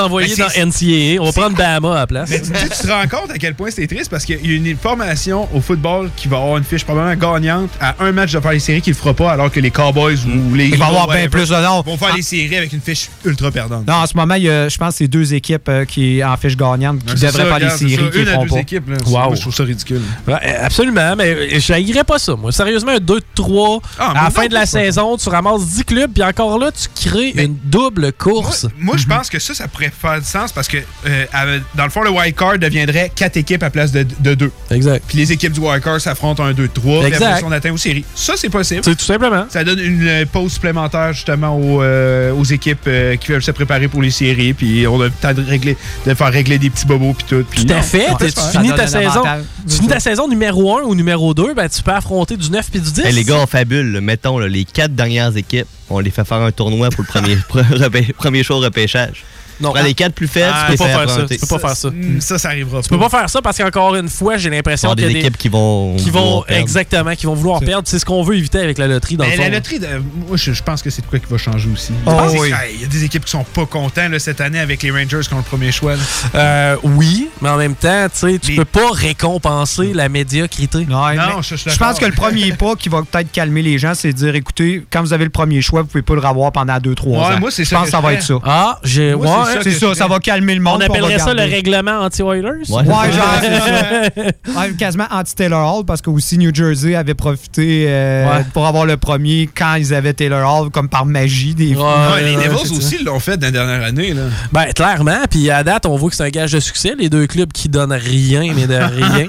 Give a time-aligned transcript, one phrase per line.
[0.00, 1.20] envoyer Ben, dans NCAA.
[1.20, 2.30] On va prendre Bama à la place.
[2.30, 4.56] Mais tu, tu te rends compte à quel point c'est triste parce qu'il y a
[4.56, 8.40] une formation au football qui va avoir une fiche probablement gagnante à un match de
[8.40, 10.86] faire les séries qu'il ne fera pas alors que les Cowboys ou les Il va
[10.86, 11.82] avoir bien plus de nom.
[11.82, 13.86] vont faire les séries avec une fiche ultra perdante.
[13.86, 16.24] Non, en ce moment, il y a, je pense que c'est deux équipes euh, qui
[16.24, 18.58] en fiche gagnante qui devraient les regarde, c'est séries qui une ne à deux pas.
[18.60, 18.96] équipes, là.
[19.04, 19.12] Wow.
[19.26, 20.00] Moi, je trouve ça ridicule.
[20.26, 22.34] Ouais, absolument, mais je haïrais pas ça.
[22.34, 25.66] Moi, sérieusement, un 2-3, Ah, à la fin non de la pas saison, tu ramasses
[25.66, 28.66] 10 clubs, puis encore là, tu crées une double course.
[28.78, 31.26] Moi, je pense que ça, ça pourrait faire du sens parce que, euh,
[31.74, 34.52] dans le fond, le wild card deviendrait quatre équipes à place de, de deux.
[34.70, 35.04] Exact.
[35.06, 36.68] Puis les équipes du wild card s'affrontent un 2-3.
[37.00, 37.24] Puis Exact.
[37.24, 38.04] après, ça, on atteint aux séries.
[38.14, 38.82] Ça, c'est possible.
[38.84, 39.46] C'est tout simplement.
[39.48, 43.50] Ça donne une euh, pause supplémentaire justement aux, euh, aux équipes euh, qui veulent se
[43.50, 44.54] préparer pour les séries.
[44.54, 45.76] Puis on a le temps de, régler,
[46.06, 47.14] de faire régler des petits bobos.
[47.14, 47.44] Puis tout.
[47.50, 48.06] Puis Tout à non, fait.
[48.18, 49.22] Tu finis ta saison.
[49.68, 52.70] Tu finis ta saison numéro 1 ou numéro 2, ben, tu peux affronter du 9
[52.70, 53.00] puis du 10.
[53.04, 54.00] Hey, les gars, on fabule.
[54.00, 58.12] Mettons, là, les quatre dernières équipes, on les fait faire un tournoi pour le premier,
[58.16, 59.24] premier show au repêchage.
[59.60, 59.72] Non.
[59.72, 61.22] Prends les quatre plus faibles, Ah, tu peux pas faire ça.
[61.28, 61.90] Tu peux pas faire ça.
[61.90, 64.90] Mm, Ça, ça arrivera Tu peux pas faire ça parce qu'encore une fois, j'ai l'impression
[64.94, 65.96] qu'il y des a des équipes qui vont.
[65.96, 67.86] qui vont exactement qui vont vouloir perdre.
[67.86, 69.42] C'est ce qu'on veut éviter avec la loterie dans Mais le fond.
[69.42, 69.86] la loterie, de-
[70.28, 71.92] moi, je, pense que c'est de quoi qui va changer aussi.
[72.06, 72.50] Oh, Je pense que oui.
[72.50, 74.90] c'est- Il y a des équipes qui sont pas contents là, cette année avec les
[74.90, 75.94] Rangers qui ont le premier choix.
[76.34, 80.86] Euh, oui, mais en même temps, tu sais, tu peux pas récompenser la médiocrité.
[80.86, 84.16] Non, je pense que le premier pas qui va peut-être calmer les gens, c'est de
[84.18, 87.06] dire écoutez, quand vous avez le premier choix, vous pouvez pas le revoir pendant 2-3
[87.06, 87.40] Ouais, ans.
[87.40, 88.34] moi, c'est je pense que ça va être ça.
[88.44, 90.82] Ah, j'ai ouais, ça C'est ça, ça va calmer le monde.
[90.82, 92.68] on appellerait ça le règlement anti-Oilers?
[92.68, 92.82] Ouais.
[92.82, 94.32] Ouais, genre, c'est ça.
[94.60, 98.44] Ouais, quasiment anti-Taylor Hall parce que aussi New Jersey avait profité euh, Ouais.
[98.52, 101.54] pour avoir le premier quand ils avaient Taylor Hall, comme par magie.
[101.54, 104.12] Des Ouais, Ouais, les Devils aussi l'ont fait dans la dernière année.
[104.14, 104.22] Là.
[104.52, 105.18] Ben, clairement.
[105.30, 106.94] Puis à date, on voit que c'est un gage de succès.
[106.98, 109.28] Les deux clubs qui donnent rien, mais de rien.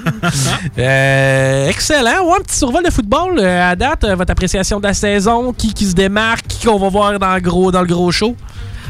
[0.78, 2.24] Euh, excellent.
[2.26, 3.38] Ouais, un petit survol de football.
[3.38, 6.88] Euh, à date, votre appréciation de la saison, qui, qui se démarque, qui qu'on va
[6.88, 8.36] voir dans le gros, dans le gros show?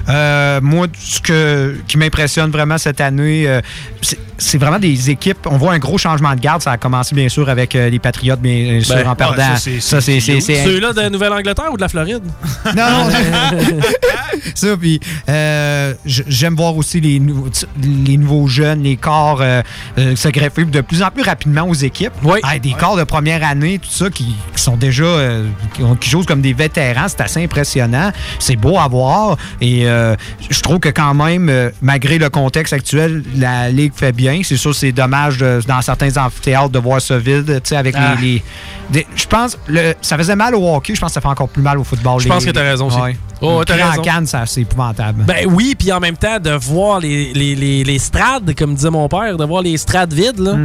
[0.09, 3.61] Euh, moi, ce que, qui m'impressionne vraiment cette année, euh,
[4.01, 4.19] c'est-
[4.59, 5.47] vraiment des équipes.
[5.47, 6.61] On voit un gros changement de garde.
[6.63, 9.37] Ça a commencé bien sûr avec euh, les Patriotes, bien sûr, Ben, en perdant.
[9.37, 12.23] ça, c'est- Ça, c'est c'est- c'est- Ceux-là de Nouvelle-Angleterre ou de la Floride?
[12.77, 13.09] Non,
[14.55, 17.49] ça, puis euh, j'aime voir aussi les, nou-
[17.83, 19.63] les nouveaux jeunes, les corps euh,
[19.99, 22.13] euh, se greffer de plus en plus rapidement aux équipes.
[22.23, 22.41] Oui.
[22.43, 25.95] Ah, des corps de première année, tout ça, qui, qui sont déjà, euh, qui, ont-
[25.97, 28.11] qui jouent comme des vétérans, c'est assez impressionnant.
[28.39, 29.37] C'est beau à voir.
[29.61, 30.17] Et euh,
[30.51, 34.41] je trouve que quand même, euh, malgré le contexte actuel, la Ligue fait bien.
[34.45, 37.95] C'est sûr, c'est dommage de- dans certains amphithéâtres de voir ça vide, tu sais, avec
[37.97, 38.15] Ah.
[38.21, 38.27] les...
[38.27, 38.43] les-
[38.91, 41.49] des- je pense, le, ça faisait mal au hockey, je pense que ça fait encore
[41.49, 42.19] plus mal au football.
[42.21, 42.99] Je Les- pense que t'as les- raison aussi.
[43.01, 43.17] Ouais.
[43.47, 44.03] Oh, t'as en raison.
[44.03, 45.25] canne, ça, c'est épouvantable.
[45.25, 48.91] Ben oui, puis en même temps, de voir les, les, les, les strades, comme disait
[48.91, 50.57] mon père, de voir les strades vides, là,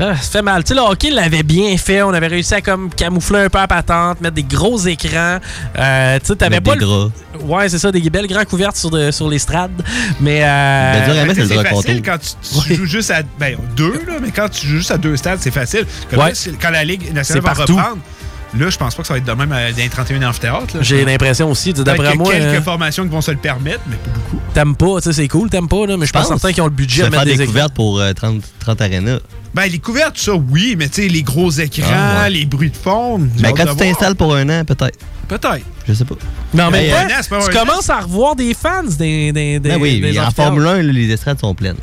[0.00, 0.64] ah, ça fait mal.
[0.64, 2.02] Tu sais, le hockey l'avait bien fait.
[2.02, 5.38] On avait réussi à comme camoufler un peu la patente, mettre des gros écrans.
[5.78, 6.86] Euh, tu sais, t'avais Mettre pas des le...
[6.86, 7.12] draps.
[7.44, 9.70] Ouais, c'est ça, des belles grands couvertes sur, de- sur les strades.
[10.20, 10.40] Mais...
[10.42, 12.02] Euh, Ben, c'est facile contour.
[12.04, 14.98] quand tu, tu joues juste à ben, deux, là, mais quand tu joues juste à
[14.98, 15.86] deux stades, c'est facile.
[16.10, 16.28] Comme Ouais.
[16.30, 17.76] là, c'est- quand la Ligue nationale C'est va partout.
[17.76, 17.98] reprendre,
[18.58, 20.76] là, je pense pas que ça va être de même à- dans les 31 amphithéâtres.
[20.80, 23.36] J'ai l'impression aussi, d'après qu'il y a moi, quelques euh, formations qui vont se le
[23.36, 24.42] permettre, mais pas beaucoup.
[24.54, 26.28] t'aimes pas, tu sais, c'est cool, t'aimes pas, là, mais je pense.
[26.28, 28.12] certain qu'ils ont le budget Tu de vas mettre faire des des couvertes pour euh,
[28.12, 29.18] 30, 30 arénas.
[29.54, 32.30] Ben, les couvertes, ça, oui, mais tu sais, les gros écrans, Ah, ouais.
[32.30, 33.18] les bruits de fond.
[33.18, 34.98] Ben, quand tu t'installes pour un an, peut-être.
[35.26, 35.64] Peut-être.
[35.88, 36.14] Je sais pas.
[36.54, 37.64] Mais en même Ben, un an, pas tu un an.
[37.66, 40.30] commences à revoir des fans des, des, des, Ben oui, des en.
[40.30, 41.76] Formule 1, là, les estrades sont pleines.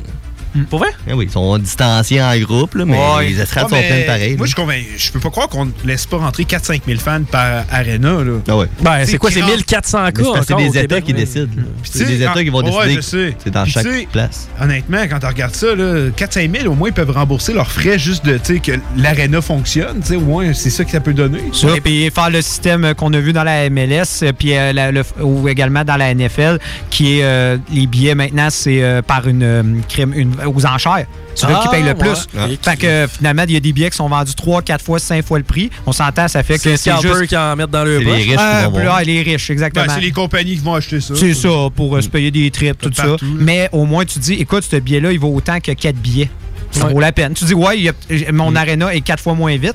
[0.70, 0.88] Pour vrai?
[1.06, 3.28] Ben oui, ils sont distanciés en groupe, là, mais Ouais.
[3.28, 4.36] les estrades Ouais, sont mais pleines pareil.
[4.36, 4.42] Moi, là.
[4.44, 4.86] je suis convaincu.
[4.96, 8.12] Je peux pas croire qu'on ne laisse pas rentrer 4-5 000 fans par arena.
[8.24, 8.38] Là.
[8.48, 8.66] Ah ouais.
[8.80, 11.46] Ben, C'est quoi, c'est qui rentre- 1400 Mais cas c'est des États Québec, qui décident.
[11.82, 13.34] C'est des États qui vont ah, décider.
[13.38, 14.48] C'est dans Puis chaque place.
[14.60, 17.98] Honnêtement, quand tu regardes ça, là, 4-5 000, au moins, ils peuvent rembourser leurs frais
[17.98, 20.00] juste de tu sais, que l'aréna fonctionne.
[20.00, 21.40] tu sais, Au moins, c'est ça que ça peut donner.
[21.52, 24.90] Ça, puis faire le système qu'on a vu dans la MLS, euh, puis euh, la-
[24.92, 26.58] le- ou également dans la NFL,
[26.90, 31.06] qui est euh, les billets maintenant, c'est euh, par une, crime, une- aux enchères.
[31.34, 31.94] C'est là Ah, qui paye le ouais.
[31.94, 32.26] plus.
[32.34, 32.58] Ouais.
[32.62, 35.24] Fait que finalement, il y a des billets qui sont vendus 3, 4 fois, 5
[35.24, 35.70] fois le prix.
[35.86, 37.26] On s'entend, ça fait C'est que c'est juste.
[37.28, 38.98] qui en mettent dans le les riches qui Ah, vont puis voir.
[38.98, 39.86] là, les riches, exactement.
[39.86, 41.14] Ben, c'est les compagnies qui vont acheter ça.
[41.16, 43.04] C'est ça, pour euh, se payer des trips, tout ça.
[43.04, 43.30] Partout, là.
[43.38, 46.30] Mais au moins, tu dis, écoute, ce billet-là, il vaut autant que 4 billets.
[46.70, 46.92] Ça Ouais.
[46.92, 47.32] vaut la peine.
[47.34, 49.74] Tu dis, ouais, a- mon aréna est 4 fois moins vite,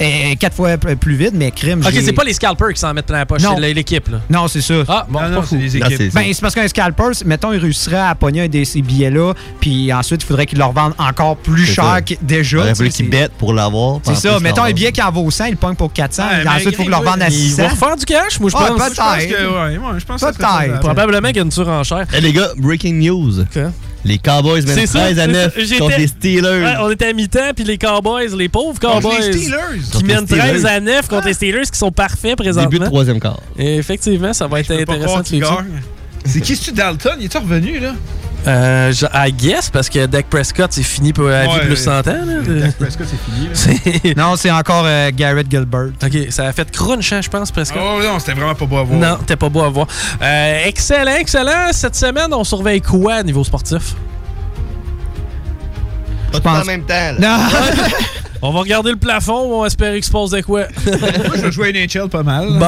[0.00, 1.80] et 4 fois p- plus vite, mais crime.
[1.84, 3.56] Ok, c'est pas les scalpers qui s'en mettent plein la poche, Non.
[3.58, 4.18] c'est l'équipe, là.
[4.30, 4.74] Non, c'est ça.
[4.88, 5.96] Ah, bon, Non, c'est Non, équipes.
[5.96, 9.32] c'est- Ben, c'est parce qu'un scalper, mettons, il réussirait à pogner un de ces billets-là,
[9.60, 12.74] puis ensuite, il faudrait qu'il le revende encore plus cher que Il déjà.
[12.74, 14.00] sais, qu'ils c'est- bêtent pour l'avoir.
[14.04, 14.38] C'est ça.
[14.40, 16.22] Mettons un billet qui en vaut 100, il pogne pour 400.
[16.24, 17.62] Ouais, et ensuite, il faut qu'il le revende à Ils 600.
[17.62, 20.20] vont refaire du cash, moi, je Ah, pense.
[20.20, 20.80] peut-être.
[20.80, 22.06] Probablement qu'il y a une surenchère.
[22.14, 23.44] Eh les gars, breaking news.
[24.06, 25.60] Les Cowboys mènent C'est ça, 13 à c'est 9 ça.
[25.60, 26.62] J'étais- contre les Steelers.
[26.64, 29.56] Ouais, on était à mi-temps, puis les Cowboys, les pauvres Cowboys, les Steelers.
[29.92, 30.40] qui mènent Steelers.
[30.42, 32.86] 13 à 9 contre les Steelers, qui sont parfaits Début de présentement.
[32.86, 33.40] troisième quart.
[33.58, 35.22] Et effectivement, ça va être intéressant.
[36.24, 37.16] C'est qui, c'est-tu Dalton?
[37.20, 37.94] Il est-tu revenu, là?
[38.46, 41.98] Euh, je- I guess, parce que Dak Prescott, c'est fini pour la vie plus 100
[41.98, 42.02] ans.
[42.06, 42.60] là.
[42.60, 43.18] Dak Prescott, c'est
[43.74, 44.14] fini, là.
[44.22, 45.88] Non, c'est encore euh, Garrett Gilbert.
[46.02, 47.82] OK, ça a fait crunch, hein, je pense, Prescott.
[47.84, 48.98] Oh non, c'était vraiment pas beau à voir.
[49.00, 49.88] Non, t'es pas beau à voir.
[50.22, 51.72] Euh, excellent, excellent.
[51.72, 53.94] Cette semaine, on surveille quoi à niveau sportif?
[56.30, 56.94] Pas tout pense- en même temps.
[56.94, 57.38] là.
[57.38, 57.44] Non!
[58.42, 60.64] On va regarder le plafond, on va espérer qu'il se passe de quoi.
[60.84, 60.96] Moi,
[61.36, 62.46] je vais jouer à NHL pas mal.
[62.46, 62.66] bon,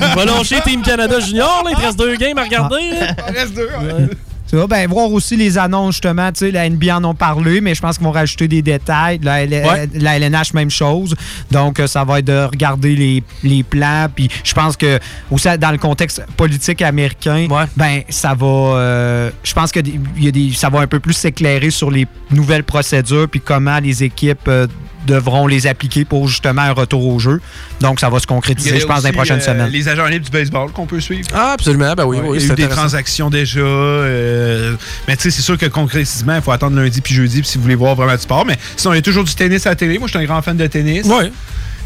[0.00, 1.70] on va lâcher Team Canada Junior, là.
[1.72, 2.90] Il te reste deux games à regarder.
[2.98, 3.14] là.
[3.28, 3.66] Il reste deux.
[3.68, 4.08] ouais.
[4.52, 6.32] Ben, voir aussi les annonces, justement.
[6.32, 9.20] Tu sais, la NBA en ont parlé, mais je pense qu'ils vont rajouter des détails.
[9.22, 9.88] La, L- Ouais.
[9.94, 11.14] la LNH, même chose.
[11.50, 14.06] Donc, euh, ça va être de regarder les, les plans.
[14.14, 14.98] Puis, je pense que,
[15.30, 17.64] aussi, dans le contexte politique américain, Ouais.
[17.76, 18.46] ben, ça va.
[18.46, 19.80] euh, je pense que
[20.18, 23.78] y a des, ça va un peu plus s'éclairer sur les nouvelles procédures, puis comment
[23.78, 24.66] les équipes euh,
[25.06, 27.40] devront les appliquer pour justement un retour au jeu.
[27.80, 29.70] Donc, ça va se concrétiser, je pense, dans les prochaines euh, semaine.
[29.70, 31.28] Les agents libres du baseball qu'on peut suivre.
[31.32, 31.94] Ah, absolument.
[31.94, 33.60] Ben oui, Ouais, oui, il y c'est a eu des transactions déjà.
[33.60, 34.74] euh,
[35.06, 37.56] mais tu sais, c'est sûr que concrètement, il faut attendre lundi puis jeudi puis si
[37.58, 38.44] vous voulez voir vraiment du sport.
[38.44, 39.98] Mais sinon, il y a toujours du tennis à la télé.
[39.98, 41.06] Moi, je suis un grand fan de tennis.
[41.06, 41.30] Ouais.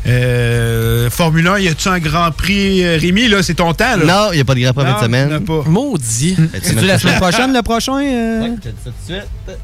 [0.04, 2.84] Euh, Formule 1, y a-tu un grand prix?
[2.84, 3.96] euh, Rémi, là, c'est ton temps.
[3.96, 4.04] Là.
[4.04, 5.44] Non, il n'y a pas de grand prix Non, cette semaine.
[5.44, 5.62] pas.
[5.66, 6.36] Maudit.
[6.60, 7.98] C'est-tu la semaine prochaine, le prochain?
[8.02, 8.40] euh?
[8.40, 9.58] Ouais, je te dis ça tout de suite.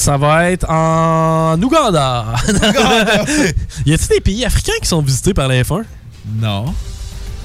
[0.00, 2.24] Ça va être en Ouganda.
[3.84, 5.84] y a-t-il des pays africains qui sont visités par la F1?
[6.40, 6.74] Non.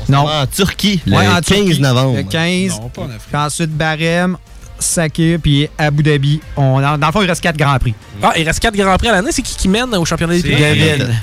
[0.08, 0.20] Non.
[0.20, 2.16] En Turquie, le Ouais, en 15 Turquie, novembre.
[2.16, 2.80] Le 15.
[2.80, 3.22] Non, pas en Afrique.
[3.28, 4.38] Puis ensuite, Barème,
[4.80, 6.40] Sakir, puis Abu Dhabi.
[6.56, 7.94] On, dans, dans le fond, il reste quatre grands prix.
[8.24, 9.32] Ah, il reste 4 grands prix à l'année.
[9.34, 10.56] C'est qui qui mène au championnat des pays?
[10.56, 11.14] Devine.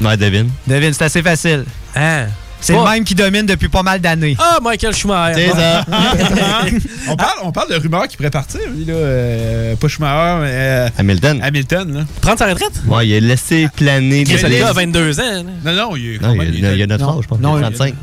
[0.00, 0.48] Ouais, devine.
[0.64, 1.64] Devine, c'est assez facile.
[1.96, 2.26] Ah.
[2.62, 4.36] C'est le même qui domine depuis pas mal d'années.
[4.38, 5.48] Ah, Michael Schumacher.
[5.50, 5.84] C'est ça.
[7.08, 8.94] on, parle, on parle de rumeurs qui pourraient partir, lui, là.
[8.94, 11.40] euh, pas Schumacher, mais euh, Hamilton.
[11.42, 12.00] Hamilton, là.
[12.20, 12.72] Prendre sa retraite?
[12.86, 14.72] Ouais, il a laissé planer gars a blessures.
[14.74, 15.22] 22 ans.
[15.24, 15.42] là.
[15.72, 17.38] Non, non, il est Non, quand il a, il notre âge, je pense.
[17.40, 17.94] Non, il a il- 35.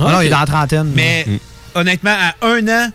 [0.00, 0.92] Ah non, il est dans la trentaine.
[0.94, 1.38] Mais Mm.
[1.76, 2.10] honnêtement,
[2.42, 2.90] à un an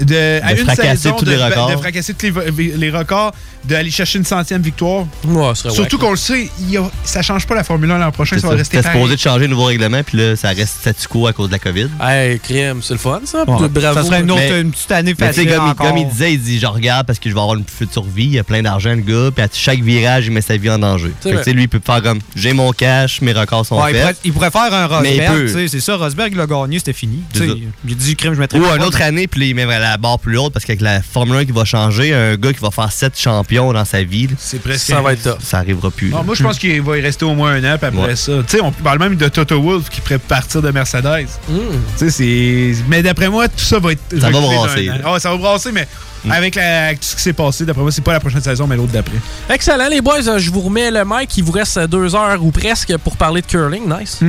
[0.00, 1.70] de, à De une fracasser saison tous de, les records.
[1.70, 2.26] de fracasser tous
[2.56, 3.32] les, les records,
[3.64, 5.06] d'aller chercher une centième victoire.
[5.24, 7.90] Ouais, ce serait Surtout qu'on le sait, il y a- ça change pas la Formule
[7.90, 8.96] 1 l'an prochain, ça va rester pareil.
[8.96, 11.52] supposé de changer le nouveau règlement, puis là, ça reste statu quo à cause de
[11.52, 11.88] la COVID.
[12.00, 13.44] Hey, crème, c'est le fun, ça.
[13.48, 13.68] Ouais.
[13.68, 13.94] Bravo.
[14.00, 16.40] Ça serait une, autre, Mais- une petite année facile comme, il- comme il disait, il
[16.42, 18.90] dit Je regarde parce que je vais avoir une future vie, il a plein d'argent,
[18.90, 21.10] le gars, puis à chaque virage, il met sa vie en danger.
[21.22, 21.38] Que, vrai.
[21.38, 23.94] tu sais, lui, il peut faire comme J'ai mon cash, mes records sont Ouais, il,
[23.94, 24.02] faits.
[24.02, 25.46] pourrait, il pourrait faire un Mais il Rosberg, peut.
[25.46, 27.20] tu sais, c'est ça, Rosberg l'a gagné, c'était fini.
[27.34, 30.18] Il dit crime, je mettrais Ou une autre année, puis là, il met la barre
[30.18, 32.90] plus haute parce qu'avec la Formule 1 qui va changer, un gars qui va faire
[32.90, 34.86] 7 champions dans sa vie, C'est presque.
[34.86, 35.38] Ça va être top.
[35.42, 36.10] ça arrivera plus.
[36.10, 38.16] Non, moi, je pense qu'il va y rester au moins un an, puis après Ouais.
[38.16, 38.32] ça.
[38.46, 41.26] Tu sais, on parle même de Toto Wolff qui pourrait partir de Mercedes.
[41.48, 41.54] Mm.
[41.98, 42.84] Tu sais, c'est.
[42.88, 44.00] Mais d'après moi, tout ça va être.
[44.20, 44.90] Ça va brasser.
[45.04, 45.86] Ah ouais, ça va brasser, mais
[46.28, 48.66] avec, la, avec tout ce qui s'est passé, d'après moi, c'est pas la prochaine saison,
[48.66, 49.16] mais l'autre d'après.
[49.48, 50.38] Excellent, les boys.
[50.38, 51.36] Je vous remets le mic.
[51.36, 53.84] Il vous reste deux heures ou presque pour parler de curling.
[53.88, 54.20] Nice.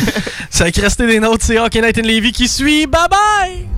[0.50, 1.42] ça a resté des notes.
[1.42, 2.86] C'est Hockey Night in Levy qui suit.
[2.86, 3.75] Bye bye!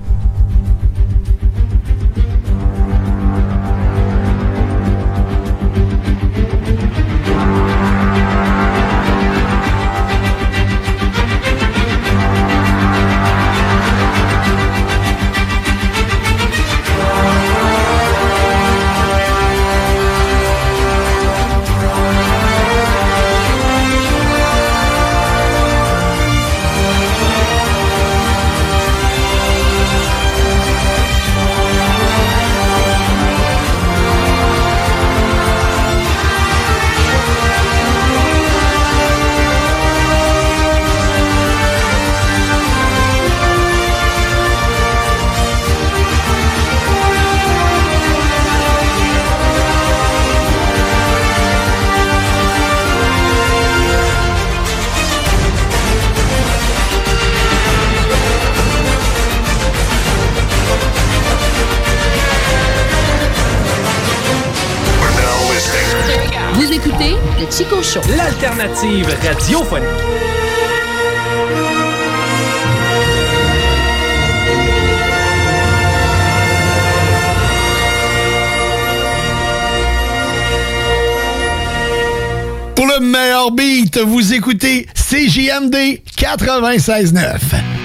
[82.75, 87.78] Pour le meilleur beat, vous écoutez CJMD 96.9.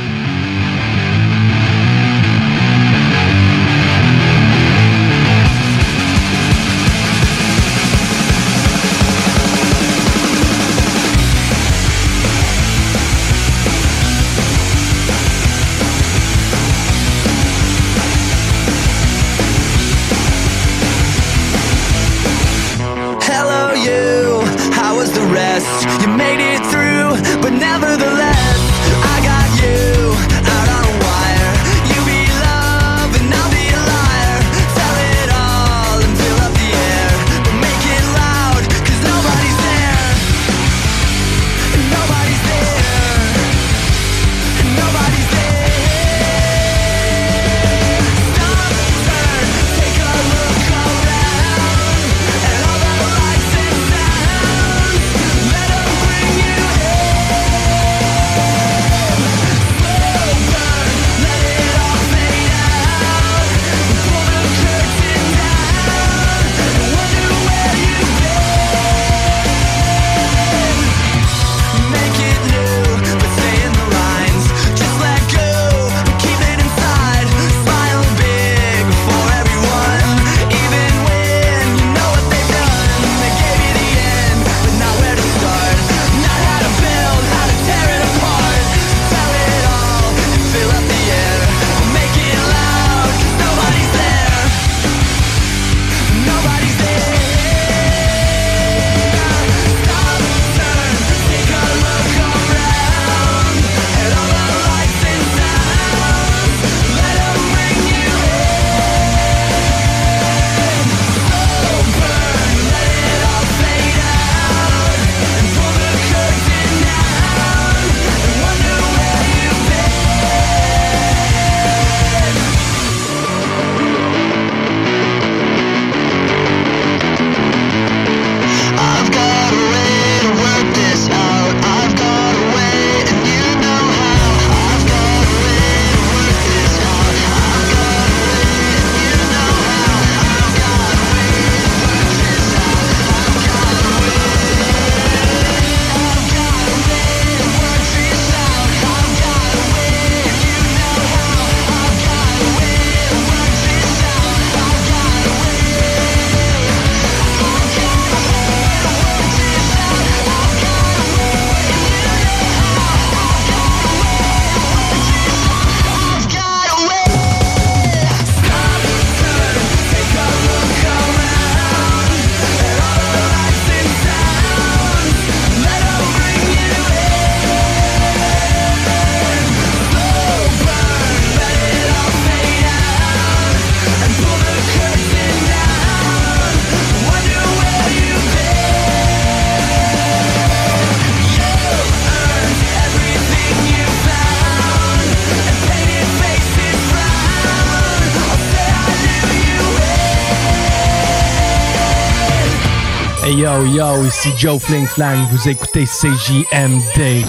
[203.64, 207.24] yo yo, ici Joe Fling Flang, vous écoutez CJMD.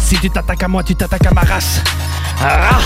[0.00, 1.80] Si tu t'attaques à moi, tu t'attaques à ma race.
[2.40, 2.78] Ah!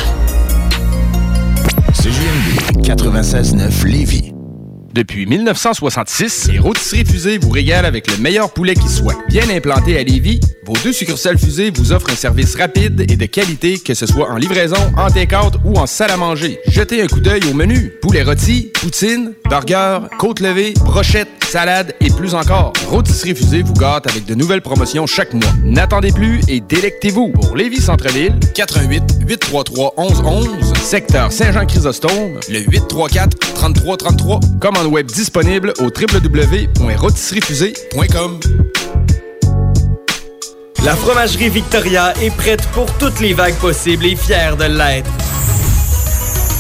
[1.93, 4.33] CJMD 96.9 Lévis.
[4.97, 9.15] Depuis 1966, les rôtisseries Fusées vous régalent avec le meilleur poulet qui soit.
[9.29, 13.27] Bien implanté à Lévis, vos deux succursales Fusées vous offrent un service rapide et de
[13.27, 16.61] qualité, que ce soit en livraison, en take-out ou en salle à manger.
[16.69, 17.93] Jetez un coup d'œil au menu.
[18.01, 22.73] Poulet rôti, poutine, burger, côte levée, brochette, salade et plus encore.
[22.89, 25.49] Rôtisserie Fusée vous gâte avec de nouvelles promotions chaque mois.
[25.63, 27.31] N'attendez plus et délectez-vous.
[27.31, 34.41] Pour Lévis Centre-Ville, 88 833 1111, secteur Saint-Jean-Chrysostome, le 834 3333.
[34.61, 38.41] Commande web disponible au www.rôtisseriefusée.com.
[40.85, 45.11] La fromagerie Victoria est prête pour toutes les vagues possibles et fière de l'être.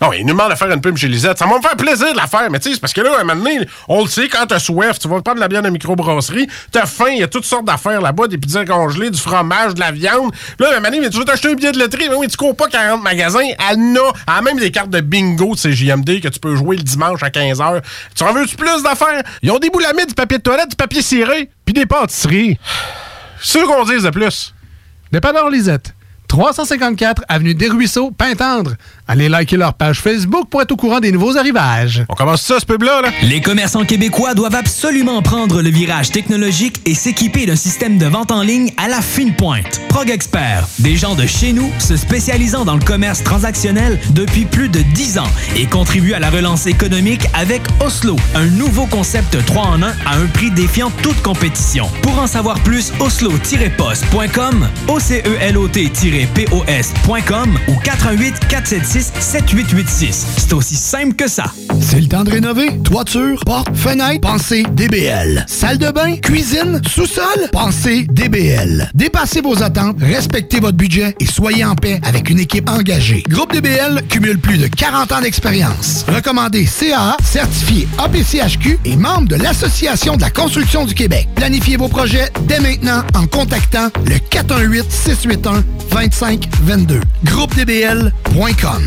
[0.00, 1.38] Non, il nous demande de faire une pub chez Lisette.
[1.38, 3.20] Ça va me faire plaisir de la faire, mais tu sais, parce que là, à
[3.20, 5.70] un moment donné, on le sait, quand t'as soif, tu vas prendre la bière de
[5.70, 9.74] microbrasserie, t'as faim, il y a toutes sortes d'affaires là-bas, des pizzas congelées, du fromage,
[9.74, 10.34] de la viande.
[10.58, 12.36] Là, à un moment donné, tu veux t'acheter un billet de loterie, mais oui, tu
[12.36, 13.38] cours pas 40 magasins,
[13.70, 16.56] elle en a, elle a même des cartes de bingo de CJMD que tu peux
[16.56, 17.80] jouer le dimanche à 15h.
[18.14, 19.22] Tu en veux-tu plus d'affaires?
[19.42, 22.58] Ils ont des boulamides, du papier de toilette, du papier ciré, puis des pâtisseries.
[23.40, 24.54] C'est ce qu'on dise de plus.
[25.12, 25.94] Dépanneur Lisette.
[26.28, 28.72] 354 Avenue des Ruisseaux, Pintendre.
[29.06, 32.06] Allez liker leur page Facebook pour être au courant des nouveaux arrivages.
[32.08, 33.10] On commence ça, ce pub-là, là?
[33.22, 38.32] Les commerçants québécois doivent absolument prendre le virage technologique et s'équiper d'un système de vente
[38.32, 39.82] en ligne à la fine pointe.
[39.90, 44.70] Prog Expert, des gens de chez nous se spécialisant dans le commerce transactionnel depuis plus
[44.70, 49.64] de 10 ans et contribuent à la relance économique avec Oslo, un nouveau concept 3
[49.64, 51.90] en 1 à un prix défiant toute compétition.
[52.00, 60.26] Pour en savoir plus, oslo-post.com, OCELOT-POS.com ou 88 476 7886.
[60.36, 61.44] C'est aussi simple que ça.
[61.80, 62.78] C'est le temps de rénover.
[62.84, 65.44] Toiture, porte, fenêtre, pensez DBL.
[65.48, 68.90] Salle de bain, cuisine, sous-sol, pensez DBL.
[68.94, 73.22] Dépassez vos attentes, respectez votre budget et soyez en paix avec une équipe engagée.
[73.28, 76.04] Groupe DBL cumule plus de 40 ans d'expérience.
[76.08, 81.28] Recommandé CAA, certifié APCHQ et membre de l'Association de la construction du Québec.
[81.34, 87.00] Planifiez vos projets dès maintenant en contactant le 418 681 2522.
[87.24, 88.83] GroupeDBL.com.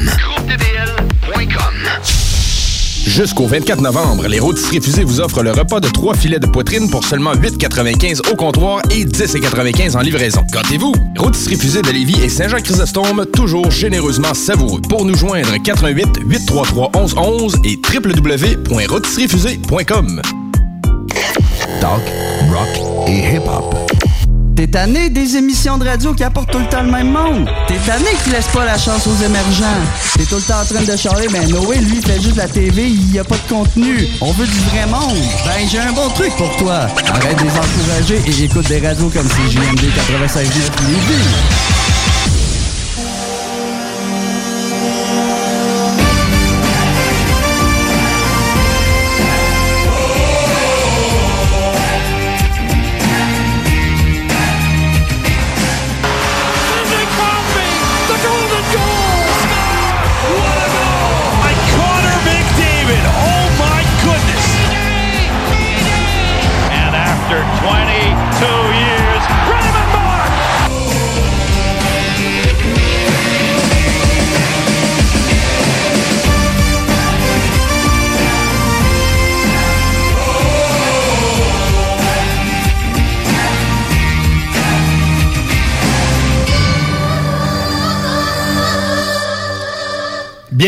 [3.17, 6.87] Jusqu'au 24 novembre, les rôtisseries fusées vous offrent le repas de trois filets de poitrine
[6.87, 10.43] pour seulement 8,95 au comptoir et 10,95 en livraison.
[10.53, 10.93] Gâtez-vous!
[11.17, 14.81] Rôtisserie fusée de Lévis et Saint-Jean-Chrysostome, toujours généreusement savoureux.
[14.87, 20.21] Pour nous joindre, 88 833 1111 et www.rôtisseriefusée.com.
[21.81, 22.03] Talk,
[22.51, 22.69] rock
[23.07, 23.86] et hip-hop.
[24.57, 27.47] T'es tanné des émissions de radio qui apportent tout le temps le même monde?
[27.67, 29.65] T'es tanné qui laisse pas la chance aux émergents?
[30.17, 32.87] T'es tout le temps en train de charler, ben Noé, lui, fait juste la TV,
[32.87, 34.07] il y a pas de contenu.
[34.19, 35.23] On veut du vrai monde.
[35.45, 36.87] Ben, j'ai un bon truc pour toi.
[37.07, 41.86] Arrête de les encourager et écoute des radios comme CGMD 96 9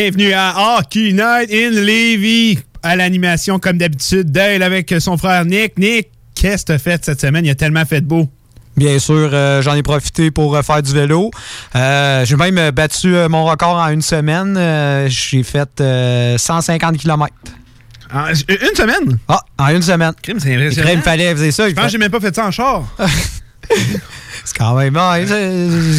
[0.01, 2.57] Bienvenue à Hockey Night in Levy.
[2.81, 5.77] À l'animation, comme d'habitude, Dale avec son frère Nick.
[5.77, 7.43] Nick, qu'est-ce que t'as fait cette semaine?
[7.43, 8.29] Il a tellement fait de beau.
[8.77, 11.31] Bien sûr, euh, j'en ai profité pour euh, faire du vélo.
[11.75, 14.55] Euh, J'ai même battu mon record en une semaine.
[15.09, 17.33] J'ai fait euh, 150 km.
[18.13, 19.17] une semaine?
[19.27, 20.13] Ah, en une semaine.
[20.25, 20.87] C'est impressionnant.
[20.87, 21.67] Crime, fallait faire ça.
[21.67, 22.85] Je pense que j'ai même pas fait ça en char.
[24.45, 24.95] C'est quand même.
[24.95, 25.25] ouais,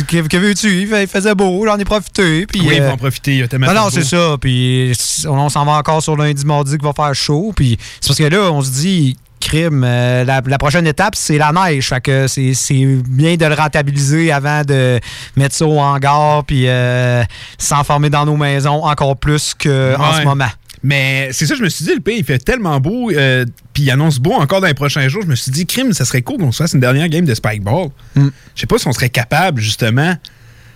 [0.08, 0.82] que que veux-tu?
[0.82, 2.46] Il faisait beau, j'en ai profité.
[2.46, 3.36] Puis, Oui, il euh, faut en profiter.
[3.36, 4.36] Il a tellement non, c'est ça.
[4.40, 4.92] Puis
[5.26, 7.52] on, on s'en va encore sur lundi, mardi qu'il va faire chaud.
[7.54, 9.84] Puis c'est parce que là, on se dit, crime.
[9.86, 11.88] Euh, la, la prochaine étape, c'est la neige.
[11.88, 14.98] Fait que c'est c'est bien de le rentabiliser avant de
[15.36, 17.22] mettre ça au hangar puis euh,
[17.58, 20.18] s'enfermer dans nos maisons encore plus qu'en Ouais.
[20.20, 20.48] ce moment.
[20.82, 23.82] Mais c'est ça, je me suis dit, le pays, il fait tellement beau, euh, puis
[23.84, 25.22] il annonce beau encore dans les prochains jours.
[25.22, 27.34] Je me suis dit, crime, ça serait cool qu'on se fasse une dernière game de
[27.34, 27.88] Spikeball.
[28.16, 30.16] Je sais pas si on serait capable, justement.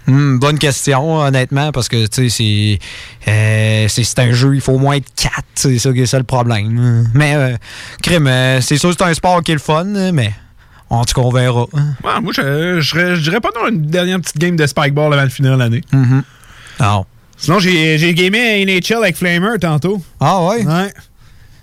[0.06, 2.78] Hmm, bonne question, honnêtement, parce que tu sais,
[3.24, 5.32] c'est euh, c'est un jeu, il faut au moins être 4.
[5.54, 7.08] C'est ça qui est ça le problème.
[7.14, 7.56] Mais, euh,
[8.02, 10.32] crime, euh, c'est sûr que c'est un sport qui est le fun, mais
[10.90, 11.62] en tout cas, on verra.
[11.72, 15.24] Ouais, moi, je, je, je dirais pas non une dernière petite game de Spikeball avant
[15.24, 15.80] de finir l'année.
[16.80, 17.06] Non.
[17.36, 20.02] Sinon, j'ai gamé à NHL avec Flamer tantôt.
[20.20, 20.64] Ah ouais?
[20.64, 20.92] Ouais.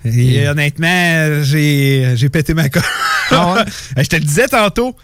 [0.06, 2.84] Et honnêtement, j'ai pété ma colle.
[3.98, 4.96] je te le disais tantôt,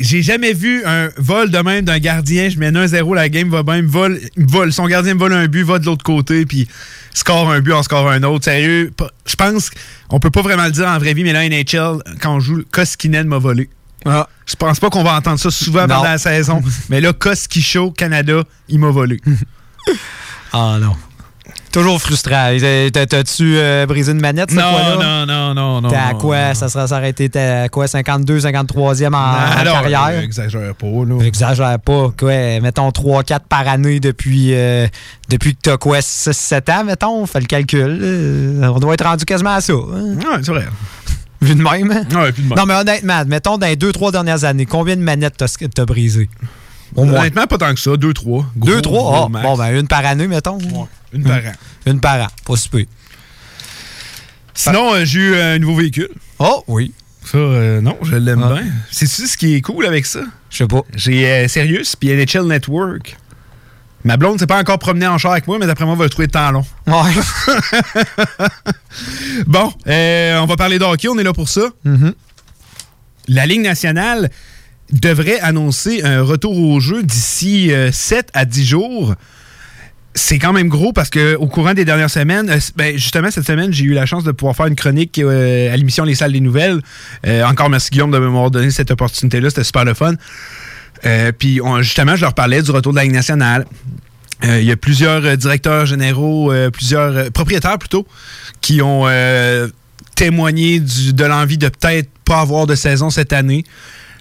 [0.00, 2.48] j'ai jamais vu un vol de même d'un gardien.
[2.48, 4.72] Je mène 1-0, la game va bien, il me vole, me vole.
[4.72, 6.68] Son gardien me vole un but, va de l'autre côté, puis
[7.12, 8.44] score un but, on score un autre.
[8.44, 8.92] Sérieux,
[9.26, 9.70] je pense
[10.08, 12.62] qu'on peut pas vraiment le dire en vraie vie, mais là, NHL, quand on joue,
[12.70, 13.68] Koskinen m'a volé.
[14.04, 16.60] Je pense pas qu'on va entendre ça souvent pendant la saison.
[16.90, 19.20] mais là, Koski Show, Canada, il m'a volé.
[20.52, 20.92] Ah non.
[21.72, 22.50] Toujours frustrant.
[22.60, 25.26] T'as- t'as- T'as-tu euh, brisé une manette cette Non, fois-là?
[25.26, 25.88] non, non, non, non.
[25.88, 26.54] T'es à non, quoi?
[26.54, 27.88] Ça sera s'arrêter à quoi?
[27.88, 30.20] 52, 53e en, en Alors, carrière?
[30.20, 31.24] exagère pas, là.
[31.24, 32.12] Exagère pas.
[32.16, 34.86] Quoi, mettons 3-4 par année depuis, euh,
[35.28, 35.98] depuis que t'as quoi?
[36.00, 37.22] 6-7 ans, mettons?
[37.22, 37.98] On fait le calcul.
[38.00, 39.72] euh, on doit être rendu quasiment à ça.
[39.72, 40.14] hein?
[40.16, 40.66] Ouais, c'est vrai.
[41.42, 41.90] Vu de même?
[41.90, 42.04] hein?
[42.16, 42.56] Ouais, puis de même.
[42.56, 46.30] Non, mais honnêtement, mettons dans les 2-3 dernières années, combien de manettes t'as t'as brisé?
[46.96, 47.20] Au moins.
[47.20, 47.90] Honnêtement, pas tant que ça.
[47.92, 48.44] 2-3.
[48.56, 48.80] Gros, 2-3?
[48.82, 50.58] gros Ah, bon, ben une par année, mettons.
[51.12, 51.52] Une par an.
[51.86, 52.28] Une par an.
[52.46, 52.84] Pas si peu.
[54.54, 56.08] Sinon, euh, j'ai eu un nouveau véhicule.
[56.38, 56.92] Oh, oui.
[57.24, 58.52] Ça, euh, non, je l'aime Ah.
[58.54, 58.64] bien.
[58.90, 60.20] C'est-tu ce qui est cool avec ça?
[60.50, 60.82] Je sais pas.
[60.94, 63.16] J'ai euh, Sirius puis NHL Network.
[64.04, 66.04] Ma blonde s'est pas encore promenée en char avec moi, mais d'après moi, elle va
[66.04, 66.64] le trouver de temps long.
[66.86, 66.94] Ouais.
[69.46, 71.62] Bon, euh, on va parler de hockey, on est là pour ça.
[73.26, 74.30] La Ligue nationale
[74.92, 79.14] devrait annoncer un retour au jeu d'ici euh, 7 à 10 jours.
[80.16, 83.46] C'est quand même gros parce que au courant des dernières semaines, euh, ben, justement cette
[83.46, 86.32] semaine, j'ai eu la chance de pouvoir faire une chronique euh, à l'émission Les Salles
[86.32, 86.80] des Nouvelles.
[87.26, 90.14] Euh, encore merci Guillaume de m'avoir donné cette opportunité-là, c'était super le fun.
[91.04, 93.66] Euh, Puis justement, je leur parlais du retour de la Ligue nationale.
[94.44, 98.06] Euh, Il y a plusieurs euh, directeurs généraux, euh, plusieurs euh, propriétaires plutôt,
[98.60, 99.68] qui ont euh,
[100.16, 103.64] témoigné de l'envie de peut-être pas avoir de saison cette année.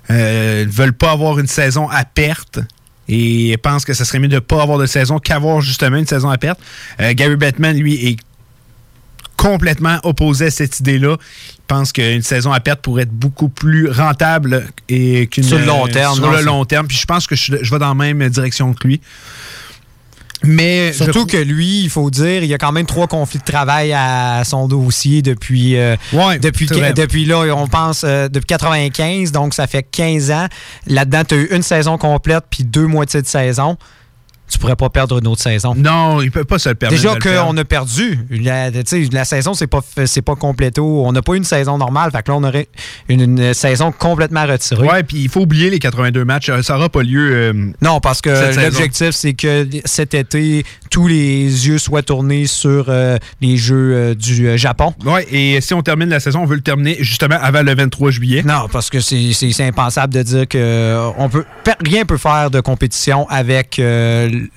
[0.09, 2.59] Euh, ils veulent pas avoir une saison à perte
[3.07, 6.29] et pensent que ce serait mieux de pas avoir de saison qu'avoir justement une saison
[6.29, 6.59] à perte.
[6.99, 8.17] Euh, Gary Bettman, lui, est
[9.37, 11.17] complètement opposé à cette idée-là.
[11.19, 15.65] Il pense qu'une saison à perte pourrait être beaucoup plus rentable et qu'une Sur le
[15.65, 16.87] long terme, Sur non, le long terme.
[16.87, 19.01] Puis je pense que je, je vais dans la même direction que lui.
[20.43, 23.39] Mais Surtout je- que lui, il faut dire, il y a quand même trois conflits
[23.39, 25.95] de travail à son dossier depuis, euh,
[26.39, 30.47] depuis, depuis là, on pense euh, depuis 95, donc ça fait 15 ans.
[30.87, 33.77] Là-dedans, tu as eu une saison complète puis deux moitiés de saison.
[34.53, 35.73] Tu pourrais pas perdre une autre saison.
[35.75, 37.01] Non, il peut pas se le permettre.
[37.01, 38.19] Déjà qu'on a perdu.
[38.29, 39.81] La, saison, c'est pas,
[40.25, 41.03] pas compléto.
[41.05, 42.11] On n'a pas eu une saison normale.
[42.11, 42.67] Fait que là, on aurait
[43.09, 44.87] une, une saison complètement retirée.
[44.87, 46.49] Ouais, puis il faut oublier les 82 matchs.
[46.49, 47.31] Euh, Ça n'aura pas lieu.
[47.33, 48.29] euh, Non, parce que
[48.63, 54.13] l'objectif, c'est que cet été, tous les yeux soient tournés sur euh, les Jeux euh,
[54.13, 54.93] du Japon.
[55.03, 58.11] Ouais, et si on termine la saison, on veut le terminer justement avant le 23
[58.11, 58.43] juillet.
[58.45, 61.45] Non, parce que c'est impensable de dire que on peut
[61.83, 63.81] rien peut faire de compétition avec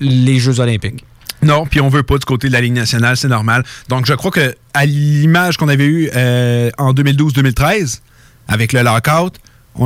[0.01, 1.05] les Jeux olympiques.
[1.43, 3.63] Non, puis on veut pas du côté de la Ligue nationale, c'est normal.
[3.89, 8.01] Donc je crois que à l'image qu'on avait eue euh, en 2012-2013
[8.49, 9.39] avec le lockout,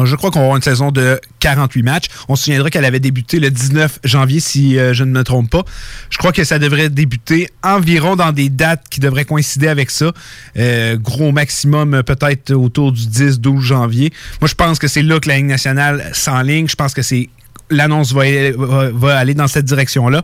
[0.05, 2.05] je crois qu'on avoir une saison de 48 matchs.
[2.29, 5.51] On se souviendra qu'elle avait débuté le 19 janvier, si euh, je ne me trompe
[5.51, 5.65] pas.
[6.11, 10.13] Je crois que ça devrait débuter environ dans des dates qui devraient coïncider avec ça.
[10.57, 14.13] Euh, gros maximum, peut-être autour du 10-12 janvier.
[14.41, 16.69] Moi, je pense que c'est là que la Ligue nationale s'enligne.
[16.69, 17.29] Je pense que c'est
[17.71, 20.23] l'annonce va, aller dans cette direction-là.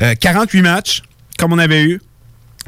[0.00, 1.02] Euh, 48 matchs,
[1.38, 2.00] comme on avait eu.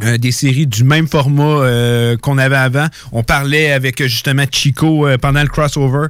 [0.02, 2.88] Euh, des séries du même format euh, qu'on avait avant.
[3.12, 6.08] On parlait avec euh, justement Chico euh, pendant le crossover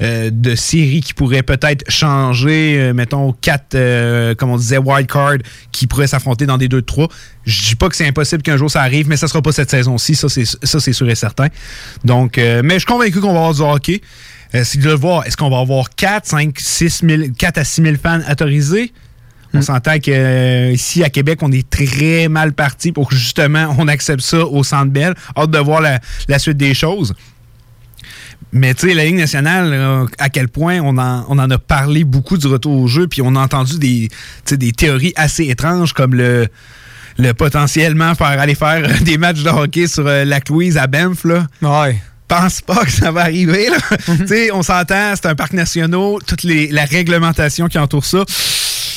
[0.00, 5.08] euh, de séries qui pourraient peut-être changer, euh, mettons quatre, euh, comme on disait, wild
[5.08, 5.38] card
[5.72, 7.10] qui pourraient s'affronter dans des 2-3.
[7.44, 9.70] Je dis pas que c'est impossible qu'un jour ça arrive, mais ça sera pas cette
[9.70, 11.48] saison-ci, ça c'est sûr et certain.
[12.04, 14.00] Donc, euh, mais je suis convaincu qu'on va avoir du hockey.
[14.54, 15.26] Euh, c'est de voir.
[15.26, 18.92] Est-ce qu'on va avoir 4, 5, 6 000, 4 à 6 000 fans autorisés?
[19.54, 23.74] On s'entend que euh, ici à Québec, on est très mal parti pour que justement
[23.78, 25.14] on accepte ça au Centre Bell.
[25.36, 27.14] Hâte de voir la, la suite des choses.
[28.52, 31.58] Mais tu sais, la Ligue nationale, euh, à quel point on en, on en a
[31.58, 36.14] parlé beaucoup du retour au jeu, puis on a entendu des, théories assez étranges comme
[36.14, 36.48] le,
[37.18, 41.24] le potentiellement faire aller faire des matchs de hockey sur euh, Lac Louise à Banff.
[41.24, 41.46] Là.
[41.60, 42.00] Ouais.
[42.28, 43.68] Pense pas que ça va arriver.
[43.70, 43.76] Là.
[44.18, 48.24] Tu sais, on s'entend, c'est un parc national, toute les, la réglementation qui entoure ça.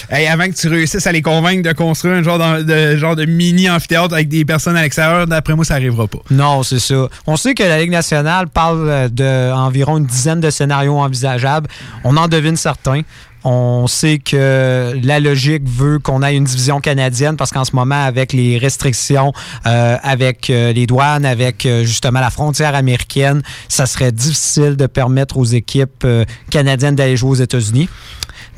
[0.10, 3.16] Hey, avant que tu réussisses à les convaincre de construire un genre de, de- genre
[3.16, 6.18] de mini amphithéâtre avec des personnes à l'extérieur, d'après moi, ça arrivera pas.
[6.32, 7.08] Non, c'est ça.
[7.28, 11.68] On sait que la Ligue nationale parle euh, d'environ une dizaine de scénarios envisageables.
[12.04, 13.02] On en devine certains.
[13.44, 18.04] On sait que la logique veut qu'on ait une division canadienne parce qu'en ce moment,
[18.04, 19.34] avec les restrictions,
[19.66, 24.86] euh, avec euh, les douanes, avec euh, justement la frontière américaine, ça serait difficile de
[24.86, 27.90] permettre aux équipes euh, canadiennes d'aller jouer aux États-Unis.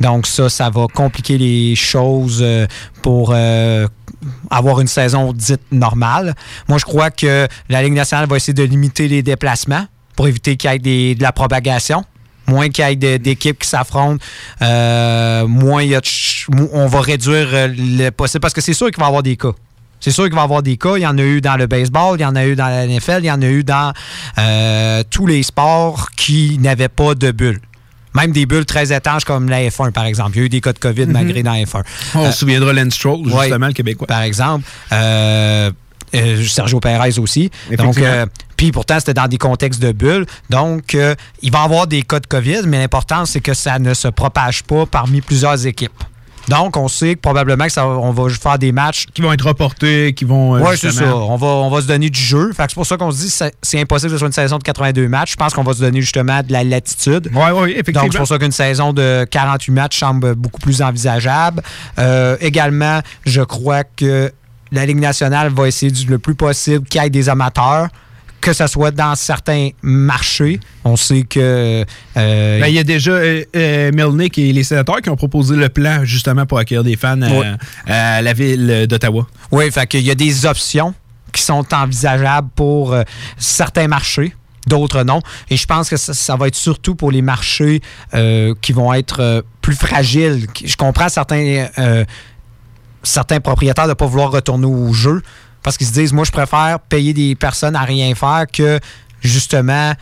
[0.01, 2.43] Donc ça, ça va compliquer les choses
[3.01, 3.87] pour euh,
[4.49, 6.33] avoir une saison dite normale.
[6.67, 10.57] Moi, je crois que la Ligue nationale va essayer de limiter les déplacements pour éviter
[10.57, 12.03] qu'il y ait de la propagation.
[12.47, 14.23] Moins qu'il y ait d'équipes qui s'affrontent,
[14.61, 16.01] euh, moins il y a
[16.73, 18.41] on va réduire euh, le possible.
[18.41, 19.51] Parce que c'est sûr qu'il va y avoir des cas.
[20.01, 20.97] C'est sûr qu'il va y avoir des cas.
[20.97, 22.85] Il y en a eu dans le baseball, il y en a eu dans la
[22.85, 23.93] NFL, il y en a eu dans
[24.37, 27.61] euh, tous les sports qui n'avaient pas de bulles.
[28.13, 30.31] Même des bulles très étanches comme la F1, par exemple.
[30.35, 31.81] Il y a eu des cas de COVID malgré dans la F1.
[32.15, 33.43] On Euh, se souviendra Lance Stroll, ouais.
[33.45, 34.05] justement, le Québécois.
[34.05, 34.65] par exemple.
[34.91, 35.71] Euh,
[36.47, 37.49] Sergio Perez aussi.
[37.75, 37.97] Donc,
[38.65, 40.25] puis pourtant, c'était dans des contextes de bulles.
[40.49, 43.79] Donc, euh, il va y avoir des cas de COVID, mais l'important, c'est que ça
[43.79, 45.91] ne se propage pas parmi plusieurs équipes.
[46.49, 49.47] Donc, on sait que probablement que ça, on va faire des matchs qui vont être
[49.47, 50.57] reportés, qui vont.
[50.57, 51.15] euh, oui, c'est ça.
[51.15, 52.51] On va, on va se donner du jeu.
[52.51, 54.33] Fait c'est pour ça qu'on se dit que c'est- c'est impossible que ce soit une
[54.33, 55.31] saison de 82 matchs.
[55.31, 57.29] Je pense qu'on va se donner justement de la latitude.
[57.33, 58.01] Oui, oui, effectivement.
[58.03, 61.61] Donc, c'est pour ça qu'une saison de 48 matchs semble beaucoup plus envisageable.
[61.97, 64.29] Euh, également, je crois que
[64.73, 67.87] la Ligue nationale va essayer du, le plus possible qu'il y ait des amateurs,
[68.43, 70.59] que ce soit dans certains marchés.
[70.83, 71.39] On sait que.
[72.17, 75.55] euh, Ben, il y a déjà euh, euh, Melnick et les sénateurs qui ont proposé
[75.55, 77.51] le plan justement pour accueillir des fans à, Ouais.
[77.87, 79.25] à la ville d'Ottawa.
[79.51, 80.93] Oui, fait qu'il y a des options
[81.31, 83.03] qui sont envisageables pour euh,
[83.37, 84.35] certains marchés,
[84.67, 85.21] d'autres non.
[85.49, 87.81] Et je pense que ça, ça va être surtout pour les marchés
[88.13, 90.47] euh, qui vont être euh, plus fragiles.
[90.63, 92.05] Je comprends certains, euh,
[93.03, 95.21] certains propriétaires de ne pas vouloir retourner au jeu
[95.63, 98.79] parce qu'ils se disent, moi, je préfère payer des personnes à rien faire que
[99.21, 99.93] justement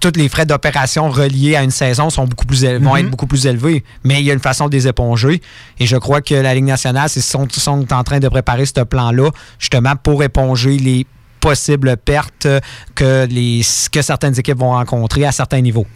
[0.00, 2.96] tous les frais d'opération reliés à une saison sont beaucoup plus vont Mhm.
[2.98, 3.82] être beaucoup plus élevés.
[4.02, 5.40] Mais il y a une façon de les éponger.
[5.78, 8.82] Et je crois que la Ligue nationale, c'est sont, sont en train de préparer ce
[8.82, 11.06] plan-là, justement, pour éponger les
[11.40, 12.46] possibles pertes
[12.94, 15.86] que, les, que certaines équipes vont rencontrer à certains niveaux.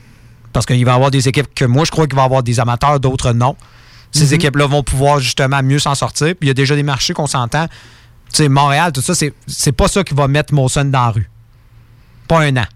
[0.55, 2.43] Parce qu'il va y avoir des équipes que moi, je crois qu'il va y avoir
[2.43, 3.57] des amateurs, d'autres non.
[4.11, 4.33] Ces Mhm.
[4.35, 6.29] équipes-là vont pouvoir justement mieux s'en sortir.
[6.29, 7.67] Puis il y a déjà des marchés qu'on s'entend.
[8.33, 11.11] Tu sais, Montréal, tout ça, c'est c'est pas ça qui va mettre Molson dans la
[11.11, 11.31] rue.
[12.27, 12.67] Pas un an.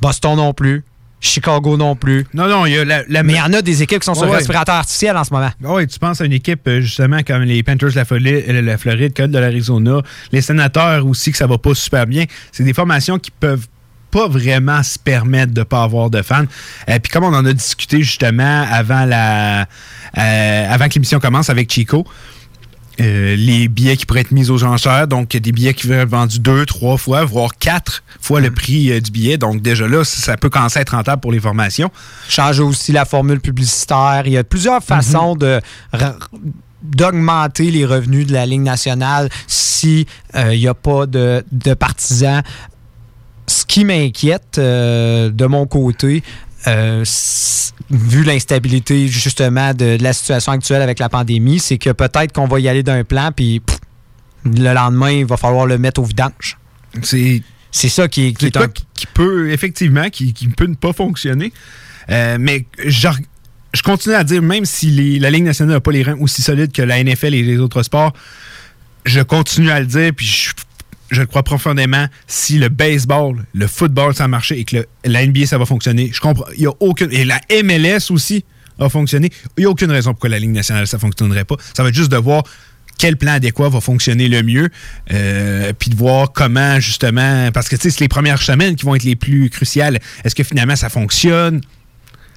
[0.00, 0.84] Boston non plus.
[1.22, 2.26] Chicago non plus.
[2.32, 4.06] Non, non, il y a la, la- Mais il y en a des équipes qui
[4.06, 5.50] sont sur Ouais, respirateur artificiel en ce moment.
[5.62, 8.44] Ah oui, tu penses à une équipe euh, justement comme les Panthers de la, Floride,
[8.48, 10.00] euh, la Floride, Code de l'Arizona,
[10.32, 12.24] les sénateurs aussi que ça va pas super bien.
[12.52, 13.66] C'est des formations qui peuvent
[14.10, 16.46] pas vraiment se permettre de pas avoir de fans.
[16.88, 19.66] Euh, Puis comme on en a discuté justement avant la
[20.16, 22.06] euh, avant que l'émission commence avec Chico,
[23.00, 26.08] euh, les billets qui pourraient être mis aux enchères, donc des billets qui vont être
[26.08, 29.38] vendus deux, trois fois, voire quatre fois le prix euh, du billet.
[29.38, 31.90] Donc déjà là, ça peut commencer à être rentable pour les formations.
[32.28, 34.22] Changer aussi la formule publicitaire.
[34.26, 35.60] Il y a plusieurs façons de
[35.92, 36.16] ra-
[36.82, 41.74] d'augmenter les revenus de la Ligue nationale si euh, il n'y a pas de, de
[41.74, 42.42] partisans.
[43.46, 46.22] Ce qui m'inquiète euh, de mon côté,
[46.66, 47.04] euh,
[47.90, 52.46] vu l'instabilité justement de, de la situation actuelle avec la pandémie, c'est que peut-être qu'on
[52.46, 53.78] va y aller d'un plan, puis pff,
[54.44, 56.58] le lendemain, il va falloir le mettre au vidange.
[57.02, 57.42] C'est
[57.72, 60.92] c'est ça qui est, qui est un- qui, peut, effectivement, qui, qui peut ne pas
[60.92, 61.52] fonctionner.
[62.10, 63.08] Euh, mais je,
[63.72, 66.42] je continue à dire, même si les- la Ligue nationale n'a pas les reins aussi
[66.42, 68.12] solides que la NFL et les autres sports,
[69.04, 70.50] je continue à le dire, puis je,
[71.10, 75.26] je le crois profondément, si le baseball, le football, ça a marché et que la
[75.26, 76.46] NBA, ça va fonctionner, je comprends.
[76.56, 77.12] Il y a aucune.
[77.12, 78.44] Et la MLS aussi
[78.78, 79.30] a fonctionné.
[79.56, 81.56] Il n'y a aucune raison pourquoi la Ligue nationale, ça ne fonctionnerait pas.
[81.74, 82.44] Ça va être juste de voir
[82.98, 84.68] quel plan adéquat va fonctionner le mieux,
[85.12, 88.84] euh, puis de voir comment justement, parce que tu sais, c'est les premières semaines qui
[88.84, 89.98] vont être les plus cruciales.
[90.22, 91.62] Est-ce que finalement ça fonctionne?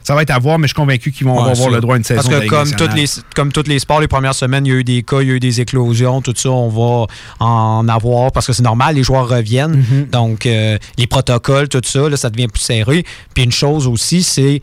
[0.04, 1.96] Ça va être à voir, mais je suis convaincu qu'ils vont Ouais, avoir le droit
[1.96, 4.70] à une saison Parce que comme les, comme tous les sports, les premières semaines, il
[4.70, 7.08] y a eu des cas, il y a eu des éclosions, tout ça, on va
[7.39, 9.82] en avoir parce que c'est normal, les joueurs reviennent.
[9.82, 10.10] Mm-hmm.
[10.10, 13.06] Donc, euh, les protocoles, tout ça, là, ça devient plus serré.
[13.34, 14.62] Puis une chose aussi, c'est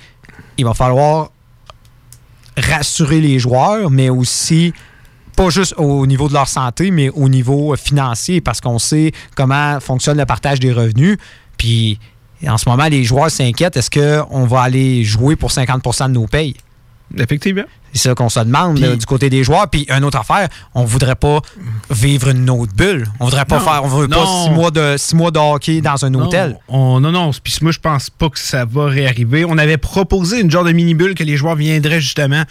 [0.59, 1.31] il va falloir
[2.57, 4.73] rassurer les joueurs, mais aussi
[5.37, 9.81] pas juste au niveau de leur santé, mais au niveau financier, parce qu'on sait comment
[9.81, 11.17] fonctionne le partage des revenus.
[11.57, 11.99] Puis
[12.49, 16.27] en ce moment, les joueurs s'inquiètent, est-ce qu'on va aller jouer pour 50% de nos
[16.27, 16.57] payes?
[17.19, 17.65] Effectivement.
[17.93, 19.69] C'est ça qu'on se demande là, du côté des joueurs.
[19.69, 21.41] Puis, une autre affaire, on voudrait pas
[21.91, 23.09] vivre une autre bulle.
[23.19, 25.81] On voudrait pas Non, faire, on veut pas six mois, de, six mois de hockey
[25.81, 26.57] dans un hôtel.
[26.71, 27.31] Non, on- non, non.
[27.43, 29.45] Puis moi, je pense pas que ça va réarriver.
[29.45, 32.45] On avait proposé une genre de mini-bulle que les joueurs viendraient justement.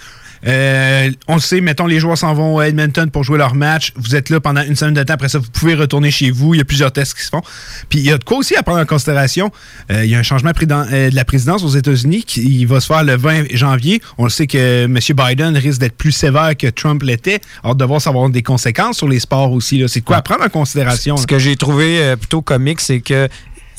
[0.47, 3.93] Euh, on le sait, mettons, les joueurs s'en vont à Edmonton pour jouer leur match.
[3.95, 5.13] Vous êtes là pendant une semaine de temps.
[5.13, 6.53] Après ça, vous pouvez retourner chez vous.
[6.53, 7.41] Il y a plusieurs tests qui se font.
[7.89, 9.51] Puis il y a de quoi aussi à prendre en considération.
[9.91, 12.87] Euh, il y a un changement euh, de la présidence aux États-Unis qui va se
[12.87, 14.01] faire le 20 janvier.
[14.17, 14.97] On le sait que M.
[14.97, 17.41] Biden risque d'être plus sévère que Trump l'était.
[17.65, 19.77] Hâte de voir ça va avoir des conséquences sur les sports aussi.
[19.79, 19.87] là.
[19.87, 21.17] C'est de quoi à prendre en considération.
[21.17, 21.27] Ce là.
[21.27, 23.27] que j'ai trouvé plutôt comique, c'est que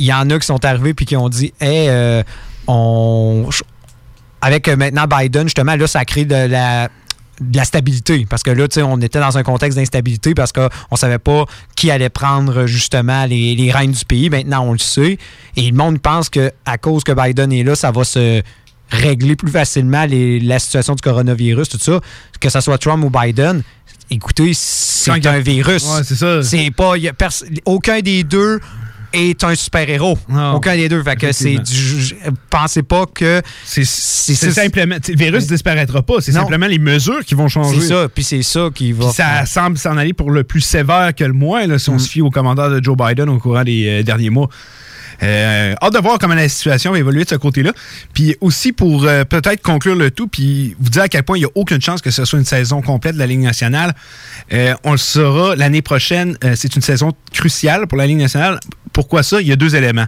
[0.01, 2.23] il y en a qui sont arrivés puis qui ont dit Hey, euh,
[2.67, 3.49] on.
[4.43, 6.89] Avec euh, maintenant Biden, justement, là, ça crée de la
[7.41, 8.27] de la stabilité.
[8.29, 11.19] Parce que là, tu sais, on était dans un contexte d'instabilité parce qu'on ne savait
[11.19, 14.29] pas qui allait prendre justement les, les rênes du pays.
[14.29, 15.17] Maintenant, on le sait.
[15.57, 16.51] Et le monde pense qu'à
[16.83, 18.43] cause que Biden est là, ça va se
[18.91, 22.01] régler plus facilement les- la situation du coronavirus, tout ça.
[22.41, 23.63] Que ce soit Trump ou Biden,
[24.11, 25.85] écoutez, c'est un virus.
[25.87, 26.43] Ouais, c'est ça.
[26.43, 26.99] C'est pas.
[26.99, 28.61] y a pers- aucun des deux
[29.13, 30.19] est un super-héros.
[30.55, 31.03] Aucun des deux.
[31.03, 32.15] Fait que c'est du-
[32.51, 33.43] Pensez pas que.
[33.65, 34.97] C'est c'est simplement.
[35.09, 36.15] Le virus ne disparaîtra pas.
[36.21, 37.81] C'est simplement les mesures qui vont changer.
[37.81, 38.09] C'est ça.
[38.15, 39.11] Puis c'est ça qui va.
[39.11, 41.79] Ça semble s'en aller pour le plus sévère que le moins, là, Mm.
[41.79, 44.49] si on se fie au commandant de Joe Biden au courant des euh, derniers mois.
[45.23, 47.73] Euh, hâte de voir comment la situation va évoluer de ce côté-là.
[48.15, 51.41] Puis aussi pour euh, peut-être conclure le tout, puis vous dire à quel point il
[51.41, 53.95] n'y a aucune chance que ce soit une saison complète de la Ligue nationale.
[54.55, 56.39] Euh, on le saura l'année prochaine.
[56.55, 58.61] c'est une saison cruciale pour la Ligue nationale.
[59.01, 59.41] Pourquoi ça?
[59.41, 60.05] Il y a deux éléments.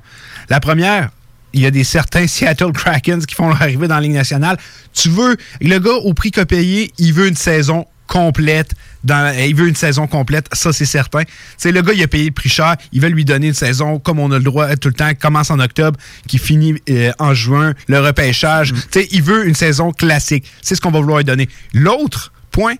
[0.50, 1.08] La première,
[1.54, 4.58] il y a des certains Seattle Krakens qui font leur arrivée dans la Ligue nationale.
[4.92, 8.72] Tu veux, le gars au prix qu'a payé, il veut une saison complète.
[9.02, 11.22] Dans, il veut une saison complète, ça c'est certain.
[11.56, 12.76] C'est le gars, il a payé le prix cher.
[12.92, 15.50] Il veut lui donner une saison comme on a le droit tout le temps, commence
[15.50, 18.74] en octobre, qui finit euh, en juin, le repêchage.
[18.90, 20.44] Sais, Il veut une saison classique.
[20.60, 21.48] C'est ce qu'on va vouloir lui donner.
[21.72, 22.74] L'autre point,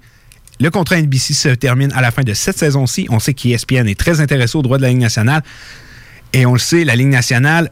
[0.61, 3.07] le contrat NBC se termine à la fin de cette saison-ci.
[3.11, 5.43] On sait qu'ESPN est très intéressé aux droits de la Ligue nationale.
[6.33, 7.71] Et on le sait, la Ligue nationale,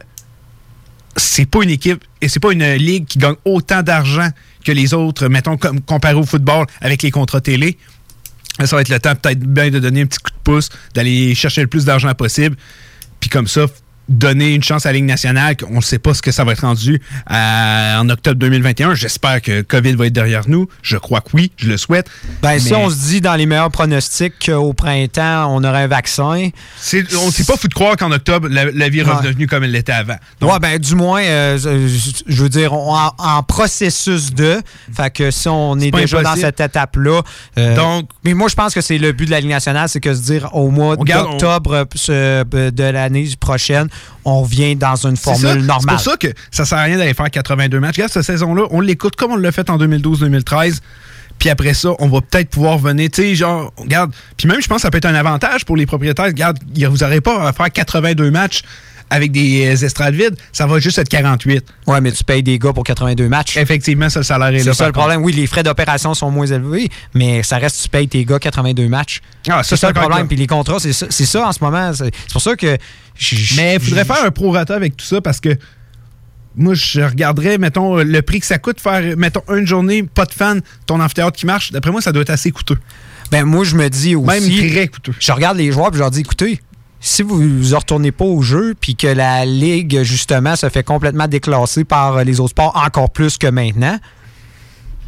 [1.17, 4.29] c'est pas une équipe et c'est pas une ligue qui gagne autant d'argent
[4.63, 7.77] que les autres, mettons, comparé au football avec les contrats télé.
[8.63, 11.33] Ça va être le temps peut-être bien de donner un petit coup de pouce, d'aller
[11.35, 12.55] chercher le plus d'argent possible.
[13.19, 13.65] Puis comme ça,
[14.11, 15.55] donner une chance à la Ligue nationale.
[15.69, 18.93] On ne sait pas ce que ça va être rendu à- en octobre 2021.
[18.93, 20.67] J'espère que COVID va être derrière nous.
[20.83, 22.07] Je crois que oui, je le souhaite.
[22.41, 26.49] Ben, si on se dit dans les meilleurs pronostics qu'au printemps, on aurait un vaccin.
[26.77, 29.11] c'est- on ne s'est pas fou de croire qu'en octobre, la, la vie est Ouais.
[29.13, 30.15] redevenue comme elle l'était avant.
[30.41, 34.61] ouais, ben, du moins, euh, je- je veux dire, on- en, en processus de.
[34.95, 37.21] Fait que si on est, déjà dans cette étape-là.
[37.57, 39.99] euh, Donc- Mais moi, je pense que c'est le but de la Ligue nationale, c'est
[39.99, 43.87] que se dire au mois on- d'octobre euh, de l'année prochaine,
[44.25, 45.35] on revient dans une C'est ça.
[45.35, 45.97] formule normale.
[45.99, 47.95] C'est pour ça que ça sert à rien d'aller faire 82 matchs.
[47.95, 50.79] Regarde, cette saison-là, on l'écoute comme on l'a fait en 2012-2013.
[51.39, 54.11] Puis après ça, on va peut-être pouvoir venir, tu sais, genre, regarde.
[54.37, 56.25] Puis même, je pense que ça peut être un avantage pour les propriétaires.
[56.25, 58.61] Regarde, vous n'aurez pas à faire 82 matchs
[59.09, 60.35] avec des euh, estrades vides.
[60.53, 61.65] Ça va juste être 48.
[61.87, 63.57] Ouais, mais tu payes des gars pour 82 matchs.
[63.57, 64.73] Effectivement, ça, le salaire est, C'est là.
[64.73, 64.99] ça par le contre.
[65.07, 65.25] problème.
[65.25, 68.87] Oui, les frais d'opération sont moins élevés, mais ça reste, tu payes tes gars 82
[68.87, 69.21] matchs.
[69.49, 70.27] Ah, ça, c'est ça le problème.
[70.27, 71.91] Puis les contrats, c'est ça, c'est ça en ce moment.
[71.93, 72.77] C'est c'est pour ça que.
[73.21, 75.57] Je- Mais il je- faudrait faire un prorata avec tout ça parce que
[76.55, 80.33] moi, je regarderais, mettons, le prix que ça coûte faire, mettons, une journée, pas de
[80.33, 81.71] fans, ton amphithéâtre qui marche.
[81.71, 82.77] D'après moi, ça doit être assez coûteux.
[83.31, 84.27] Ben, moi, je me dis aussi.
[84.27, 85.13] Même très coûteux.
[85.17, 86.59] Je regarde les joueurs puis je leur dis écoutez,
[86.99, 91.27] si vous ne retournez pas au jeu puis que la ligue, justement, se fait complètement
[91.27, 93.97] déclasser par les autres sports encore plus que maintenant,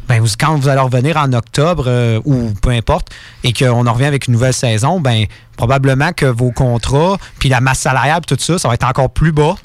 [0.08, 3.08] ben quand vous allez revenir en octobre euh, ou peu importe
[3.42, 5.24] et qu'on en revient avec une nouvelle saison, ben
[5.56, 9.32] probablement que vos contrats puis la masse salariale tout ça, ça va être encore plus
[9.32, 9.56] bas.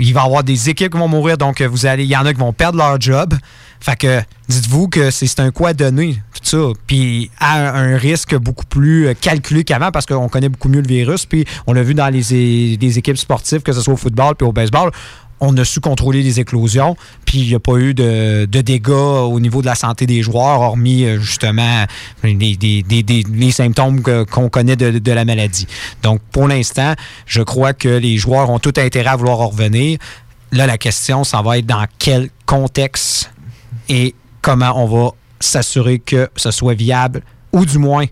[0.00, 2.16] Il va y avoir des équipes qui vont mourir, donc euh, vous allez, il y
[2.16, 3.34] en a qui vont perdre leur job.
[3.80, 6.80] Fait que dites-vous que c'est un à donner, tout ça.
[6.86, 10.88] Puis à un, risque beaucoup plus euh, calculé qu'avant parce qu'on connaît beaucoup mieux le
[10.88, 11.26] virus.
[11.26, 14.46] Puis on l'a vu dans les, les équipes sportives, que ce soit au football puis
[14.46, 14.92] au baseball.
[15.40, 19.38] On a su contrôler les éclosions, puis il n'y a pas eu de, dégâts au
[19.40, 21.84] niveau de la santé des joueurs, hormis euh, justement
[22.24, 25.66] les, symptômes qu'on connaît de, de la maladie.
[26.02, 26.94] Donc pour l'instant,
[27.26, 29.98] je crois que les joueurs ont tout intérêt à vouloir en revenir.
[30.50, 33.30] Là, la question, ça va être dans quel contexte
[33.88, 37.22] et comment on va s'assurer que ce soit viable,
[37.52, 38.06] ou du moins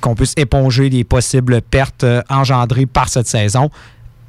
[0.00, 3.70] qu'on puisse éponger les possibles pertes euh, engendrées par cette saison.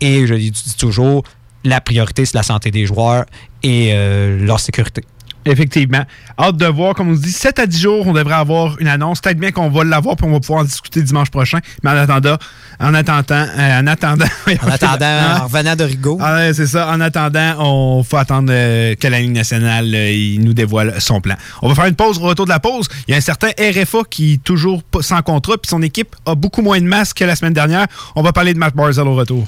[0.02, 1.24] Et je dis toujours,
[1.66, 3.26] la priorité, c'est la santé des joueurs
[3.64, 5.04] et euh, leur sécurité.
[5.46, 6.04] Effectivement.
[6.40, 9.22] Hâte de voir, comme on dit, 7 à 10 jours, on devrait avoir une annonce.
[9.22, 11.60] Peut-être bien qu'on va l'avoir puis on va pouvoir en discuter dimanche prochain.
[11.84, 12.38] Mais en attendant,
[12.80, 14.26] en attendant, euh, en attendant.
[14.64, 15.06] En attendant,
[15.42, 16.18] en revenant de Rigaud.
[16.20, 16.90] Ah c'est ça.
[16.90, 21.22] En attendant, on faut attendre euh, que la Ligue nationale euh, il nous dévoile son
[21.22, 21.36] plan.
[21.62, 22.18] On va faire une pause.
[22.18, 25.22] Au retour de la pause, il y a un certain RFA qui est toujours sans
[25.22, 27.86] contrat, puis son équipe a beaucoup moins de masse que la semaine dernière.
[28.16, 29.48] On va parler de Matt Barzell au retour.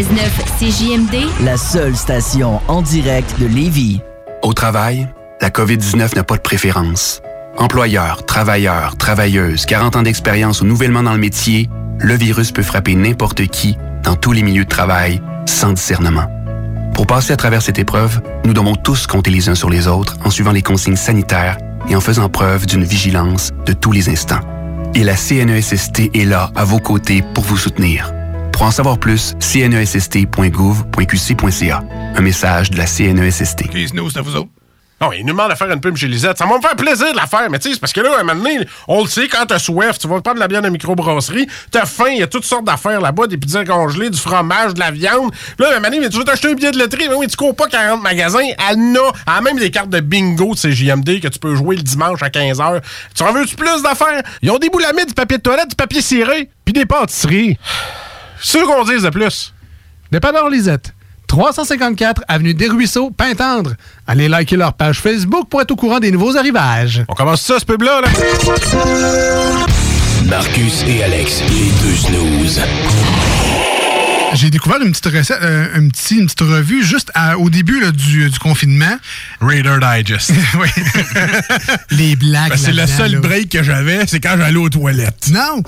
[0.00, 4.00] CJMD, la seule station en direct de Lévis.
[4.40, 5.06] Au travail,
[5.42, 7.20] la COVID-19 n'a pas de préférence.
[7.58, 12.94] Employeur, travailleur, travailleuse, 40 ans d'expérience ou nouvellement dans le métier, le virus peut frapper
[12.94, 16.28] n'importe qui, dans tous les milieux de travail, sans discernement.
[16.94, 20.16] Pour passer à travers cette épreuve, nous devons tous compter les uns sur les autres
[20.24, 21.58] en suivant les consignes sanitaires
[21.90, 24.40] et en faisant preuve d'une vigilance de tous les instants.
[24.94, 28.14] Et la CNESST est là, à vos côtés, pour vous soutenir.
[28.60, 31.82] Pour en savoir plus, cnessst.gouv.qc.ca.
[32.14, 33.94] Un message de la CNESST.
[33.94, 34.50] nous, c'est vous autres.
[35.00, 36.36] Non, il nous demande de faire une pub chez Lisette.
[36.36, 38.16] Ça va me faire plaisir de la faire, mais tu sais, c'est parce que là,
[38.18, 40.48] à un moment donné, on le sait, quand t'as soif, tu vas prendre de la
[40.48, 44.10] bière de microbrasserie, t'as faim, il y a toutes sortes d'affaires là-bas, des pizzas congelées,
[44.10, 45.32] du fromage, de la viande.
[45.32, 47.14] Puis là, à un moment donné, mais tu veux t'acheter un billet de loterie, mais
[47.14, 50.00] oui, tu cours pas 40 magasins, elle en a, elle a même des cartes de
[50.00, 52.82] bingo de CJMD que tu peux jouer le dimanche à 15h.
[53.14, 54.20] Tu en veux-tu plus d'affaires?
[54.42, 57.56] Ils ont des boulamides, du papier de toilette, du papier ciré, puis des pâtisseries.
[58.42, 59.52] C'est sûr qu'on dise de plus.
[60.10, 60.94] Dépanneur Lisette.
[61.26, 63.74] 354 Avenue des Ruisseaux, Pintendre.
[64.06, 67.04] Allez liker leur page Facebook pour être au courant des nouveaux arrivages.
[67.08, 68.08] On commence ça, ce pub-là, là?
[70.24, 72.60] Marcus et Alex, les deux snooze.
[74.34, 77.80] J'ai découvert une petite recette, euh, un petit- une petite revue juste à- au début
[77.80, 78.96] là, du, du confinement.
[79.40, 80.32] Raider Digest.
[80.60, 80.68] oui.
[81.90, 82.50] Les blagues.
[82.50, 83.18] Ben, c'est le seul là.
[83.20, 85.28] break que j'avais, c'est quand j'allais aux toilettes.
[85.32, 85.62] Non,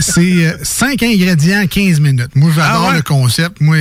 [0.00, 2.34] c'est 5 ingrédients, 15 minutes.
[2.34, 2.96] Moi, j'adore Ah ouais?
[2.96, 3.60] le concept.
[3.60, 3.76] Moi,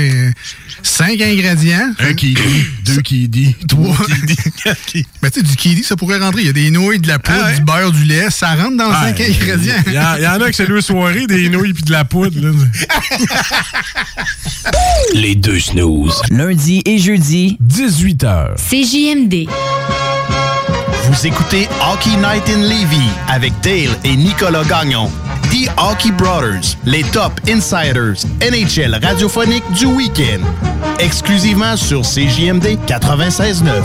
[0.83, 1.93] 5 ingrédients.
[1.99, 5.55] Un qui dit, deux qui dit, trois qui dit, quatre qui Ben, tu sais, du
[5.55, 6.41] kiwi, ça pourrait rentrer.
[6.41, 8.29] Il y a des nouilles, de la poudre, du beurre, du lait.
[8.29, 9.75] Ça rentre dans 5 Ouais, ingrédients.
[9.87, 11.91] Il y, en- il y en a que c'est deux soirées, des nouilles puis de
[11.91, 12.39] la poudre.
[12.39, 12.51] là.
[15.13, 16.21] Les deux snooze.
[16.29, 18.55] Lundi et jeudi, 18h.
[18.55, 19.49] CJMD.
[21.05, 25.09] Vous écoutez Hockey Night in Levy avec Dale et Nicolas Gagnon.
[25.51, 30.41] The Hockey Brothers, les top insiders NHL radiophonique du week-end.
[30.99, 33.83] Exclusivement sur CJMD 96.9.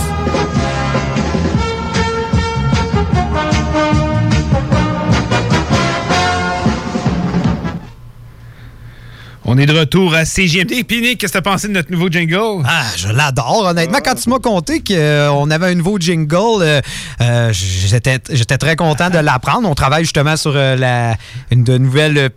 [9.50, 10.72] On est de retour à CGMD.
[10.90, 12.62] Nick, qu'est-ce que t'as pensé de notre nouveau jingle?
[12.66, 13.64] Ah, je l'adore.
[13.70, 16.80] Honnêtement, quand tu m'as conté qu'on avait un nouveau jingle, euh,
[17.22, 19.66] euh, j'étais j'étais très content de l'apprendre.
[19.66, 21.16] On travaille justement sur euh, la,
[21.50, 22.28] une de nouvelles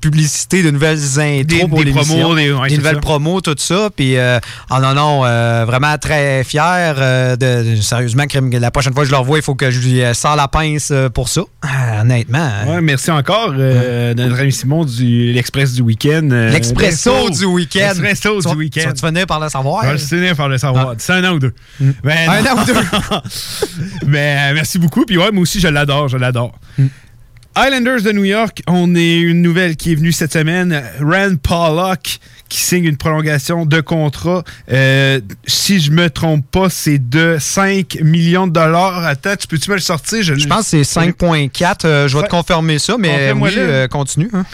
[0.00, 3.00] publicités, de nouvelles intros Des- pour des promos, des- ouais, nouvelles ça.
[3.00, 3.88] promos, tout ça.
[3.94, 4.38] Puis, euh,
[4.70, 5.20] oh non, non,
[5.66, 6.94] vraiment très fier.
[7.36, 10.36] de, sérieusement, la prochaine fois que je le revois, il faut que je lui sors
[10.36, 11.40] la pince pour ça.
[11.62, 12.48] Ah, honnêtement.
[12.68, 16.43] Ouais, merci encore de notre ami Simon du l'Express du week-end.
[16.44, 17.92] Euh, L'expresso du week-end.
[18.00, 18.92] L'expresso du week-end.
[18.94, 19.84] Tu vas finir par le savoir.
[19.84, 20.94] Je vais finir par le savoir.
[20.98, 21.52] C'est un an ou deux.
[22.02, 22.74] Ben, Un an ou deux.
[24.06, 25.04] Mais euh, merci beaucoup.
[25.04, 26.08] Puis ouais, moi aussi, je l'adore.
[26.08, 26.58] Je l'adore.
[27.56, 30.82] Islanders de New York, on est une nouvelle qui est venue cette semaine.
[31.00, 34.42] Rand Pollock qui signe une prolongation de contrat.
[34.70, 39.04] Euh, si je me trompe pas, c'est de 5 millions de dollars.
[39.04, 40.22] Attends, tu peux-tu me le sortir?
[40.22, 41.84] Je, Je pense que c'est 5.4.
[41.86, 44.30] euh, je vais te confirmer ça, mais Confirme-moi oui, euh, continue.
[44.34, 44.44] hein.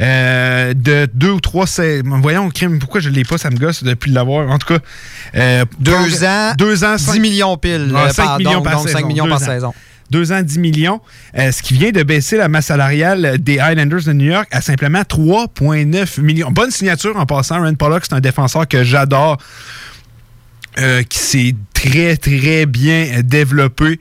[0.00, 2.20] Euh, de deux ou trois saisons.
[2.22, 4.48] Voyons, crime, pourquoi je ne l'ai pas, ça me gosse depuis l'avoir.
[4.50, 4.78] En tout cas,
[5.34, 7.92] euh, Deux ans, deux ans, 10 cinq- millions pile.
[7.94, 8.98] Ah, euh, 5 pardon, millions par donc saison.
[8.98, 9.46] 5 millions par ans.
[9.46, 9.74] saison.
[10.10, 11.00] Deux ans, 10 millions.
[11.38, 14.60] Euh, ce qui vient de baisser la masse salariale des Islanders de New York à
[14.60, 16.50] simplement 3,9 millions.
[16.50, 17.60] Bonne signature en passant.
[17.60, 19.38] Rand Pollock, c'est un défenseur que j'adore,
[20.78, 24.00] euh, qui s'est très, très bien développé.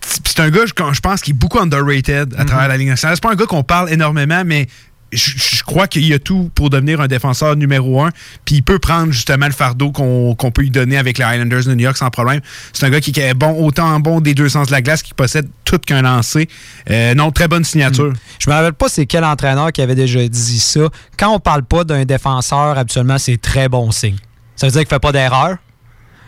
[0.00, 3.16] C'est un gars, je, je pense, qui est beaucoup underrated à travers la Ligue nationale.
[3.16, 4.66] C'est pas un gars qu'on parle énormément, mais
[5.12, 8.10] je, crois qu'il a tout pour devenir un défenseur numéro un.
[8.44, 11.74] Puis il peut prendre justement le fardeau qu'on peut lui donner avec les Islanders de
[11.74, 12.40] New York sans problème.
[12.72, 15.14] C'est un gars qui est bon, autant bon des deux sens de la glace, qui
[15.14, 16.48] possède tout qu'un lancé.
[16.90, 18.12] Euh, non, très bonne signature.
[18.38, 20.88] Je me rappelle pas c'est quel entraîneur qui avait déjà dit ça.
[21.18, 24.16] Quand on parle pas d'un défenseur, habituellement, c'est très bon signe.
[24.56, 25.56] Ça veut dire qu'il fait pas d'erreur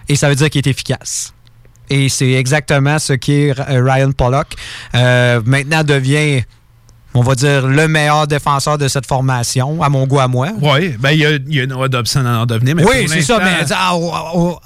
[0.09, 1.33] et ça veut dire qu'il est efficace.
[1.91, 4.49] Et c'est exactement ce qu'est Ryan Pollock.
[4.95, 6.43] Euh, maintenant devient,
[7.17, 10.49] on va dire, le meilleur défenseur de cette formation, à mon goût à moi.
[10.61, 12.75] Oui, ben il y a, y a Noah Dobson à en devenir.
[12.75, 14.59] mais oui, c'est ça, mais ah, au-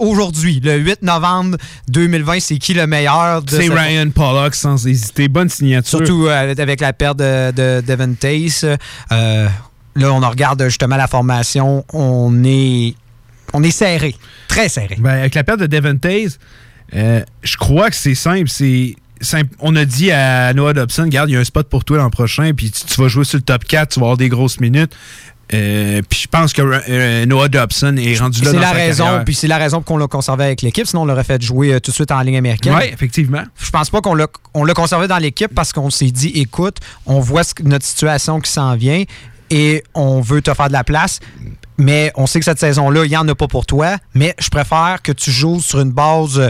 [0.00, 1.56] aujourd'hui, le 8 novembre
[1.88, 5.28] 2020, c'est qui le meilleur de C'est cette- Ryan Pollock sans hésiter.
[5.28, 5.98] Bonne signature.
[5.98, 8.64] Surtout euh, avec la perte de, de Devin Tace.
[8.64, 9.48] Euh,
[9.96, 11.84] là, on regarde justement la formation.
[11.92, 12.94] On est,
[13.52, 14.16] on est serré.
[14.48, 14.96] Très serré.
[14.98, 16.38] Ben, avec la perte de Devin Taze,
[16.94, 18.48] euh, je crois que c'est simple.
[18.48, 19.00] C'est simple.
[19.60, 22.10] On a dit à Noah Dobson, regarde, il y a un spot pour toi l'an
[22.10, 24.60] prochain, puis tu, tu vas jouer sur le top 4, tu vas avoir des grosses
[24.60, 24.92] minutes.
[25.52, 29.22] Euh, puis je pense que euh, Noah Dobson est rendu là C'est dans la raison,
[29.24, 30.86] puis c'est la raison pour qu'on l'a conservé avec l'équipe.
[30.86, 32.74] Sinon, on l'aurait fait jouer euh, tout de suite en ligne américaine.
[32.74, 33.42] Oui, effectivement.
[33.58, 36.78] Je pense pas qu'on l'a on l'a conservé dans l'équipe parce qu'on s'est dit, écoute,
[37.06, 39.04] on voit ce notre situation qui s'en vient
[39.50, 41.20] et on veut te faire de la place.
[41.76, 43.96] Mais on sait que cette saison-là, il n'y en a pas pour toi.
[44.14, 46.48] Mais je préfère que tu joues sur une base euh,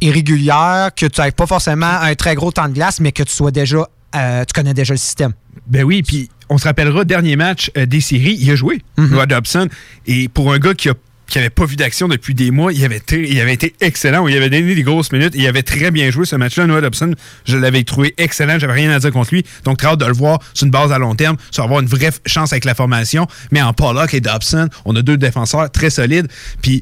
[0.00, 3.32] irrégulière, que tu n'aies pas forcément un très gros temps de glace, mais que tu
[3.32, 3.86] sois déjà.
[4.14, 5.32] euh, tu connais déjà le système.
[5.66, 9.10] Ben oui, puis on se rappellera, dernier match euh, des séries, il a joué, Mhm.
[9.10, 9.68] Noah Dobson.
[10.06, 10.94] Et pour un gars qui a
[11.28, 14.28] qui n'avait pas vu d'action depuis des mois, il avait, été, il avait été excellent.
[14.28, 15.32] Il avait donné des grosses minutes.
[15.34, 16.68] Il avait très bien joué ce match-là.
[16.68, 18.60] Noah Dobson, je l'avais trouvé excellent.
[18.60, 19.44] J'avais rien à dire contre lui.
[19.64, 21.88] Donc, très hâte de le voir sur une base à long terme, sur avoir une
[21.88, 23.26] vraie chance avec la formation.
[23.50, 26.28] Mais en Pollock et Dobson, on a deux défenseurs très solides.
[26.62, 26.80] Puis,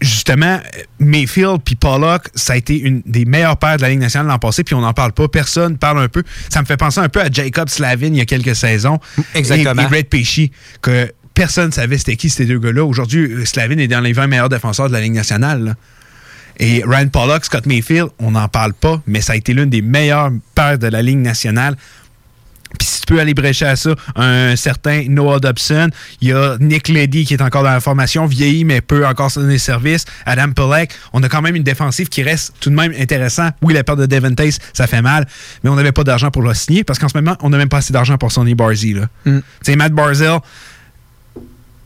[0.00, 0.60] justement,
[0.98, 4.38] Mayfield puis Pollock, ça a été une des meilleures paires de la Ligue nationale l'an
[4.38, 5.28] passé, puis on n'en parle pas.
[5.28, 6.22] Personne parle un peu.
[6.48, 8.98] Ça me fait penser un peu à Jacob Slavin il y a quelques saisons.
[9.34, 9.82] Exactement.
[9.82, 10.50] Et, et Red Pesci,
[10.82, 12.84] que personne ne savait c'était qui ces deux gars-là.
[12.84, 15.64] Aujourd'hui, Slavin est dans les 20 meilleurs défenseurs de la Ligue nationale.
[15.64, 15.74] là.
[16.58, 19.82] Et Ryan Pollock, Scott Mayfield, on n'en parle pas, mais ça a été l'une des
[19.82, 21.76] meilleures paires de la Ligue nationale.
[22.78, 25.90] Puis si tu peux aller brécher à ça, un certain Noah Dobson,
[26.20, 29.30] il y a Nick Ledy qui est encore dans la formation, vieilli mais peut encore
[29.30, 32.74] se donner service, Adam Pelleck, on a quand même une défensive qui reste tout de
[32.74, 33.50] même intéressant.
[33.62, 35.26] Oui, la perte de Devin Tace, ça fait mal,
[35.62, 37.68] mais on n'avait pas d'argent pour le signer parce qu'en ce moment, on n'a même
[37.68, 38.94] pas assez d'argent pour Sonny Barzy.
[38.94, 39.06] là.
[39.24, 39.38] Mm.
[39.38, 40.38] Tu sais, Matt Barzell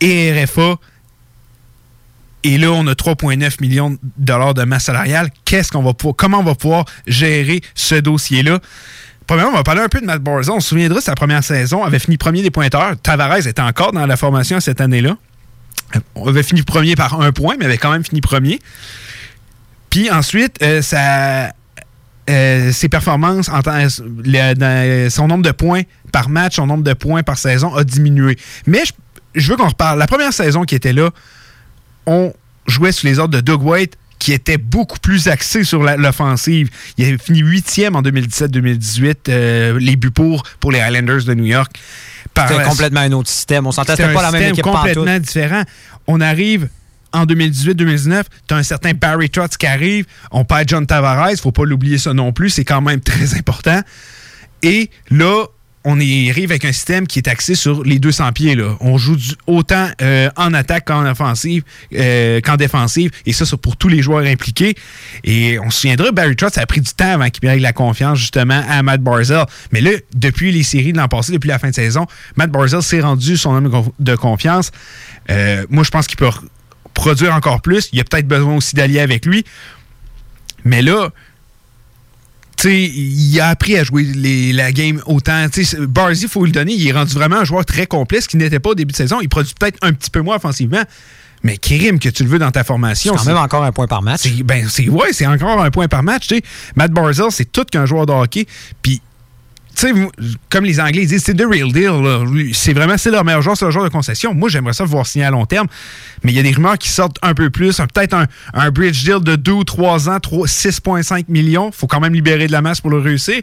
[0.00, 0.76] et RFA,
[2.42, 5.30] et là, on a 3,9 millions de dollars de masse salariale.
[5.44, 8.60] Qu'est-ce qu'on va pouvoir, comment on va pouvoir gérer ce dossier-là?
[9.30, 10.54] Premièrement, on va parler un peu de Matt Barzell.
[10.56, 12.96] On se souviendra, sa première saison avait fini premier des pointeurs.
[13.00, 15.16] Tavares était encore dans la formation cette année-là.
[16.16, 18.58] On avait fini premier par un point, mais avait quand même fini premier.
[19.88, 20.82] Puis ensuite, euh,
[22.28, 27.22] euh, ses performances, en temps- son nombre de points par match, son nombre de points
[27.22, 28.36] par saison a diminué.
[28.66, 28.82] Mais
[29.36, 30.00] je veux qu'on reparle.
[30.00, 31.08] La première saison qui était là,
[32.04, 32.32] on
[32.66, 36.70] jouait sous les ordres de Doug White, qui était beaucoup plus axé sur l'offensive.
[36.96, 41.46] Il avait fini huitième en 2017-2018, euh, les buts pour pour les Highlanders de New
[41.46, 41.72] York.
[42.36, 43.66] C'était complètement un autre système.
[43.66, 45.62] On s'entend, c'était c'était un pas la même équipe complètement différent.
[46.06, 46.68] On arrive
[47.12, 51.50] en 2018-2019, tu as un certain Barry Trotz qui arrive, on perd John Tavares, faut
[51.50, 53.80] pas l'oublier ça non plus, c'est quand même très important.
[54.62, 55.46] Et là,
[55.84, 58.54] on y arrive avec un système qui est axé sur les 200 pieds.
[58.80, 59.16] On joue
[59.46, 61.62] autant euh, en attaque qu'en offensive,
[61.94, 64.74] euh, qu'en défensive, et ça, c'est pour tous les joueurs impliqués.
[65.24, 67.72] Et on se souviendra, Barry Trotz, ça a pris du temps avant qu'il règle la
[67.72, 69.44] confiance justement à Matt Barzell.
[69.72, 72.06] Mais là, depuis les séries de l'an passé, depuis la fin de saison,
[72.36, 74.72] Matt Barzell s'est rendu son homme de conf- de confiance.
[75.30, 76.28] Euh, moi, je pense qu'il peut
[76.92, 77.88] produire encore plus.
[77.92, 79.44] Il y a peut-être besoin aussi d'allier avec lui.
[80.64, 81.08] Mais là,
[82.62, 85.46] sais, il a appris à jouer les- la game autant.
[85.88, 88.36] Barzy, il faut le donner, il est rendu vraiment un joueur très complet, ce qui
[88.36, 89.18] n'était pas au début de saison.
[89.20, 90.82] Il produit peut-être un petit peu moins offensivement,
[91.42, 93.14] mais Kérim, que tu le veux dans ta formation.
[93.16, 94.28] C'est quand même encore un point par match.
[94.44, 96.28] Ben, c'est, ouais, c'est encore un point par match.
[96.76, 98.46] Matt Barzell, c'est tout qu'un joueur de hockey.
[98.82, 99.00] Puis,
[99.74, 100.10] sais, moi,
[100.48, 102.52] comme les Anglais disent, c'est the real deal.
[102.52, 104.34] C'est vraiment, leur meilleur joueur, c'est leur joueur de concession.
[104.34, 105.66] Moi, j'aimerais ça voir signer à long terme.
[106.22, 107.76] Mais il y a des rumeurs qui sortent un peu plus.
[107.76, 108.16] Peut-être
[108.54, 111.72] un, bridge deal de 2 ou 3 ans, 3 6,5 millions.
[111.72, 113.40] faut quand même libérer de la masse pour le réussir.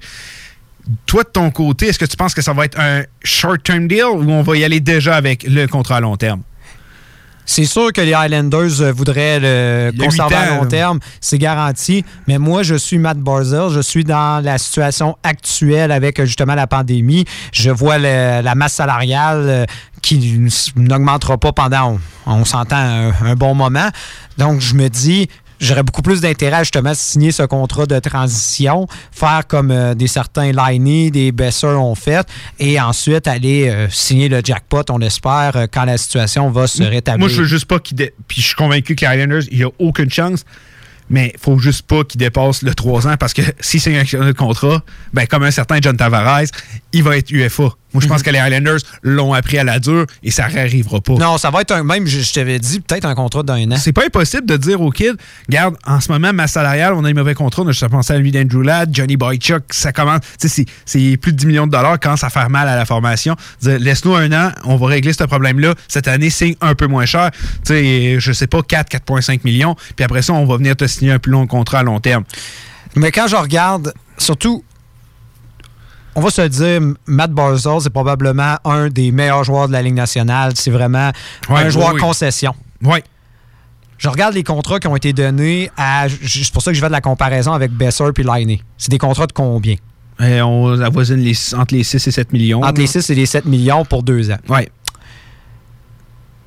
[1.06, 4.06] Toi, de ton côté, est-ce que tu penses que ça va être un short-term deal
[4.06, 6.42] ou on va y aller déjà avec le contrat à long terme?
[7.50, 12.04] C'est sûr que les Highlanders euh, voudraient le conserver à long terme, c'est garanti.
[12.28, 16.56] Mais moi, je suis Matt Barzell, je suis dans la situation actuelle avec euh, justement
[16.56, 17.24] la pandémie.
[17.54, 19.66] Je vois le- la masse salariale euh,
[20.02, 20.40] qui
[20.76, 23.90] n'augmentera pas pendant, on, on s'entend, un, un bon moment.
[24.38, 25.30] Donc, je me dis,
[25.60, 30.08] J'aurais beaucoup plus d'intérêt à justement signer ce contrat de transition, faire comme euh, des
[30.08, 32.28] certains Liney, des Besser ont fait,
[32.60, 36.84] et ensuite aller euh, signer le jackpot, on l'espère, euh, quand la situation va se
[36.84, 37.20] rétablir.
[37.20, 37.98] Moi, je veux juste pas qu'il.
[37.98, 40.44] dé- Puis je suis convaincu que les Highlanders, il n'y a aucune chance.
[41.10, 44.34] Mais il faut juste pas qu'il dépasse le 3 ans parce que si c'est un
[44.34, 44.84] contrat,
[45.14, 46.42] ben, comme un certain John Tavares,
[46.92, 47.70] il va être UFA.
[47.94, 51.14] Moi, je pense que les Highlanders l'ont appris à la dure et ça n'arrivera pas.
[51.14, 51.84] Non, ça va être un.
[51.84, 53.78] Même, je, je t'avais dit, peut-être un contrat d'un an.
[53.78, 55.14] C'est pas impossible de dire aux kids,
[55.48, 57.62] regarde, en ce moment, ma salariale, on a un mauvais contrat.
[57.64, 60.20] On a juste pensé à lui d'Andrew Ladd, Johnny Boychuk, ça commence.
[60.40, 62.86] Tu sais, c'est- plus de 10 millions de dollars quand ça fait mal à la
[62.86, 63.36] formation.
[63.64, 65.74] Laisse-nous un an, on va régler ce problème-là.
[65.88, 67.32] Cette année, signe un peu moins cher.
[67.32, 69.76] Tu sais, je sais pas, 4, 4,5 millions.
[69.96, 72.24] Puis après ça, on va venir te signer un plus long contrat à long terme.
[72.96, 74.64] Mais quand je regarde, surtout,
[76.18, 79.94] on va se dire, Matt Barzell, c'est probablement un des meilleurs joueurs de la Ligue
[79.94, 80.52] nationale.
[80.56, 81.12] C'est vraiment
[81.50, 82.02] Ouais, un oui, joueur oui.
[82.02, 82.54] concession.
[82.84, 83.00] Oui.
[84.00, 86.08] Je regarde les contrats qui ont été donnés à.
[86.10, 88.62] C'est pour ça que je fais de la comparaison avec Besser et Liney.
[88.78, 89.76] C'est des contrats de combien?
[90.20, 92.64] Et on avoisine les, entre les 6 et 7 millions.
[92.64, 94.38] Entre les 6 et les 7 millions pour deux ans.
[94.50, 94.70] Ouais.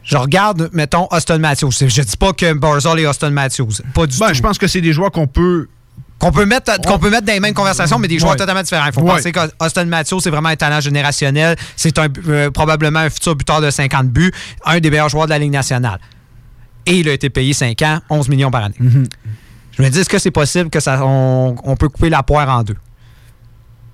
[0.02, 1.70] Je regarde, mettons, Austin Matthews.
[1.80, 3.82] Je dis pas que Barzell et Austin Matthews.
[3.94, 4.34] Pas du Ben, tout.
[4.34, 5.68] je pense que c'est des joueurs qu'on peut.
[6.20, 8.36] Qu'on peut, mettre, qu'on peut mettre dans les mêmes conversations, mais des joueurs Ouais.
[8.36, 8.86] totalement différents.
[8.86, 9.16] Il faut Ouais.
[9.16, 11.56] penser qu'Austin Matthews, c'est vraiment un talent générationnel.
[11.76, 14.30] C'est un, euh, probablement un futur buteur de 50 buts,
[14.66, 15.98] un des meilleurs joueurs de la Ligue nationale.
[16.84, 18.76] Et il a été payé 5 ans, 11 millions par année.
[18.78, 22.48] Je me dis, est-ce que c'est possible que ça, on, on peut couper la poire
[22.50, 22.76] en deux?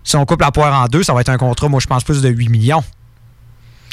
[0.03, 2.03] Si on coupe la poire en deux, ça va être un contrat, moi, je pense
[2.05, 2.83] plus de 8 millions.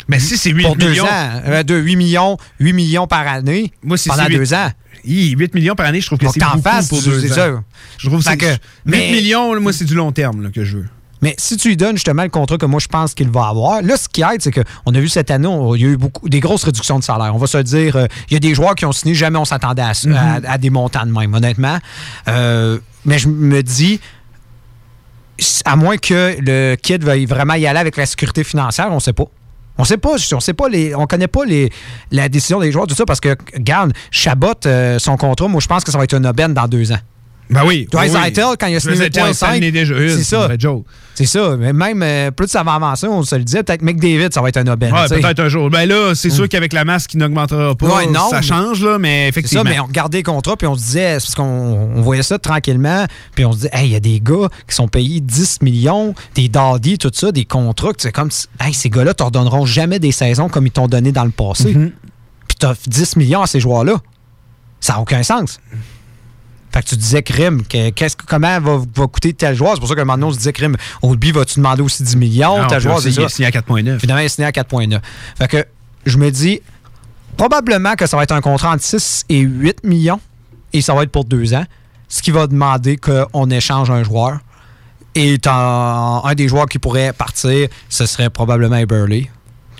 [0.07, 1.05] Mais si c'est 8 pour deux millions.
[1.05, 4.69] ans, euh, de 8 millions, 8 millions par année Moi, pendant c'est huit- deux ans.
[5.05, 7.49] Hi, 8 millions par année, je trouve que c'est beaucoup fasses, pour c'est deux ça.
[7.51, 7.63] ans.
[7.97, 10.77] Je trouve que que- 8 mais- millions, moi, c'est du long terme là, que je
[10.77, 10.85] veux.
[11.21, 13.81] Mais si tu lui donnes justement le contrat que moi je pense qu'il va avoir,
[13.81, 15.95] là, ce qui aide, c'est qu'on a vu cette année, on- il y a eu
[15.97, 17.33] beaucoup, des grosses réductions de salaire.
[17.33, 19.45] On va se dire, euh, il y a des joueurs qui ont signé, jamais on
[19.45, 20.15] s'attendait à, ça- Mhm.
[20.15, 21.77] à- à des montants de même, honnêtement.
[22.27, 24.01] Euh, mais je me dis,
[25.63, 29.13] à moins que le kid veuille vraiment y aller avec la sécurité financière, on sait
[29.13, 29.25] pas.
[29.77, 30.65] On sait pas, on sait pas
[30.95, 31.71] on connaît pas les,
[32.11, 35.67] la décision des joueurs, tout ça, parce que, regarde, Chabot, euh, son contrat, moi je
[35.67, 36.99] pense que ça va être une aubaine dans deux ans.
[37.49, 37.87] Ben oui.
[37.91, 38.55] Dreisaitl, oui.
[38.59, 40.49] quand il a signé Dreisaitl, 8.5, ça en est déjà une, c'est c'est ça.
[41.15, 41.55] C'est ça.
[41.57, 44.49] Mais même, euh, plus ça va avancer, on se le disait, peut-être McDavid, ça va
[44.49, 44.91] être un aubaine.
[44.93, 45.69] Ouais, peut-être un jour.
[45.69, 48.97] Ben là, c'est sûr qu'avec la masse qui n'augmentera pas, Ouais, non, ça change, là,
[48.97, 49.63] mais C'est ça, effectivement.
[49.65, 53.05] mais on regardait les contrats, puis on se disait, parce qu'on on voyait ça tranquillement,
[53.35, 56.15] puis on se disait, hey, il y a des gars qui sont payés 10 millions,
[56.33, 58.29] des daddies, tout ça, des contrats, c'est comme,
[58.59, 61.75] hey, ces gars-là te redonneront jamais des saisons comme ils t'ont donné dans le passé.
[61.75, 61.91] Mhm.
[62.47, 63.97] Puis t'offres 10 millions à ces joueurs-là.
[64.79, 65.59] Ça n'a aucun sens.
[66.73, 69.73] Fait que tu disais, Crime, que, qu'est-ce que- comment va, va coûter tel joueur?
[69.75, 72.01] C'est pour ça qu'à un moment donné, on se disait, Crime, Oldby, vas-tu demander aussi
[72.03, 72.57] 10 millions?
[72.57, 73.29] Non, joueur, il ça.
[73.29, 73.99] signé à 4,9.
[73.99, 74.99] Finalement, il est signé à 4,9.
[75.37, 75.65] Fait que
[76.05, 76.61] je me dis,
[77.37, 80.19] probablement que ça va être un contrat entre 6 et 8 millions
[80.73, 81.65] et ça va être pour deux ans,
[82.09, 84.39] ce qui va demander qu'on échange un joueur.
[85.15, 89.25] Et un des joueurs qui pourrait partir, ce serait probablement Eberle.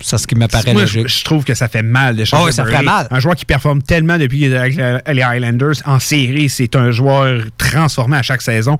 [0.00, 1.08] C'est ce qui me paraît Moi, logique.
[1.08, 2.42] je, je trouve que ça fait mal d'échanger.
[2.42, 3.06] Ah oui, ça ferait mal.
[3.10, 6.90] Un joueur qui performe tellement depuis qu'il est avec les Highlanders en série, c'est un
[6.90, 8.76] joueur transformé à chaque saison.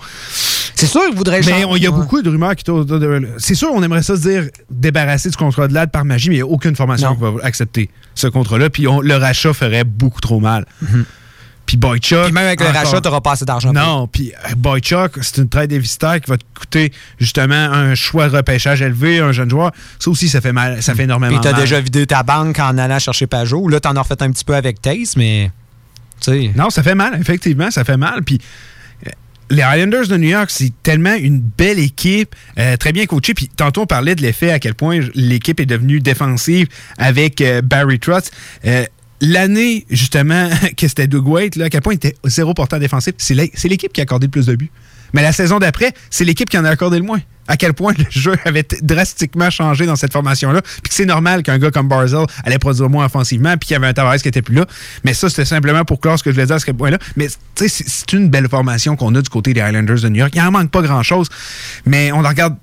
[0.76, 1.96] C'est sûr qu'il voudrait Mais il y a Ouais.
[1.96, 2.80] beaucoup de rumeurs qui tournent.
[2.80, 6.04] autour de- C'est sûr, on aimerait ça se dire débarrasser du contrat de LAD par
[6.04, 7.14] magie, mais il n'y a aucune formation Non.
[7.14, 8.68] qui va accepter ce contrat-là.
[8.70, 10.66] Puis on- le rachat ferait beaucoup trop mal.
[11.66, 12.24] Puis Boychuk.
[12.24, 13.72] Puis même avec le encore- rachat, tu n'auras pas assez d'argent.
[13.72, 17.94] Non, puis euh, Boychuk, c'est une traite des visiteurs qui va te coûter justement un
[17.94, 19.72] choix de repêchage élevé, un jeune joueur.
[19.98, 21.60] Ça aussi, ça fait mal, ça fait énormément Puis t'as mal.
[21.62, 23.68] déjà vidé ta banque en allant chercher Pajot.
[23.68, 25.50] Là, t'en as refait un petit peu avec Taze, mais.
[26.56, 28.22] Non, ça fait mal, effectivement, ça fait mal.
[28.22, 28.40] Puis
[29.06, 29.10] euh,
[29.50, 33.34] les Highlanders de New York, c'est tellement une belle équipe, euh, très bien coachée.
[33.34, 37.60] Puis tantôt, on parlait de l'effet à quel point l'équipe est devenue défensive avec euh,
[37.62, 38.30] Barry Trotz.
[38.64, 38.84] Euh,
[39.24, 43.14] L'année, justement, que c'était Doug Waite, là, à quel point il était zéro porteur défensif,
[43.18, 44.70] c'est l'é- c'est l'équipe qui a accordé le plus de buts.
[45.12, 47.20] Mais la saison d'après, c'est l'équipe qui en a accordé le moins.
[47.46, 50.62] À quel point le jeu avait drastiquement changé dans cette formation-là.
[50.62, 53.76] Puis que c'est normal qu'un gars comme Barzell allait produire moins offensivement, puis qu'il y
[53.76, 54.66] avait un Tavares qui était plus là.
[55.04, 56.98] Mais ça, c'était simplement pour clore ce que je voulais dire à ce point-là.
[57.16, 60.32] Mais c'est une belle formation qu'on a du côté des Highlanders de New York.
[60.34, 61.28] Il en manque pas grand-chose.
[61.86, 62.56] Mais on regarde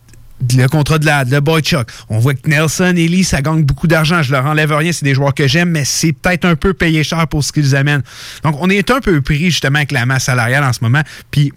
[0.56, 1.88] le contrat de la, Boychuk.
[2.10, 4.22] On voit que Nelson, Ellie, ça gagne beaucoup d'argent.
[4.22, 7.04] Je leur enlève rien, c'est des joueurs que j'aime, mais c'est peut-être un peu payé
[7.04, 8.04] cher pour ce qu'ils amènent.
[8.44, 11.02] Donc, on est un peu pris justement avec la masse salariale en ce moment.
[11.30, 11.54] Puis,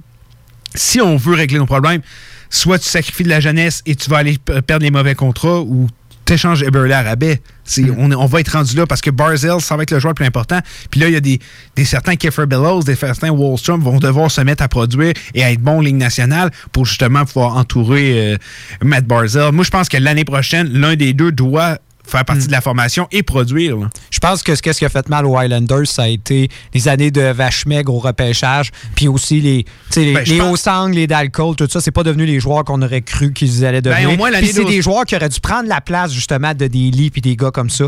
[0.74, 2.02] si on veut régler nos problèmes,
[2.50, 5.88] soit tu sacrifies de la jeunesse et tu vas aller perdre les mauvais contrats ou
[6.24, 7.40] t'échanges Eberle à rabais.
[7.64, 10.16] C'est- on, va être rendu là parce que Barzell, ça va être le joueur le
[10.16, 10.60] plus important.
[10.90, 11.38] Puis là, il y a des,
[11.76, 15.50] des certains Kiefer Bellows, des certains Wallstrom vont devoir se mettre à produire et à
[15.50, 18.36] être bons en Ligue nationale pour justement pouvoir entourer euh,
[18.82, 19.52] Matt Barzell.
[19.52, 23.08] Moi, je pense que l'année prochaine, l'un des deux doit faire partie de la formation
[23.12, 23.76] et produire.
[23.78, 23.88] là.
[24.10, 26.88] Je pense que ce qu'est-ce qui a fait mal aux Highlanders, ça a été les
[26.88, 29.64] années de vache maigre au repêchage, puis aussi les,
[29.96, 32.64] les, Ben, je les pense- Osang, les Dalcol, tout ça, c'est pas devenu les joueurs
[32.64, 34.08] qu'on aurait cru qu'ils allaient devenir.
[34.08, 36.52] Ben, au moins, l'année Puis c'est des joueurs qui auraient dû prendre la place justement
[36.54, 37.84] de des lits puis des gars comme ça.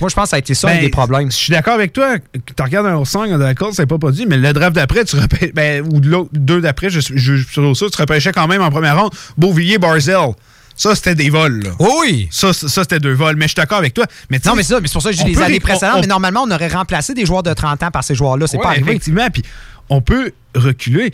[0.00, 1.28] Moi, je pense que ça a été ça un Ben, des problèmes.
[1.32, 2.14] Je suis d'accord avec toi.
[2.56, 5.52] Tu regardes un Osang, un Dalcol, c'est pas produit, mais le draft d'après, tu repêches,
[5.52, 8.70] ben, ou deux d'après, je, je, je suis sur ça, tu repêchais quand même en
[8.70, 10.34] première ronde Beauvillier, Barzell.
[10.76, 11.62] Ça, c'était des vols.
[11.64, 11.70] là.
[11.78, 12.28] Oui.
[12.30, 13.36] Ça, ça, ça, c'était deux vols.
[13.36, 14.06] Mais je suis d'accord avec toi.
[14.30, 16.00] Mais Non, mais ça, mais c'est pour ça que dis les années ré- précédentes, on-
[16.00, 18.46] mais normalement, on aurait remplacé des joueurs de 30 ans par ces joueurs-là.
[18.46, 18.90] C'est Ouais, pas arrivé.
[18.90, 19.42] Effectivement, puis
[19.88, 21.12] on peut reculer.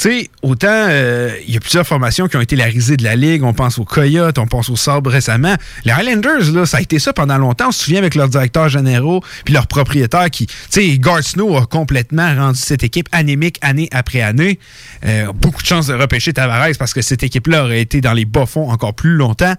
[0.00, 3.04] Tu sais, autant euh, il y a plusieurs formations qui ont été la risée de
[3.04, 3.42] la Ligue.
[3.44, 5.54] On pense aux Coyotes, on pense aux Sabres récemment.
[5.84, 7.68] Les Highlanders, là, ça a été ça pendant longtemps.
[7.68, 10.46] On se souvient avec leurs directeurs généraux puis leurs propriétaires qui...
[10.46, 14.58] Tu sais, Gard Snow a complètement rendu cette équipe anémique année après année.
[15.04, 18.24] Euh, beaucoup de chances de repêcher Tavares parce que cette équipe-là aurait été dans les
[18.24, 19.52] bas-fonds encore plus longtemps.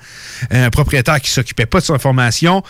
[0.51, 2.63] Euh, un propriétaire qui s'occupait pas de sa formation.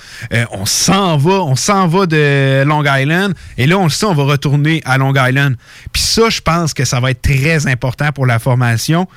[0.51, 3.33] On s'en va, on s'en va de Long Island.
[3.57, 5.55] Et là, on le sait, on va retourner à Long Island.
[5.93, 9.07] Puis ça, je pense que ça va être très important pour la formation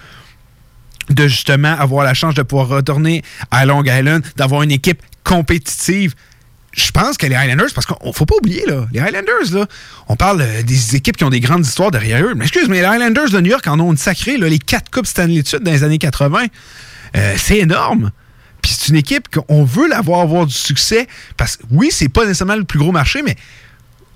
[1.11, 6.15] de justement avoir la chance de pouvoir retourner à Long Island, d'avoir une équipe compétitive.
[6.73, 9.67] Je pense que les Highlanders, parce qu'on faut pas oublier, là, les Highlanders, là,
[10.09, 12.35] on parle euh, des équipes qui ont des grandes histoires derrière eux.
[12.35, 14.91] Mais excuse, mais les Highlanders de New York en ont une sacrée, là, les quatre
[14.91, 16.47] Coupes Stanley suite dans les années 80.
[17.17, 18.11] Euh, c'est énorme.
[18.61, 21.07] Puis c'est une équipe qu'on veut avoir du succès.
[21.37, 23.37] Parce que oui, c'est pas nécessairement le plus gros marché, mais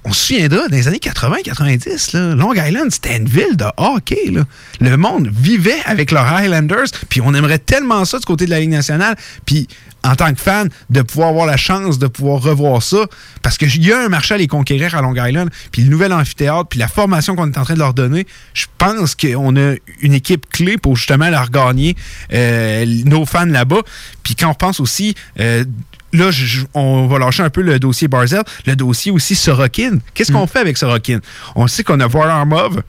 [0.09, 4.32] on se souviendra, dans les années 80-90, là, Long Island, c'était une ville de hockey.
[4.80, 8.61] Le monde vivait avec leurs Highlanders, puis on aimerait tellement ça du côté de la
[8.61, 9.16] Ligue nationale.
[9.44, 9.68] Puis
[10.04, 13.06] en tant que fan, de pouvoir avoir la chance de pouvoir revoir ça,
[13.42, 16.12] parce qu'il y a un marché à les conquérir à Long Island, puis le nouvel
[16.12, 19.74] amphithéâtre, puis la formation qu'on est en train de leur donner, je pense qu'on a
[20.00, 21.96] une équipe clé pour justement leur gagner
[22.32, 23.82] euh, nos fans là-bas.
[24.22, 25.14] Puis quand on pense aussi...
[25.40, 25.64] euh,
[26.12, 29.98] Là, je- on va lâcher un peu le dossier Barzell, le dossier aussi Sorokin.
[30.14, 31.20] Qu'est-ce qu'on fait avec Sorokin?
[31.54, 32.82] On sait qu'on a Varlamov,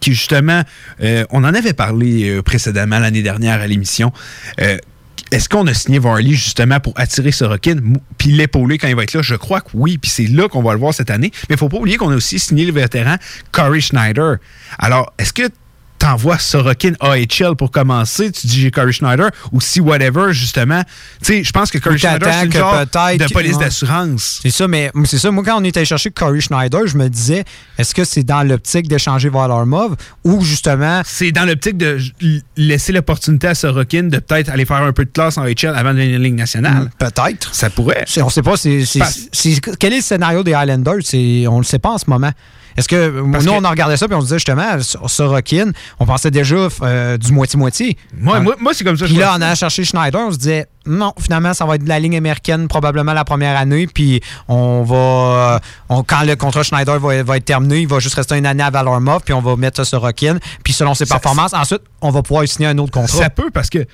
[0.00, 0.62] qui justement,
[1.02, 4.12] euh, on en avait parlé euh, précédemment l'année dernière à l'émission.
[4.60, 4.76] Euh,
[5.32, 7.76] est-ce qu'on a signé Varley justement pour attirer Sorokin?
[8.16, 9.20] Puis l'épauler quand il va être là?
[9.20, 11.32] Je crois que oui, puis c'est là qu'on va le voir cette année.
[11.48, 13.16] Mais il faut pas oublier qu'on a aussi signé le vétéran
[13.52, 14.36] Corey Schneider.
[14.78, 15.42] Alors, est-ce que
[16.08, 20.82] t'envoies Sorokin AHL pour commencer, tu dis j'ai Corey Schneider, ou si whatever, justement.
[21.22, 23.64] Tu sais, je pense que Corey Schneider, c'est une genre de police ouais.
[23.64, 24.40] d'assurance.
[24.42, 25.30] C'est ça, mais c'est ça.
[25.30, 27.44] Moi, quand on était allé chercher Corey Schneider, je me disais,
[27.76, 31.02] est-ce que c'est dans l'optique d'échanger Varlamov ou justement.
[31.04, 31.98] C'est dans l'optique de
[32.56, 35.92] laisser l'opportunité à Sorokin de peut-être aller faire un peu de classe en HL avant
[35.92, 36.84] de venir en Ligue nationale.
[36.84, 37.54] Mm, Peut-être.
[37.54, 38.04] Ça pourrait.
[38.22, 38.56] On sait pas.
[38.56, 41.02] c'est- quel est le scénario des Highlanders?
[41.48, 42.32] On le sait pas en ce moment.
[42.78, 45.72] Est-ce que Parce nous, que- on en regardait ça puis on se disait justement, Sorokin,
[45.98, 47.96] on pensait déjà euh, du moitié-moitié.
[48.16, 48.40] Moi, Ah.
[48.40, 49.04] moi, moi, c'est comme ça.
[49.04, 51.84] que Puis là, on a cherché Schneider, on se disait non, finalement, ça va être
[51.84, 53.86] de la ligne américaine probablement la première année.
[53.86, 54.96] Puis on va.
[54.96, 55.58] euh,
[55.90, 58.62] on- quand le contrat Schneider va, va être terminé, il va juste rester une année
[58.62, 60.38] à Valormov, puis on va mettre ça sur Rockin.
[60.64, 63.18] Puis selon ses Ça- performances, ensuite, on va pouvoir signer un autre contrat.
[63.18, 63.84] Ça peut parce que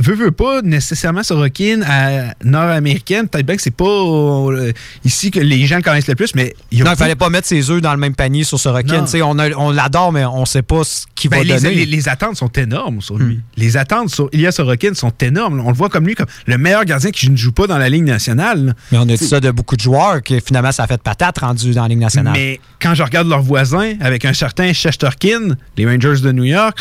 [0.00, 3.28] veut, veut pas nécessairement Sorokin à nord-américaine.
[3.28, 4.72] Peut-être bien que c'est pas euh,
[5.04, 7.28] ici que les gens connaissent le plus, mais il y a Non, il fallait pas
[7.30, 9.04] mettre ses œufs dans le même panier sur Sorokin.
[9.24, 11.74] On, a- on l'adore, mais on sait pas ce qu'il Ben, va les, donner.
[11.74, 13.36] les- les attentes sont énormes sur lui.
[13.36, 13.42] Hmm.
[13.56, 15.60] Les attentes sur Ilya Sorokin sont énormes.
[15.64, 17.88] On le voit comme lui, comme le meilleur gardien qui ne joue pas dans la
[17.88, 18.66] Ligue nationale.
[18.66, 18.72] là.
[18.92, 21.38] Mais on a dit ça de beaucoup de joueurs que finalement, ça a fait patate
[21.38, 22.32] rendu dans la Ligue nationale.
[22.34, 26.78] Mais quand je regarde leurs voisins avec un certain Shesterkin, les Rangers de New York,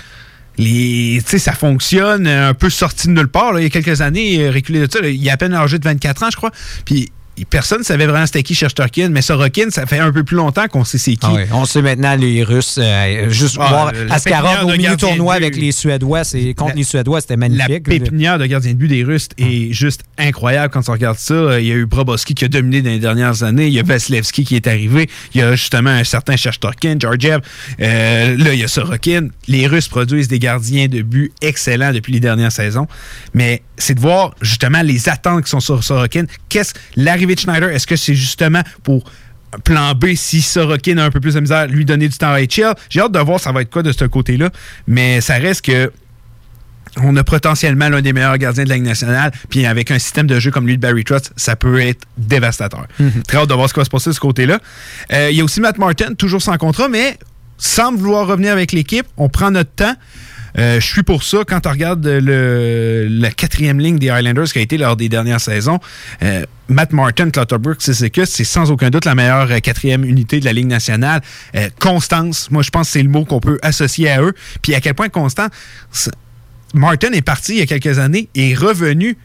[0.60, 3.58] les, tu sais, ça fonctionne un peu sorti de nulle part.
[3.60, 5.80] Il y a quelques années, euh, reculé de ça, il y a à peine âgé
[5.80, 6.52] de 24 ans, je crois.
[6.86, 7.10] Puis
[7.46, 10.68] personne ne savait vraiment c'était qui Shesterkin, mais Sorokin, ça fait un peu plus longtemps
[10.68, 11.20] qu'on sait c'est qui.
[11.24, 12.78] Ah oui, On sait maintenant les Russes.
[12.82, 16.24] euh, juste Ah, voir la Askarov au milieu tournoi avec les Suédois.
[16.24, 17.84] c'est- Contre La- les Suédois, c'était La magnifique.
[17.84, 21.34] pépinière de gardien de but des Russes est juste incroyable quand on regarde ça.
[21.34, 23.68] Euh, Il y a eu Brobowski qui a dominé dans les dernières années.
[23.68, 25.10] Il y a Vasilevski qui est arrivé.
[25.34, 27.42] Il y a justement un certain Shastorkin, Georgiev.
[27.82, 29.28] Euh, là, il y a Sorokin.
[29.48, 32.88] Les Russes produisent des gardiens de but excellents depuis les dernières saisons.
[33.34, 36.24] Mais c'est de voir justement les attentes qui sont sur Sorokin.
[36.50, 37.70] Qu'est-ce l'arrivée de Schneider?
[37.70, 39.04] Est-ce que c'est justement pour
[39.64, 42.40] plan B si Sorokin a un peu plus de misère, lui donner du temps à
[42.42, 42.74] HL?
[42.90, 44.50] J'ai hâte de voir ça va être quoi de ce côté-là.
[44.88, 45.92] Mais ça reste que
[47.02, 50.26] on a potentiellement l'un des meilleurs gardiens de la Ligue nationale, puis avec un système
[50.26, 52.88] de jeu comme lui de Barry Trotz, ça peut être dévastateur.
[53.28, 54.60] Très hâte de voir ce qui va se passer de ce côté-là.
[55.14, 57.18] Euh, Il y a aussi Matt Martin, toujours sans contrat, mais
[57.58, 59.06] semble vouloir revenir avec l'équipe.
[59.18, 59.94] On prend notre temps.
[60.60, 61.40] Euh, je suis pour ça.
[61.48, 65.40] Quand on regarde le, la quatrième ligne des Highlanders qui a été lors des dernières
[65.40, 65.80] saisons,
[66.22, 67.94] euh, Matt Martin, Clutterberg, c'est
[68.26, 71.22] c'est sans aucun doute la meilleure euh, quatrième unité de la Ligue nationale.
[71.80, 74.34] Constance, moi je pense que c'est le mot qu'on peut associer à eux.
[74.62, 75.48] Puis à quel point constant,
[76.74, 79.18] Martin est parti il y a quelques années et est revenu.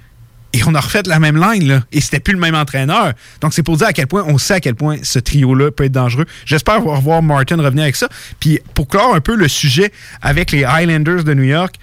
[0.56, 1.82] Et on a refait la même ligne, là.
[1.90, 3.12] Et c'était plus le même entraîneur.
[3.40, 5.82] Donc, c'est pour dire à quel point on sait à quel point ce trio-là peut
[5.84, 6.26] être dangereux.
[6.46, 8.08] J'espère revoir Martin revenir avec ça.
[8.38, 9.90] Puis, pour clore un peu le sujet
[10.22, 11.74] avec les Highlanders de New York,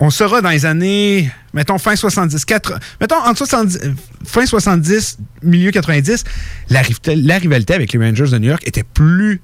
[0.00, 3.92] on sera dans les années, mettons, fin 70, quatre- mettons, entre 70, euh,
[4.26, 6.24] fin 70, milieu 90,
[6.68, 6.82] la,
[7.14, 9.40] la rivalité avec les Rangers de New York était plus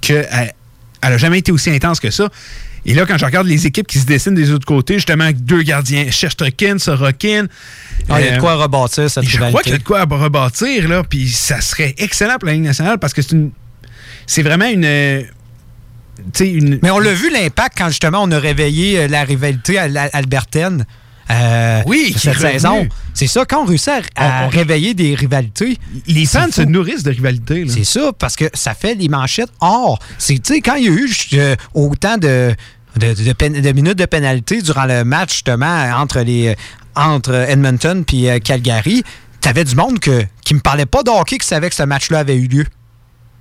[0.00, 0.24] que.
[1.00, 2.28] Elle n'a jamais été aussi intense que ça.
[2.86, 5.62] Et là, quand je regarde les équipes qui se dessinent des autres côtés, justement, deux
[5.62, 7.46] gardiens, Shesterkin, Sorokin.
[8.08, 9.82] Ah, il y a de euh, quoi rebâtir cette je crois qu'il y a de
[9.82, 13.50] quoi rebâtir, là, puis ça serait excellent pour la Ligue nationale parce que c'est une.
[14.26, 14.84] C'est vraiment une.
[14.84, 15.22] euh,
[16.40, 16.78] une.
[16.82, 20.84] Mais on l'a vu l'impact quand justement on a réveillé euh, la rivalité à albertaine.
[21.30, 22.88] Euh, Oui, cette saison.
[23.14, 25.78] C'est ça, quand on réussit à, à On- on- réveiller des rivalités.
[26.06, 27.64] Les fans se nourrissent de rivalité.
[27.64, 27.72] là.
[27.72, 29.98] C'est ça, parce que ça fait les manchettes or.
[30.18, 32.54] C'est, tu sais, quand il y a eu euh, autant de,
[32.96, 36.56] de, de pen- de minutes de pénalité durant le match, justement, entre, les,
[36.94, 39.02] entre Edmonton et Calgary,
[39.40, 42.20] t'avais du monde que, qui me parlait pas de hockey qui savait que ce match-là
[42.20, 42.66] avait eu lieu.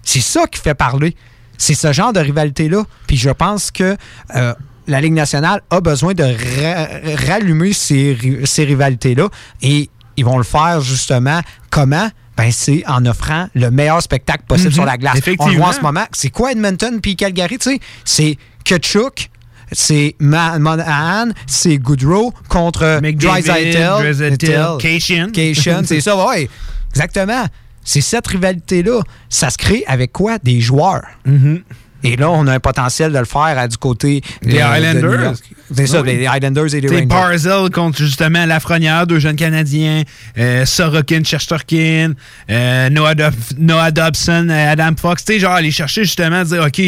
[0.04, 1.16] C'est ça qui fait parler.
[1.58, 2.84] C'est ce genre de rivalité-là.
[3.08, 3.98] Puis je pense que
[4.36, 4.54] euh,
[4.88, 9.30] la Ligue nationale a besoin de ra- rallumer ces, ri- ces rivalités-là.
[9.62, 12.10] Et ils vont le faire justement comment?
[12.38, 14.74] Ben, c'est en offrant le meilleur spectacle possible Mhm.
[14.76, 15.20] sur la glace.
[15.40, 16.06] On le voit en ce moment.
[16.12, 17.58] C'est quoi Edmonton puis Calgary?
[17.58, 17.80] tu sais?
[18.06, 19.30] C'est Kutchuk,
[19.72, 25.32] c'est Monahan, c'est Goodrow contre Draisaitl, Cation.
[25.32, 26.48] Cation, c'est ça, ouais.
[26.92, 27.46] Exactement.
[27.84, 29.00] c'est cette rivalité-là.
[29.30, 30.38] Ça se crée avec quoi?
[30.44, 31.06] Des joueurs.
[31.26, 31.62] Mm-hmm.
[32.04, 34.60] Et là, on a un potentiel de le faire à du côté de- Les de
[34.62, 35.18] Highlanders?
[35.18, 35.44] New York.
[35.74, 36.16] C'est ça, Oui.
[36.16, 37.06] les Highlanders et les T'sais, Rangers.
[37.08, 40.04] Barzell contre justement Lafrenière, deux jeunes Canadiens,
[40.38, 42.14] euh, Sorokin, Chesterkin,
[42.50, 45.26] euh, Noah, Dob- Noah Dobson, euh, Adam Fox.
[45.26, 46.82] Tu sais, genre aller chercher justement, dire, OK,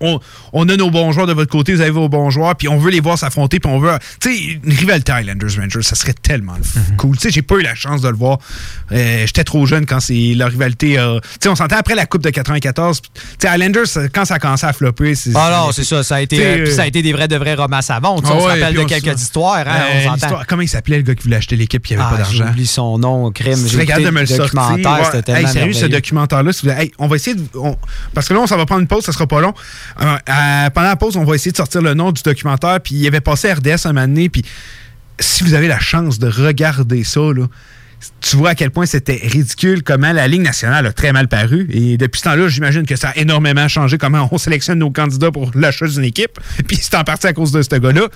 [0.00, 0.20] on,
[0.52, 2.78] on a nos bons joueurs de votre côté, vous avez vos bons joueurs, puis on
[2.78, 3.92] veut les voir s'affronter, puis on veut.
[4.20, 6.96] Tu sais, une rivalité Highlanders-Rangers, ça serait tellement Mhm.
[6.96, 7.16] cool.
[7.16, 8.38] Tu sais, j'ai pas eu la chance de le voir.
[8.92, 10.98] Euh, J'étais trop jeune quand c'est la rivalité.
[10.98, 13.00] euh, tu sais, on s'entend après la Coupe de 94.
[13.02, 15.30] Tu sais, Highlanders, ça- quand ça a commencé à flopper, c'est.
[15.34, 16.02] Ah non, c'est ça.
[16.02, 18.20] Ça a été, euh, ça a été des vrais de vrais romans savants.
[18.20, 19.66] Tu sais, Ah on se ouais, rappelle de on quelques histoires.
[19.66, 22.02] Hein, Euh, on l'histoire- comment il s'appelait le gars qui voulait acheter l'équipe qui avait
[22.06, 22.44] Ah, pas d'argent?
[22.46, 23.56] J'oublie son nom, crime.
[23.66, 25.34] J'ai capable de me le documentaire, Ouais.
[25.40, 27.42] Hey, sérieux, ce documentaire-là, si vous voulez- hey, on va essayer de.
[27.54, 27.76] on-
[28.14, 29.52] parce que là, on s'en va prendre une pause, ça sera pas long.
[30.00, 32.80] Euh, euh, pendant la pause, on va essayer de sortir le nom du documentaire.
[32.80, 34.28] Puis il avait passé RDS un moment donné.
[34.28, 34.44] Puis
[35.18, 37.46] si vous avez la chance de regarder ça, là,
[38.20, 41.68] tu vois à quel point c'était ridicule, comment la Ligue nationale a très mal paru.
[41.72, 45.30] Et depuis ce temps-là, j'imagine que ça a énormément changé comment on sélectionne nos candidats
[45.30, 46.38] pour l'achat d'une équipe.
[46.68, 48.08] Puis c'est en partie à cause de ce gars-là.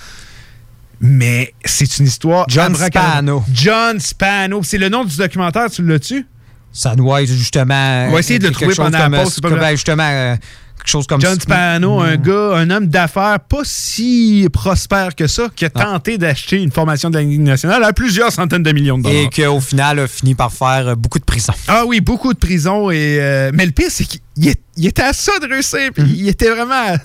[1.01, 2.47] Mais c'est une histoire.
[2.49, 3.45] John Spano.
[3.53, 4.63] John Spano.
[4.63, 6.27] C'est le nom du documentaire, tu l'as-tu?
[6.73, 8.07] Ça doit être justement.
[8.09, 10.37] On va essayer de le trouver pendant la pause, pas comme, ben, justement, euh,
[10.83, 11.41] quelque chose comme John ça.
[11.41, 12.23] Spano, un Mm.
[12.23, 17.09] gars, un homme d'affaires pas si prospère que ça, qui a tenté d'acheter une formation
[17.11, 19.19] de la Ligue nationale à plusieurs centaines de millions de dollars.
[19.23, 21.53] Et qu'au final, a fini par faire euh, beaucoup de prison.
[21.69, 22.91] Ah oui, beaucoup de prison.
[22.91, 24.19] Et, euh, mais le pire, c'est qu'il
[24.87, 25.91] était à ça de réussir.
[25.95, 26.11] puis Mhm.
[26.15, 26.97] Il était vraiment.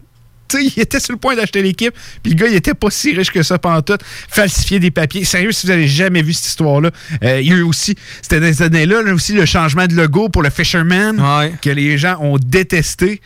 [0.54, 1.94] Il était sur le point d'acheter l'équipe.
[2.24, 3.98] Puis le gars, il était pas si riche que ça pendant tout.
[4.30, 5.26] Falsifier des papiers.
[5.26, 6.90] Sérieux, si vous avez jamais vu cette histoire-là,
[7.22, 9.94] euh, il y a eu aussi, c'était dans ces années-là, là, aussi le changement de
[9.96, 11.22] logo pour le Fisherman
[11.62, 13.20] que les gens ont détesté.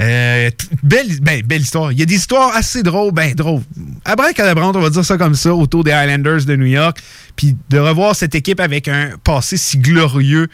[0.00, 0.50] Euh,
[0.82, 1.90] ben, belle histoire.
[1.92, 3.62] Il y a des histoires assez drôles, ben drôles.
[4.04, 6.98] Abracadabrante, on va dire ça comme ça, autour des Highlanders de New York.
[7.34, 10.48] Puis de revoir cette équipe avec un passé si glorieux,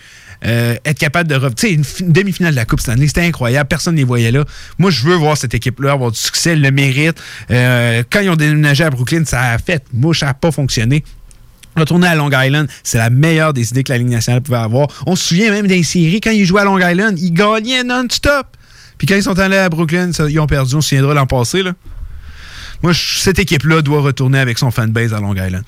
[0.46, 1.34] euh, être capable de...
[1.36, 3.68] re- Tu sais, une, fi- une demi-finale de la Coupe Stanley, c'était incroyable.
[3.68, 4.44] Personne ne les voyait là.
[4.78, 7.16] Moi, je veux voir cette équipe-là avoir du succès, le mérite.
[7.50, 11.04] Euh, quand ils ont déménagé à Brooklyn, ça a fait mouche, ça n'a pas fonctionné.
[11.76, 14.88] Retourner à Long Island, c'est la meilleure des idées que la Ligue nationale pouvait avoir.
[15.06, 18.46] On se souvient même des séries, quand ils jouaient à Long Island, ils gagnaient non-stop.
[18.98, 20.74] Puis quand ils sont allés à Brooklyn, ça, ils ont perdu.
[20.76, 21.62] On se souviendra l'an passé.
[21.62, 21.72] Là.
[22.82, 25.62] Moi, je- cette équipe-là doit retourner avec son fanbase à Long Island.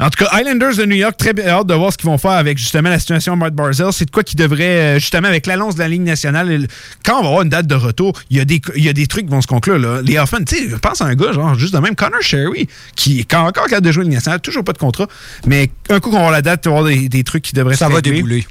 [0.00, 2.32] En tout cas, Islanders de New York, très hâte de voir ce qu'ils vont faire
[2.32, 3.86] avec justement la situation de Mark Barzell.
[3.92, 6.66] C'est de quoi qui devrait, euh, justement, avec l'annonce de la Ligue nationale, le-
[7.06, 8.92] quand on va avoir une date de retour, il y a des, il y a
[8.92, 9.78] des trucs qui vont se conclure.
[9.78, 10.02] Là.
[10.02, 13.20] Les Hoffman, tu sais, pense à un gars, genre, juste de même, Connor Sherry, qui
[13.20, 15.06] est encore capable de jouer Ligue nationale, toujours pas de contrat,
[15.46, 17.44] mais un coup qu'on va avoir la date, il va y avoir des, des trucs
[17.44, 18.12] qui devraient Ça se va régler.
[18.16, 18.46] débouler.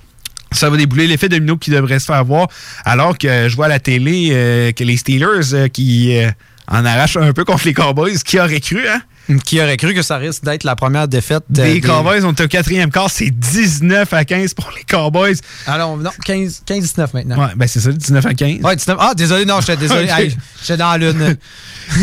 [0.51, 2.47] Ça va débouler l'effet domino qui devrait se faire voir,
[2.85, 6.29] alors que je vois à la télé euh, que les Steelers euh, qui euh,
[6.69, 9.01] en arrachent un peu contre les Cowboys, qui aurait cru, hein?
[9.43, 12.29] Qui aurait cru que ça risque d'être la première défaite de- Les des- Cowboys ont
[12.29, 15.35] au quatrième quart, c'est 19 à 15 pour les Cowboys.
[15.65, 17.37] Alors, non, 15 15-19 maintenant.
[17.37, 18.61] Ouais, ben c'est ça, 19 à 15.
[18.63, 18.97] Ouais, 19.
[19.01, 20.07] Ah, désolé, non, j'étais désolé.
[20.11, 20.19] Ok.
[20.19, 21.37] Hey, j'étais dans la lune.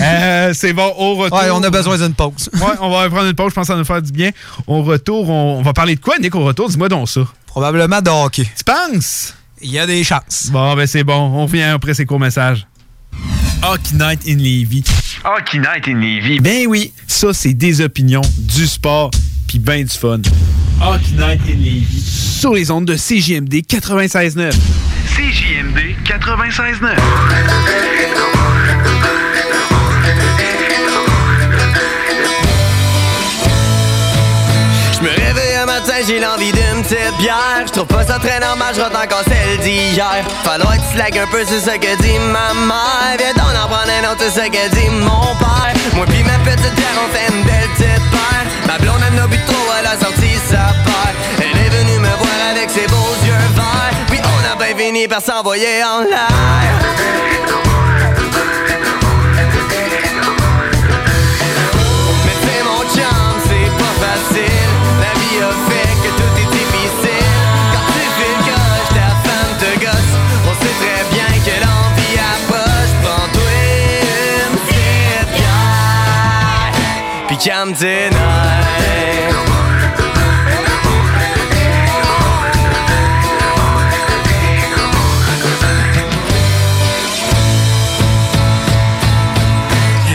[0.03, 1.38] Euh, c'est bon, au retour.
[1.38, 2.51] Ouais, on a besoin d'une pause.
[2.53, 4.30] ouais, on va prendre une pause, je pense que ça va nous faire du bien.
[4.66, 6.68] Au retour, on, on va parler de quoi, Nick, au retour?
[6.68, 7.22] Dis-moi donc ça.
[7.55, 8.42] Probablement de hockey.
[8.42, 9.32] Tu penses?
[9.62, 10.48] Il y a des chances.
[10.50, 12.66] Bon, ben c'est bon, on revient après ces courts messages.
[13.62, 14.82] Hockey Night in Levy.
[15.24, 16.40] Hockey Night in Levy.
[16.40, 19.12] Ben oui, ça c'est des opinions, du sport,
[19.46, 20.20] puis ben du fun.
[20.82, 22.02] Hockey Night in Levy.
[22.02, 24.50] Sur les ondes de CJMD 96.9.
[25.14, 27.84] CJMD 96.9.
[36.07, 37.64] j'ai l'envie d'une petite bière.
[37.66, 40.24] Je trouve pas ça très normal, je rentre encore celle d'hier.
[40.42, 43.16] Falloir que tu slack un peu, c'est ce que dit ma mère.
[43.18, 45.74] Viens donc en prendre un autre, c'est ce que dit mon père.
[45.94, 48.46] Moi pis ma petite bière, on fait une belle petite paire.
[48.66, 51.14] Ma blonde, elle n'a bu trop, elle a sorti sa paire.
[51.38, 53.96] Elle est venue me voir avec ses beaux yeux verts.
[54.09, 57.64] Puis on a bien fini par s'envoyer en l'air.
[77.45, 78.14] Tes nerfs.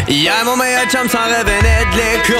[0.08, 2.40] Hier, mon meilleur chum s'en revenait de l'école.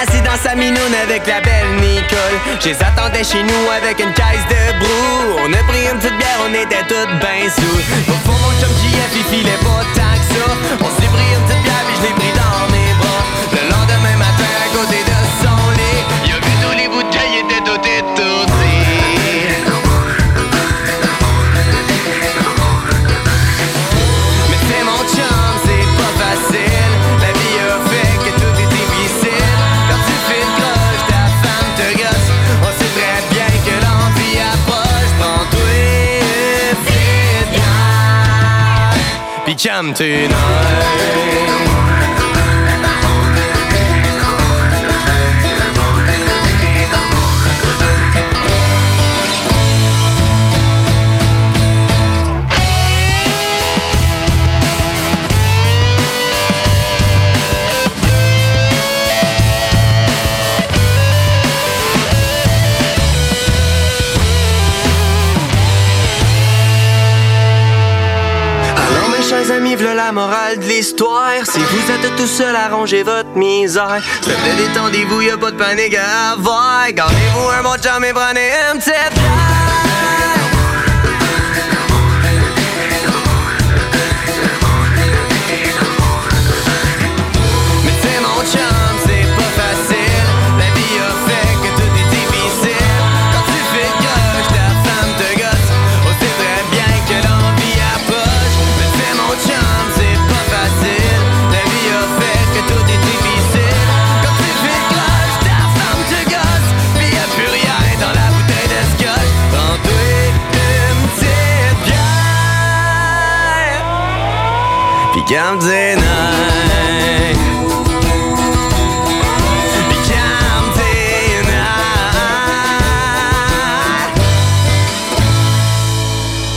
[0.00, 2.16] Assis dans sa minoune avec la belle Nicole.
[2.60, 5.36] Je les attendais chez nous avec une caisse de brou.
[5.44, 8.10] On a pris une petite bière, on était toutes ben sous.
[8.10, 10.46] Au fond, mon chum JF, il filait pas tant que ça.
[10.80, 12.69] On s'est pris une petite bière, puis je l'ai pris dans
[39.60, 41.19] chum tonight.
[70.12, 71.44] Morale de l'histoire.
[71.44, 73.98] Si vous êtes tout seul à ranger votre misère.
[74.22, 76.90] S'il vous plaît, détendez-vous, y'a pas de panique à avoir.
[76.92, 78.90] Gardez-vous un bon chum et prenez un petit
[87.84, 88.79] Mais c'est mon chum,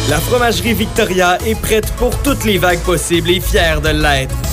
[0.10, 4.53] La fromagerie Victoria est prête pour toutes les vagues possibles et fière de l'être.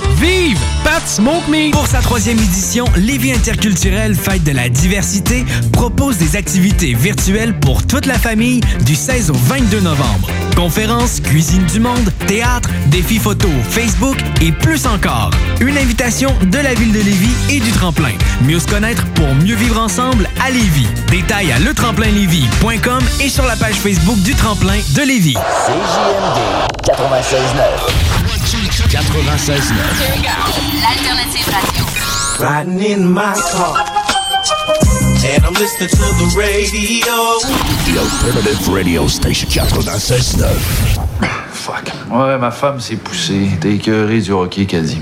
[0.21, 1.73] Vive Pat Smoke Meat!
[1.73, 5.43] Pour sa troisième édition, Lévis Interculturel Fête de la diversité
[5.73, 10.29] propose des activités virtuelles pour toute la famille du 16 au 22 novembre.
[10.55, 15.31] Conférences, cuisine du monde, théâtre, défis photo, Facebook et plus encore.
[15.59, 18.13] Une invitation de la ville de Lévis et du tremplin.
[18.43, 20.87] Mieux se connaître pour mieux vivre ensemble à Lévis.
[21.09, 25.33] Détails à letremplinlévis.com et sur la page Facebook du tremplin de Lévis.
[25.33, 26.39] CJMD
[26.85, 28.10] 96.9.
[28.91, 29.71] 96.9.
[30.81, 31.85] L'alternative radio.
[32.39, 33.85] Riding in my car.
[35.23, 37.39] And I'm listening to the radio.
[37.85, 40.43] The Alternative Radio Station 96.9.
[41.53, 41.89] Fuck.
[42.11, 43.51] Ouais, ma femme s'est poussée.
[43.61, 45.01] T'es écœuré du hockey, qu'elle dit.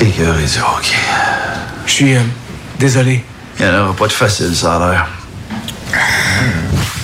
[0.00, 0.94] Écœuré du hockey.
[1.84, 2.20] Je suis euh,
[2.78, 3.24] désolé.
[3.58, 5.08] Il n'y en aura pas de facile, ça a l'air.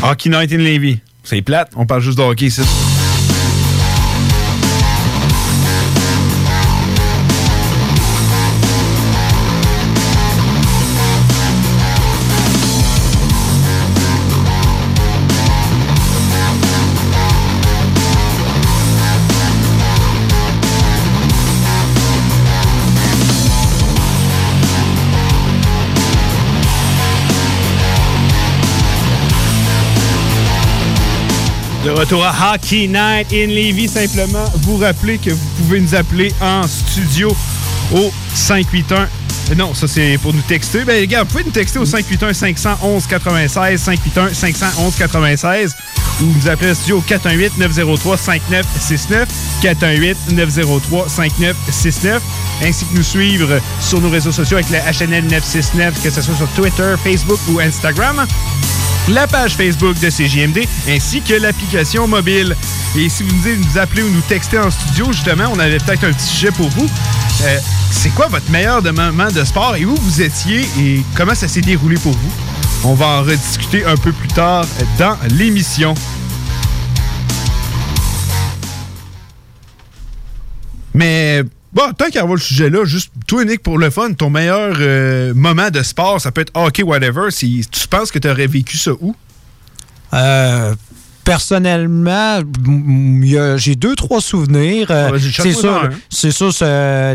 [0.04, 1.00] Hockey Night in Levy.
[1.24, 2.62] C'est plate, on parle juste de hockey ici.
[31.94, 33.88] Retour à Hockey Night in Levy.
[33.88, 37.34] Simplement vous rappeler que vous pouvez nous appeler en studio
[37.92, 39.02] au 581.
[39.50, 40.84] Euh, Non, ça c'est pour nous texter.
[40.84, 45.76] Ben les gars, vous pouvez nous texter au 581 511 96 581 511 96
[46.20, 49.28] ou nous appeler au studio au 418 903 5969
[49.62, 52.22] 418 903 5969
[52.62, 56.36] ainsi que nous suivre sur nos réseaux sociaux avec la HNL 969 que ce soit
[56.36, 58.26] sur Twitter, Facebook ou Instagram
[59.08, 62.56] la page Facebook de CJMD ainsi que l'application mobile.
[62.96, 66.12] Et si vous nous appeler ou nous texter en studio, justement, on avait peut-être un
[66.12, 66.88] petit sujet pour vous.
[67.42, 67.58] Euh,
[67.90, 71.60] c'est quoi votre meilleur moment de sport et où vous étiez et comment ça s'est
[71.60, 72.32] déroulé pour vous?
[72.84, 74.66] On va en rediscuter un peu plus tard
[74.98, 75.94] dans l'émission.
[80.92, 81.42] Mais
[81.74, 84.76] bon, tant qu'à avoir le sujet là, juste toi, Nick, pour le fun, ton meilleur
[84.80, 87.30] euh, moment de sport, ça peut être hockey, whatever.
[87.30, 89.14] Si tu penses que tu aurais vécu ça où?
[90.12, 90.74] Euh,
[91.24, 92.40] personnellement,
[93.56, 94.88] j'ai deux, trois souvenirs.
[94.90, 96.52] Euh, Vas-y, c'est sûr, c'est sûr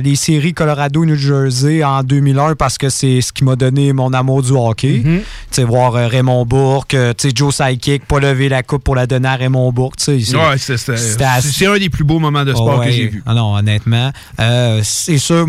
[0.03, 4.41] les séries Colorado-New Jersey en 2001 parce que c'est ce qui m'a donné mon amour
[4.43, 5.01] du hockey.
[5.03, 8.83] Tu sais, voir euh, Raymond Bourque, euh, tu sais, Joe Sidekick, pas lever la coupe
[8.83, 9.95] pour la donner à Raymond Bourque.
[10.07, 10.73] Ouais, c'est-
[11.21, 12.87] assez- un des plus beaux moments de sport Ouais.
[12.87, 13.23] que j'ai vu.
[13.25, 14.11] Ah non, honnêtement.
[14.39, 15.45] Euh, c'est sûr,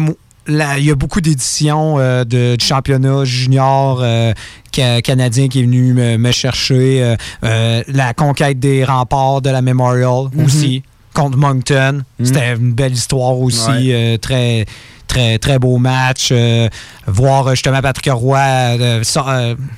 [0.48, 4.32] il y a beaucoup d'éditions euh, de, du championnat junior euh,
[4.70, 7.02] canadien qui est venu me, me chercher.
[7.02, 10.44] euh, euh, la conquête des remparts de la Memorial Mhm.
[10.44, 10.82] aussi,
[11.14, 12.02] contre Moncton.
[12.22, 13.68] C'était une belle histoire aussi.
[13.70, 13.92] Ouais.
[13.92, 14.66] euh, très.
[15.08, 16.28] Très, très beau match.
[16.30, 16.68] euh,
[17.08, 19.02] voir justement Patrick Roy euh,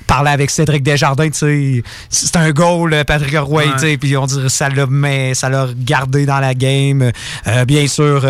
[0.05, 3.63] parler avec Cédric Desjardins, c'est un goal, Patrick Roy,
[3.99, 4.85] puis on dirait que ça l'a
[5.33, 7.11] ça l'a gardé dans la game.
[7.65, 8.23] Bien sûr,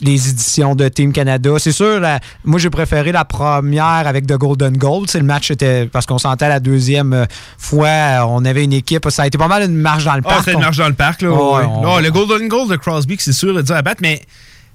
[0.00, 1.50] les éditions de Team Canada.
[1.58, 5.08] C'est sûr, la- moi j'ai préféré la première avec The Golden Gold.
[5.14, 7.24] Le match était parce qu'on sentait la deuxième euh,
[7.58, 9.08] fois, euh, on avait une équipe.
[9.10, 10.38] Ça a été pas mal une marche dans le Ah, parc.
[10.40, 11.30] c'était une On- marche dans le parc, là.
[11.30, 11.64] Ouais.
[11.66, 14.20] on- le Golden Goal de Crosby, c'est sûr, le dur à battre, mais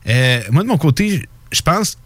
[0.09, 1.97] euh, moi, de mon côté, je pense.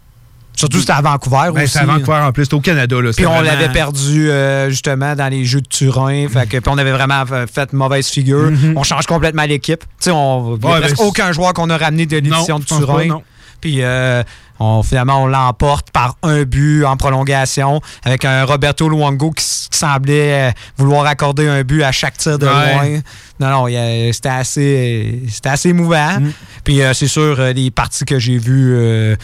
[0.56, 1.78] Surtout c'était à Vancouver Ben, aussi.
[1.78, 3.00] À Vancouver en plus, c'était au Canada.
[3.00, 3.10] Là.
[3.14, 6.26] Puis on vraiment- l'avait perdu euh, justement dans les jeux de Turin.
[6.28, 7.22] Fait que, puis on avait vraiment
[7.52, 8.50] fait mauvaise figure.
[8.74, 9.80] On change complètement l'équipe.
[9.80, 10.74] Tu sais, on- il y a Mhm.
[10.74, 12.96] Ouais, presque ben, aucun joueur qu'on a ramené de l'édition de Turin.
[12.96, 13.22] pas, non.
[13.60, 14.22] Puis euh,
[14.60, 20.48] on, finalement, on l'emporte par un but en prolongation avec un Roberto Luongo qui, semblait
[20.48, 22.72] euh, vouloir accorder un but à chaque tir de Ouais.
[22.74, 23.00] loin.
[23.40, 26.20] Non, non, c'était assez, c'était assez émouvant.
[26.20, 26.32] Mm.
[26.64, 29.16] Puis euh, c'est sûr, les parties que j'ai vues euh,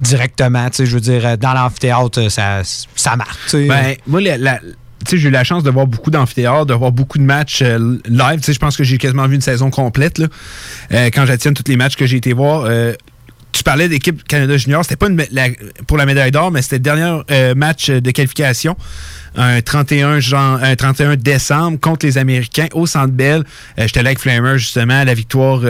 [0.00, 2.62] directement, je veux dire, euh, dans l'amphithéâtre, euh, ça,
[2.94, 3.36] ça marque.
[3.68, 7.62] Ben, moi, j'ai eu la chance de voir beaucoup d'amphithéâtres, de voir beaucoup de matchs
[7.62, 8.40] euh, live.
[8.46, 10.26] Je pense que j'ai quasiment vu une saison complète là,
[11.10, 12.68] quand j'attienne tous les matchs que j'ai été voir.
[13.52, 15.08] tu parlais d'équipe Canada Junior, c'était pas
[15.86, 18.76] pour la médaille d'or, mais c'était le dernier match de qualification,
[19.36, 23.44] un 31, jan- un 31 décembre contre les Américains au Centre Bell.
[23.78, 25.62] J'étais là avec Flamer justement, la victoire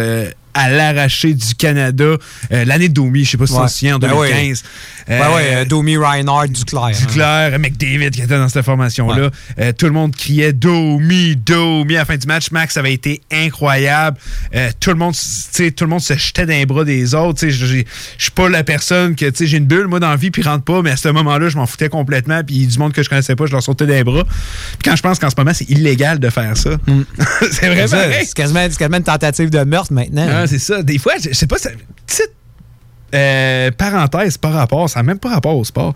[0.54, 2.04] à l'arraché du Canada,
[2.52, 3.64] euh, l'année de Domi, je sais pas si tu Ouais.
[3.64, 4.28] t'en souviens, en Ben oui.
[4.28, 4.62] 2015.
[5.08, 6.84] Ouais, ouais, euh, Domi Reinhardt Duclair.
[6.84, 6.90] hein.
[6.92, 9.30] Duclair, McDavid qui était dans cette formation-là.
[9.58, 12.50] Euh, tout le monde criait Domi, Domi à la fin du match.
[12.52, 14.18] Max, ça avait été incroyable.
[14.54, 17.48] Euh, tout le monde, tout le monde se jetait dans les bras des autres.
[17.48, 17.84] Je
[18.18, 20.82] suis pas la personne que j'ai une bulle, moi, dans la vie, puis rentre pas,
[20.82, 22.42] mais à ce moment-là, je m'en foutais complètement.
[22.44, 24.24] Puis du monde que je connaissais pas, je leur sautais dans les bras.
[24.24, 26.70] Puis quand je pense qu'en ce moment, c'est illégal de faire ça.
[27.50, 30.39] c'est vrai, C'est quasiment, c'est quasiment une tentative de meurtre maintenant.
[30.42, 30.82] Ah, c'est ça.
[30.82, 31.70] Des fois, je sais pas, ça-
[32.06, 32.30] petite
[33.12, 35.94] euh, parenthèse par rapport, ça n'a même pas rapport au sport.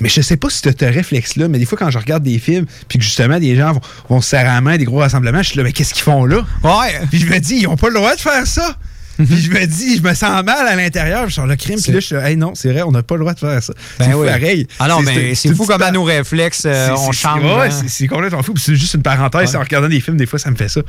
[0.00, 2.22] Mais je sais pas si tu as ce réflexe-là, mais des fois, quand je regarde
[2.22, 4.98] des films, puis que justement, des gens vont, vont se serrer la main, des gros
[4.98, 6.38] rassemblements, je suis là, mais qu'est-ce qu'ils font là?
[6.62, 7.00] Ouais.
[7.10, 8.76] Puis je me dis, ils ont pas le droit de faire ça.
[9.16, 11.92] puis je me dis, je me sens mal à l'intérieur, je suis le crime, puis
[11.92, 13.74] là, je suis hey, non, c'est vrai, on n'a pas le droit de faire ça.
[13.98, 14.26] Ben c'est oui.
[14.26, 14.66] pareil.
[14.80, 17.42] Ah non, mais c'est fou comment pa- nos réflexes, euh, on change.
[17.44, 17.82] ouais, hein.
[17.86, 18.54] c'est- complètement fou.
[18.56, 19.50] C'est juste une parenthèse.
[19.50, 19.56] Ouais.
[19.56, 20.80] En regardant des films, des fois, ça me fait ça.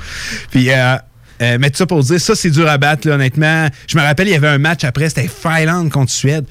[0.51, 0.95] Puis, euh,
[1.41, 3.67] euh, mais tout ça pour dire, ça, c'est dur à battre, là, honnêtement.
[3.87, 6.45] Je me rappelle, il y avait un match après, c'était Finlande contre Suède.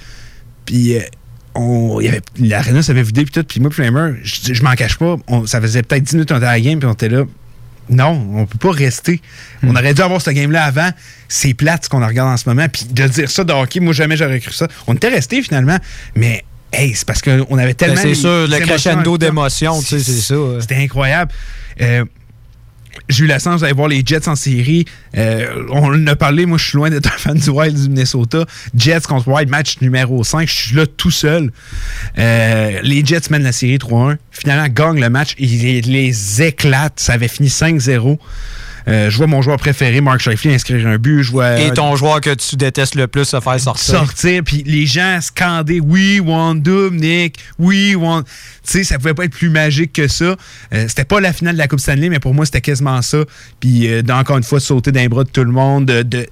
[0.67, 1.01] Puis, euh,
[1.55, 3.45] on, il y avait, l'aréna s'avait vidé, puis tout.
[3.45, 5.17] Puis moi, Flamer, je, je m'en cache pas.
[5.29, 7.25] on- ça faisait peut-être 10 minutes qu'on était à la game, puis on était là.
[7.91, 9.21] Non, on peut pas rester.
[9.63, 9.69] Hmm.
[9.69, 10.89] On aurait dû avoir ce game-là avant.
[11.29, 12.67] C'est plate ce qu'on regarde en ce moment.
[12.73, 14.69] Puis de dire ça de hockey, moi jamais j'aurais cru ça.
[14.87, 15.77] On était resté finalement,
[16.17, 17.97] mais hey, c'est parce qu'on avait tellement.
[17.97, 20.35] Ben, c'est les- sûr, le crescendo d'émotions, tu sais, c'est ça.
[20.61, 21.31] C'était incroyable.
[21.83, 22.05] Euh,
[23.09, 24.87] j'ai eu la chance d'aller voir les Jets en série.
[25.17, 27.89] Euh, on en a parlé, moi je suis loin d'être un fan du Wild du
[27.89, 28.47] Minnesota.
[28.75, 30.49] Jets contre Wild, match numéro 5.
[30.49, 31.53] Je suis là tout seul.
[32.19, 34.17] Euh, les Jets mènent la série 3-1.
[34.31, 35.35] Finalement, gagnent le match.
[35.39, 37.01] Ils les, éclatent.
[37.01, 38.19] Ça avait fini 5-0.
[38.87, 41.23] Euh, je vois mon joueur préféré, Mark Scheifele, inscrire un but.
[41.23, 43.95] Je vois, Et ton joueur que tu détestes le plus se faire sortir.
[43.95, 46.63] sortir, puis les gens scandaient Oui, One
[46.93, 48.25] Nick, oui, One.
[48.25, 48.31] Tu
[48.65, 50.37] sais, ça pouvait pas être plus magique que ça.
[50.73, 53.19] Euh, c'était pas la finale de la Coupe Stanley, mais pour moi, c'était quasiment ça.
[53.61, 56.27] Puis, euh, encore une fois, de sauter d'un bras de tout le monde, de,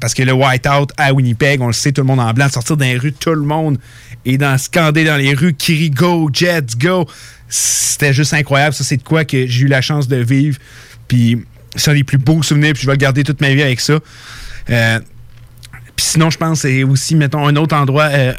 [0.00, 2.52] parce que le whiteout à Winnipeg, on le sait, tout le monde en blanc, de
[2.52, 3.78] sortir dans les rues, tout le monde
[4.26, 7.06] et dans scander dans les rues, Kiri go, Jets go.
[7.48, 8.74] C'était juste incroyable.
[8.74, 10.58] Ça, c'est de quoi que j'ai eu la chance de vivre.
[11.06, 11.44] Puis,
[11.76, 13.80] c'est un des plus beaux souvenirs, puis je vais le garder toute ma vie avec
[13.80, 13.98] ça.
[14.70, 15.00] Euh,
[15.94, 18.04] puis sinon, je pense c'est aussi, mettons, un autre endroit.
[18.04, 18.32] euh,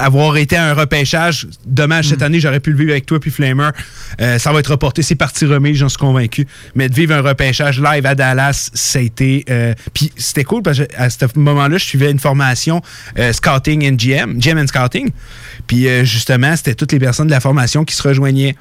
[0.00, 3.32] avoir été à un repêchage, dommage, cette année, j'aurais pu le vivre avec toi puis
[3.32, 3.70] Flamer.
[4.20, 6.46] Euh, ça va être reporté, c'est parti remis, j'en suis convaincu.
[6.76, 9.44] Mais de vivre un repêchage live à Dallas, ça a été...
[9.92, 12.80] puis c'était cool parce qu'à ce moment-là, je suivais une formation
[13.32, 15.10] Scouting and GM, GM and Scouting.
[15.66, 18.54] Puis justement, c'était toutes les personnes de la formation qui se rejoignaient.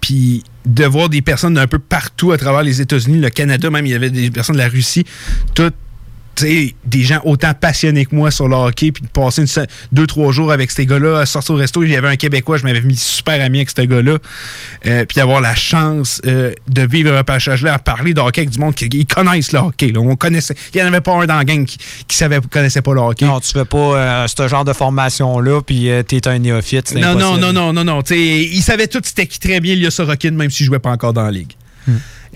[0.00, 3.86] Puis de voir des personnes d'un peu partout à travers les États-Unis, le Canada, même
[3.86, 5.04] il y avait des personnes de la Russie,
[5.54, 5.74] toutes
[6.42, 10.06] sais, des gens autant passionnés que moi sur le hockey, puis de passer une deux,
[10.06, 12.64] trois jours avec ces gars-là, à sortir au resto, il y avait un Québécois, je
[12.64, 14.18] m'avais mis super ami avec ce gars-là,
[14.86, 18.50] euh, puis d'avoir la chance euh, de vivre un repêchage-là, à parler de hockey avec
[18.50, 19.88] du monde qui ils connaissent le hockey.
[19.88, 20.00] Là.
[20.00, 22.82] On connaissait, il n'y en avait pas un dans la gang qui, qui savait, connaissait
[22.82, 23.24] pas le hockey.
[23.24, 26.94] Non, tu fais pas euh, ce genre de formation-là, puis euh, t'es un néophyte.
[26.94, 28.02] Non, non, non, non, non, non.
[28.02, 31.12] Tu ils savaient tous c'était qui très bien Ilya Sorokin, même s'il jouait pas encore
[31.12, 31.52] dans la ligue.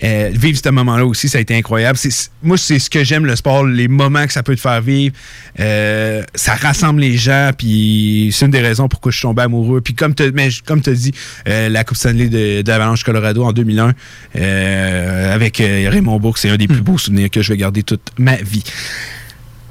[0.01, 1.97] Euh, vivre ce moment-là aussi, ça a été incroyable.
[1.97, 4.81] C'est- moi, c'est ce que j'aime, le sport, les moments que ça peut te faire
[4.81, 5.13] vivre.
[5.59, 9.81] Euh, ça rassemble les gens, puis c'est une des raisons pourquoi je suis tombé amoureux.
[9.81, 10.31] Puis comme tu
[10.65, 11.11] comme as dit,
[11.49, 13.93] euh, la Coupe Stanley de, d'Avalanche Colorado en 2001,
[14.37, 18.13] euh, avec Raymond Bourque, c'est un des plus beaux souvenirs que je vais garder toute
[18.17, 18.63] ma vie.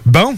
[0.05, 0.35] Bon,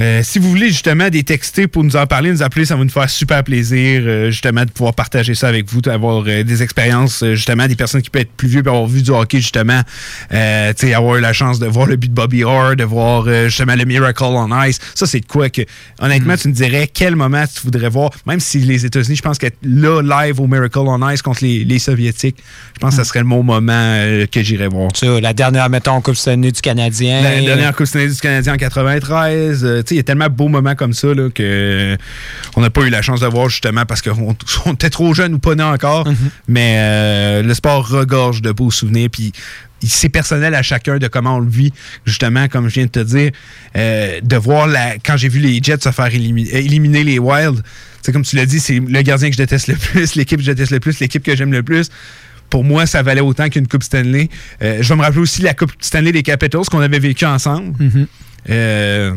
[0.00, 2.84] euh, si vous voulez justement des textés pour nous en parler, nous appeler, ça va
[2.84, 6.62] nous faire super plaisir euh, justement de pouvoir partager ça avec vous, d'avoir euh, des
[6.62, 9.82] expériences, justement, des personnes qui peuvent être plus vieux, puis avoir vu du hockey justement,
[10.30, 13.26] tu sais, avoir eu la chance de voir le but de Bobby Orr, de voir
[13.44, 14.78] justement le Miracle on Ice.
[14.94, 15.62] Ça, c'est de quoi que,
[16.00, 19.38] honnêtement, tu me dirais quel moment tu voudrais voir, même si les États-Unis, je pense
[19.38, 22.36] qu'être là, live au Miracle on Ice contre les, les Soviétiques,
[22.74, 23.96] je pense que ça serait le mon moment
[24.30, 24.90] que j'irais voir.
[24.94, 27.22] Ça, la dernière, mettons, Coupe Stanley du Canadien.
[27.22, 29.84] La dernière Coupe Stanley du Canadien en 93.
[29.94, 31.96] Il y a tellement de beaux moments comme ça là, que euh,
[32.56, 34.36] on n'a pas eu la chance de voir justement parce qu'on
[34.66, 36.06] on était trop jeunes ou pas nés encore.
[36.48, 39.08] Mais euh, le sport regorge de beaux souvenirs.
[39.10, 39.32] Puis
[39.82, 41.72] c'est personnel à chacun de comment on le vit.
[42.04, 43.30] Justement, comme je viens de te dire,
[43.76, 47.62] euh, de voir la, quand j'ai vu les Jets se faire élimi- éliminer les Wild.
[48.02, 50.44] C'est comme tu l'as dit, c'est le gardien que je déteste le plus, l'équipe que
[50.44, 51.88] je déteste le plus, l'équipe que j'aime le plus
[52.48, 54.28] pour moi, ça valait autant qu'une Coupe Stanley.
[54.60, 57.74] Euh, je vais me rappeler aussi la Coupe Stanley des Capitals qu'on avait vécu ensemble.
[58.48, 59.14] Euh,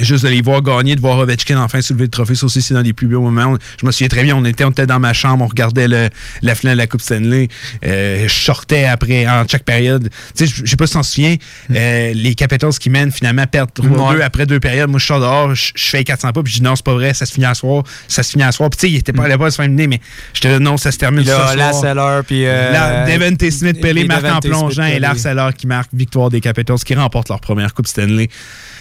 [0.00, 2.72] Juste de les voir gagner, de voir Ovechkin enfin soulever le trophée, ça aussi, c'est
[2.72, 3.58] dans les plus beaux moments.
[3.78, 6.08] Je me souviens très bien, on était, on était dans ma chambre, on regardait le-
[6.40, 7.48] la finale de la Coupe Stanley.
[7.84, 10.08] Euh, je sortais après, en chaque période.
[10.34, 11.36] Tu sais, je je sais pas si t'en souviens,
[11.72, 14.22] euh, les Capitals qui mènent finalement perdent 3-2 Ouais.
[14.22, 14.88] après deux périodes.
[14.88, 16.94] Moi, je sors dehors, je, je fais 400 pas, puis je dis non, c'est pas
[16.94, 18.70] vrai, ça se finit à soir, ça se finit à soir.
[18.70, 20.00] Puis tu sais, il était pas à la base de se finir, mais
[20.32, 21.74] j'étais là, non, ça se termine là, soir.
[21.74, 22.46] Seller, puis.
[22.46, 23.50] euh, Là, Devin T.
[23.50, 25.28] Smith Pelé marque en plongeant et Lars Pelé.
[25.32, 28.28] Eller qui marque victoire des Capitals qui remportent leur première Coupe Stanley.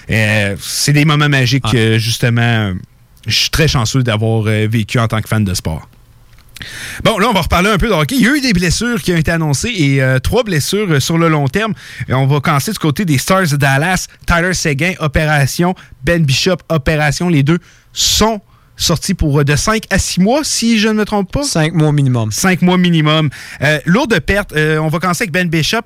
[0.10, 1.72] Euh, c'est des moments magiques Ah.
[1.72, 2.74] que justement
[3.28, 5.88] je suis très chanceux d'avoir euh, vécu en tant que fan de sport.
[7.04, 8.16] Bon, là, on va reparler un peu de hockey.
[8.18, 11.00] Il y a eu des blessures qui ont été annoncées et euh, trois blessures euh,
[11.00, 11.74] sur le long terme.
[12.08, 14.06] Et on va commencer du côté des Stars de Dallas.
[14.28, 15.74] Tyler Seguin, opération.
[16.04, 17.30] Ben Bishop, opération.
[17.30, 17.58] Les deux
[17.94, 18.42] sont
[18.78, 21.42] sortis pour euh, de 5 à 6 mois, si je ne me trompe pas.
[21.44, 22.32] 5 mois minimum.
[22.32, 23.30] 5 mois minimum.
[23.86, 24.54] Lourde perte.
[24.56, 25.82] On va commencer avec Ben Bishop.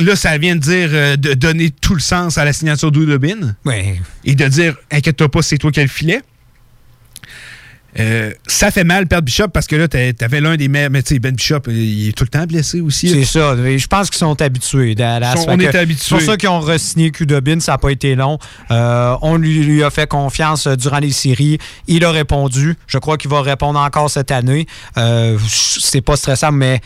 [0.00, 3.54] Là, ça vient de dire euh, de donner tout le sens à la signature d'Oudobin.
[3.64, 4.00] Ouais.
[4.24, 6.20] Et de dire, inquiète-toi pas, c'est toi qui as le filet.
[7.98, 10.90] Euh, ça fait mal perdre Bishop parce que là, t'a- t'avais l'un des meilleurs.
[10.90, 13.08] Mais tu sais, Ben Bishop, euh, il est tout le temps blessé aussi.
[13.08, 13.56] C'est ça.
[13.56, 14.94] Je pense qu'ils sont habitués.
[14.94, 15.34] Dallas.
[15.34, 16.04] Sont- Fait on est habitués.
[16.08, 17.58] C'est pour ça qu'ils ont re-signé Kudobin.
[17.58, 18.38] Ça n'a pas été long.
[18.70, 21.58] Euh, on lui, lui a fait confiance durant les séries.
[21.88, 22.76] Il a répondu.
[22.86, 24.66] Je crois qu'il va répondre encore cette année.
[24.96, 26.80] Euh, c'est pas stressant, mais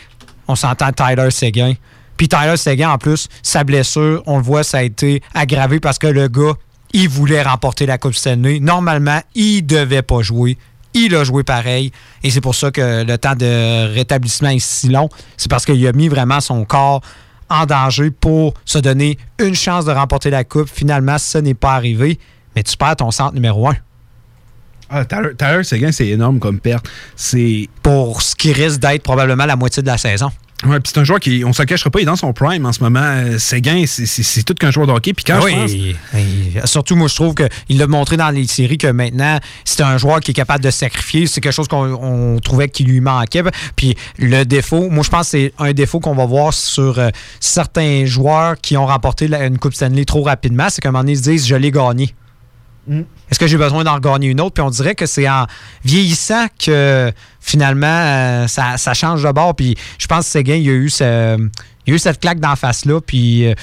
[0.47, 1.73] on s'entend Tyler Seguin.
[2.17, 5.99] Puis Tyler Seguin, en plus, sa blessure, on le voit, ça a été aggravé parce
[5.99, 6.53] que le gars,
[6.93, 8.59] il voulait remporter la Coupe Stanley.
[8.59, 10.57] Normalement, il devait pas jouer.
[10.93, 11.91] Il a joué pareil.
[12.23, 15.09] Et c'est pour ça que le temps de rétablissement est si long.
[15.35, 17.01] C'est parce qu'il a mis vraiment son corps
[17.49, 20.69] en danger pour se donner une chance de remporter la Coupe.
[20.69, 22.17] Finalement, ce n'est pas arrivé.
[22.55, 23.75] Mais tu perds ton centre numéro un.
[24.89, 26.87] Ah, Tyler, Tyler Seguin, c'est énorme comme perte.
[27.15, 27.67] C'est.
[27.83, 30.31] Pour ce qui risque d'être probablement la moitié de la saison.
[30.65, 32.31] Ouais, puis c'est un joueur qui, on se le cachera pas, il est dans son
[32.31, 33.01] prime en ce moment.
[33.01, 35.13] Euh, Séguin, c'est- tout qu'un joueur de hockey.
[35.13, 35.71] Puis quand oui, je pense.
[35.71, 35.95] et-
[36.63, 39.97] et surtout, moi, je trouve qu'il l'a montré dans les séries que maintenant, c'est un
[39.97, 41.27] joueur qui est capable de sacrifier.
[41.27, 43.43] C'est quelque chose qu'on on trouvait qu'il lui manquait.
[43.75, 47.09] Puis le défaut, moi, je pense que c'est un défaut qu'on va voir sur euh,
[47.39, 50.67] certains joueurs qui ont remporté la- une Coupe Stanley trop rapidement.
[50.69, 52.13] C'est qu'à un moment donné, ils se disent Je l'ai gagné.
[52.87, 54.53] Est-ce que j'ai besoin d'en regagner une autre?
[54.53, 55.45] Puis on dirait que c'est en
[55.83, 59.55] vieillissant que finalement euh, ça, change de bord.
[59.55, 60.89] Puis je pense que Séguin, il y a eu
[61.91, 63.53] a eu cette claque d'en face-là, puis euh,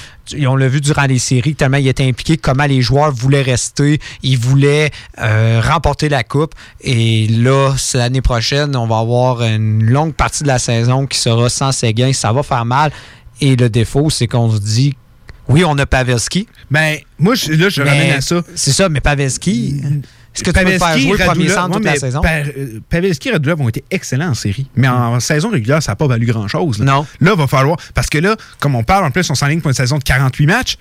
[0.47, 3.99] on l'a vu durant les séries, tellement il était impliqué, comment les joueurs voulaient rester,
[4.23, 4.91] ils voulaient
[5.21, 6.55] euh, remporter la Coupe.
[6.81, 11.19] Et là, c'est l'année prochaine, on va avoir une longue partie de la saison qui
[11.19, 12.13] sera sans Séguin.
[12.13, 12.93] Ça va faire mal.
[13.41, 14.95] Et le défaut, c'est qu'on se dit,
[15.49, 16.47] oui, on a Pavelski.
[16.71, 18.43] Ben, moi, je- là, je Mais ramène à ça.
[18.55, 19.81] C'est ça, mais Pavelski,
[20.35, 22.21] est-ce que tu peux le faire jouer le premier centre toute ouais, la mais saison?
[22.23, 24.67] Pa- euh, Pavelski et Radulov ont été excellents en série.
[24.77, 26.79] Mais en saison régulière, ça n'a pas valu grand-chose.
[26.81, 27.07] Non.
[27.21, 27.77] Là, il va falloir.
[27.95, 30.47] Parce que là, comme on parle, en plus, on s'enligne pour une saison de 48
[30.47, 30.77] matchs.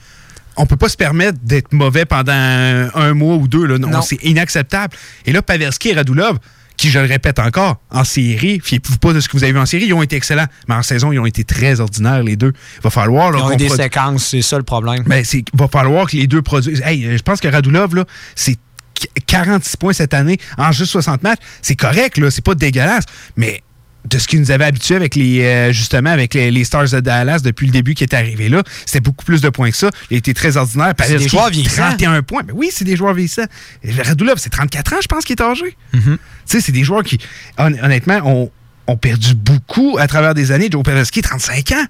[0.58, 3.66] On peut pas se permettre d'être mauvais pendant un, un mois ou deux.
[3.66, 3.78] Là.
[3.78, 4.02] Non, Non.
[4.02, 4.96] C'est inacceptable.
[5.26, 6.38] Et là, Pavelski et Radulov,
[6.82, 9.60] qui, je le répète encore, en série, fiez-vous pas de ce que vous avez vu
[9.60, 10.48] en série, ils ont été excellents.
[10.68, 12.53] Mais en saison, ils ont été très ordinaires, les deux.
[12.78, 13.30] Il va falloir.
[13.32, 15.03] là, Ils ont eu des produ- séquences, c'est ça le problème.
[15.06, 16.82] ben, c'est va falloir que les deux produisent.
[16.84, 18.06] Hey, je pense que Radulov, là,
[18.36, 18.56] c'est
[18.95, 21.40] qu- 46 points cette année en juste 60 matchs.
[21.62, 23.06] C'est correct, là, c'est pas dégueulasse.
[23.38, 23.62] Mais
[24.10, 26.99] de ce qui nous avait habitué avec les euh, justement avec les, les Stars de
[26.99, 29.90] Dallas depuis le début qui est arrivé là, c'était beaucoup plus de points que ça.
[30.10, 30.94] Il était très ordinaire.
[30.99, 31.90] C'est des joueurs vieillissants.
[31.90, 32.41] 31 points.
[32.44, 33.45] Ben oui, c'est des joueurs vieillissants.
[33.86, 35.78] Radulov, c'est 34 ans, je pense, qu'il est âgé.
[35.94, 36.02] Mm-hmm.
[36.03, 37.19] Tu sais, c'est des joueurs qui,
[37.57, 38.52] hon- honnêtement, ont,
[38.92, 40.70] ont perdu beaucoup à travers des années.
[40.72, 41.86] Joe Pavelski, 35 ans.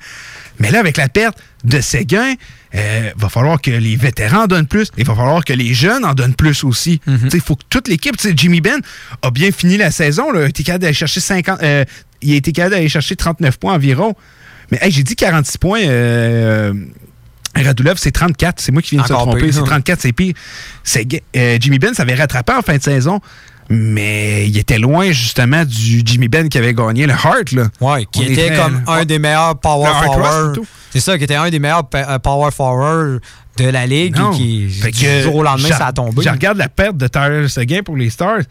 [0.60, 2.34] Mais là, avec la perte de Séguin,
[2.76, 4.90] euh, va falloir que les vétérans en donnent plus.
[4.98, 7.02] Il va falloir que les jeunes en donnent plus aussi.
[7.07, 8.80] Sais, Il faut que toute l'équipe, Jimmy Ben
[9.22, 10.32] a bien fini la saison.
[10.32, 11.86] Là, il a été capable d'aller chercher 50, euh,
[12.22, 14.15] il a été capable d'aller chercher 39 points environ.
[14.72, 15.82] Mais hey, j'ai dit 46 points.
[15.82, 16.73] euh,
[17.56, 18.60] Radulov, c'est 34.
[18.61, 19.41] C'est moi qui viens de se tromper.
[19.41, 19.64] pire, C'est hein.
[19.65, 20.34] 34, c'est pire.
[21.36, 23.19] Euh, Jimmy Ben s'avait rattrapé en fin de saison,
[23.72, 27.52] mais il était loin justement du Jimmy Ben qui avait gagné le Hart.
[27.53, 27.68] Là.
[27.80, 30.60] Ouais, qui était était- comme un des meilleurs power forward.
[30.91, 33.22] C'est ça, qui était un des meilleurs euh, power forward
[33.57, 34.31] de la ligue Non.
[34.34, 34.68] et qui,
[35.06, 36.22] du jour au lendemain, ça a tombé.
[36.23, 38.41] Je regarde la perte de Tyler Seguin pour les Stars.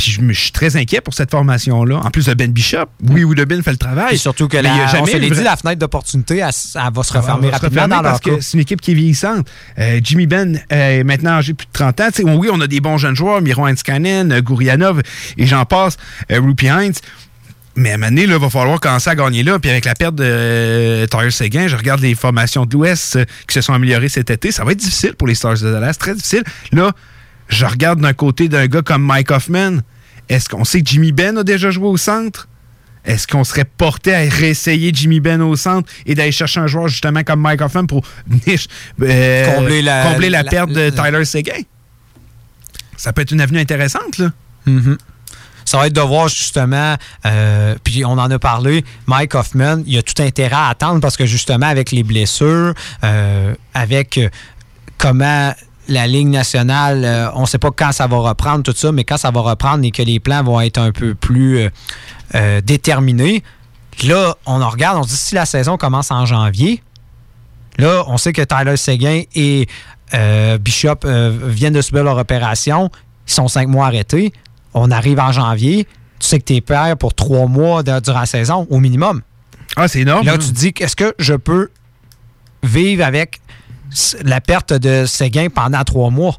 [0.00, 2.00] Puis je, suis très inquiet pour cette formation-là.
[2.02, 2.86] En plus de Ben Bishop.
[3.10, 4.14] Oui, Woodobin fait le travail.
[4.14, 7.12] Et surtout que la, a on jamais se dit, la fenêtre d'opportunité, elle, va se
[7.12, 9.46] refermer va se rapidement refermer dans parce que c'est une équipe qui est vieillissante.
[9.78, 12.08] Euh, Jimmy Ben euh, est maintenant âgé de plus de 30 ans.
[12.24, 15.02] Oui, on a des bons jeunes joueurs, Miro Hanskanen, euh, Gourianov
[15.36, 15.98] et j'en passe,
[16.32, 17.00] euh, Rupi Heinz.
[17.76, 19.58] Mais à un moment donné, il va falloir commencer à gagner là.
[19.58, 23.24] Puis avec la perte de euh, Tyler Seguin, je regarde les formations de l'Ouest euh,
[23.46, 24.50] qui se sont améliorées cet été.
[24.50, 26.42] Ça va être difficile pour les Stars de Dallas, très difficile.
[26.72, 26.92] Là,
[27.50, 29.80] je regarde d'un côté d'un gars comme Mike Hoffman.
[30.30, 32.48] Est-ce qu'on sait que Jimmy Ben a déjà joué au centre?
[33.04, 36.86] Est-ce qu'on serait porté à réessayer Jimmy Ben au centre et d'aller chercher un joueur
[36.88, 38.02] justement comme Mike Hoffman pour
[39.02, 41.60] euh, Combler la- combler la la- perte de Tyler Seguin?
[42.96, 44.30] Ça peut être une avenue intéressante, là.
[44.66, 44.98] Mhm.
[45.64, 46.96] Ça va être de voir justement,
[47.26, 51.16] euh, puis on en a parlé, Mike Hoffman, il a tout intérêt à attendre parce
[51.16, 52.74] que justement avec les blessures,
[53.04, 54.20] euh, avec
[54.98, 55.54] comment
[55.90, 59.04] la Ligue nationale, euh, on ne sait pas quand ça va reprendre tout ça, mais
[59.04, 61.70] quand ça va reprendre et que les plans vont être un peu plus euh,
[62.36, 63.42] euh, déterminés,
[64.04, 66.82] là, on en regarde, on se dit si la saison commence en janvier,
[67.78, 69.66] Là, on sait que Tyler Seguin et
[70.60, 72.90] Bishop viennent de subir leur opération.
[73.26, 74.34] Ils sont cinq mois arrêtés.
[74.74, 75.86] On arrive en janvier.
[76.18, 79.22] Tu sais que tu es père pour trois mois de- durant la saison, au minimum.
[79.76, 80.26] Ah, c'est énorme.
[80.26, 80.38] Là, hein?
[80.38, 81.70] tu te dis, est-ce que je peux
[82.62, 83.40] vivre avec
[84.22, 86.36] la perte de Seguin pendant trois mois?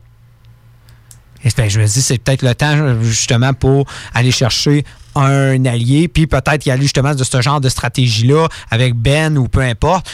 [1.44, 6.08] Et ben, je me dis, c'est peut-être le temps, justement, pour aller chercher un allié,
[6.08, 10.10] puis peut-être y aller justement de ce genre de stratégie-là avec Ben ou peu importe.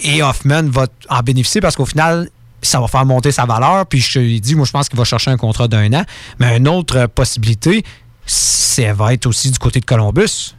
[0.00, 2.28] Et Hoffman va en bénéficier parce qu'au final,
[2.62, 3.86] ça va faire monter sa valeur.
[3.86, 6.04] Puis je te l'ai dit, moi, je pense qu'il va chercher un contrat d'un an.
[6.38, 7.84] Mais une autre possibilité,
[8.26, 10.54] ça va être aussi du côté de Columbus.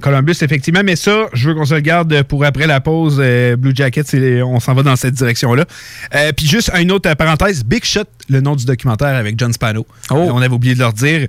[0.00, 3.18] Columbus, effectivement, mais ça, je veux qu'on se le garde pour après la pause.
[3.20, 5.64] euh, Blue Jackets, on s'en va dans cette direction-là.
[6.14, 9.86] Euh, Puis juste une autre parenthèse, Big Shot, le nom du documentaire avec John Spano.
[10.10, 11.26] Euh, on avait oublié de leur dire.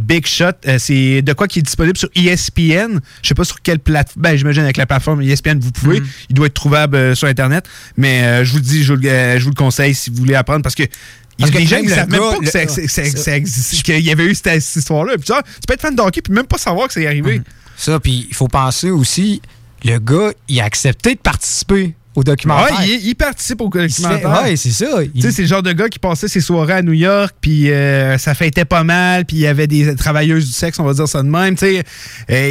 [0.00, 2.98] Big Shot, c'est de quoi qui est disponible sur ESPN.
[3.22, 4.22] Je sais pas sur quelle plateforme.
[4.22, 6.02] Ben, j'imagine avec la plateforme ESPN, vous pouvez.
[6.28, 7.68] Il doit être trouvable sur Internet.
[7.96, 10.34] Mais je vous le dis, je vous le, je vous le conseille si vous voulez
[10.34, 10.84] apprendre parce que.
[11.38, 15.14] Parce que des gens le savent même pas qu'il y avait eu cette, histoire-là.
[15.16, 15.32] Tu
[15.66, 17.40] peux être fan de hockey puis même pas savoir que c'est arrivé.
[17.80, 19.40] Ça, puis il faut penser aussi,
[19.84, 22.76] le gars, il a accepté de participer au documentaire.
[22.80, 24.42] Ouais, il, il participe au documentaire.
[24.42, 24.86] ouais, c'est ça.
[25.14, 27.70] Tu sais, c'est le genre de gars qui passait ses soirées à New York, puis
[27.70, 30.92] euh, ça fêtait pas mal, puis il y avait des travailleuses du sexe, on va
[30.92, 31.54] dire ça de même.
[31.54, 31.78] Tu sais,
[32.30, 32.50] Euh,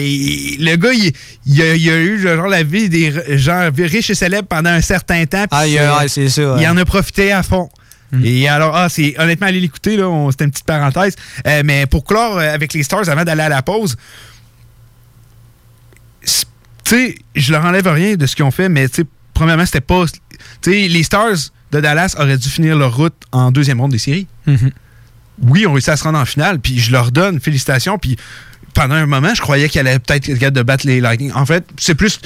[0.60, 1.12] le gars, il,
[1.46, 4.82] il a, il a eu genre la vie des gens riches et célèbres pendant un
[4.82, 5.46] certain temps.
[5.52, 7.70] Ah, c'est ça, Il en a profité à fond.
[8.24, 11.14] Et alors, ah, c'est honnêtement, allez l'écouter, là, c'était une petite parenthèse.
[11.46, 13.96] Euh, mais pour clore euh, avec les Stars avant d'aller à la pause,
[16.86, 19.04] sais, je leur enlève rien de ce qu'ils ont fait, mais tu sais,
[19.34, 20.06] premièrement, c'était pas.
[20.62, 21.38] Tu sais, les Stars
[21.72, 24.28] de Dallas auraient dû finir leur route en deuxième ronde des séries.
[25.42, 28.18] Oui, on réussi à se rendre en finale, puis je leur donne félicitations, puis
[28.74, 31.32] pendant un moment, je croyais qu'ils allaient peut-être être de battre les Lightning.
[31.34, 32.20] En fait, c'est plus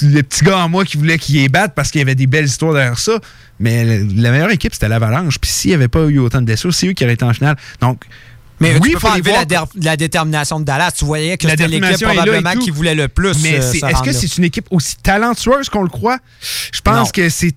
[0.00, 2.26] les petits gars en moi qui voulaient qu'ils les battent parce qu'il y avait des
[2.26, 3.20] belles histoires derrière ça,
[3.60, 6.74] mais la meilleure équipe, c'était l'Avalanche, puis s'il n'y avait pas eu autant de blessures,
[6.74, 7.56] c'est eux qui auraient été en finale.
[7.80, 8.04] Donc,
[8.62, 10.92] Mais oui, tu peux faut pas les enlever voir la, dé- la détermination de Dallas.
[10.92, 13.42] Tu voyais que c'était l'équipe probablement qui voulait le plus.
[13.42, 16.18] Mais euh, est-ce que c'est une équipe aussi talentueuse qu'on le croit?
[16.72, 17.10] Je pense Non.
[17.12, 17.52] que c'est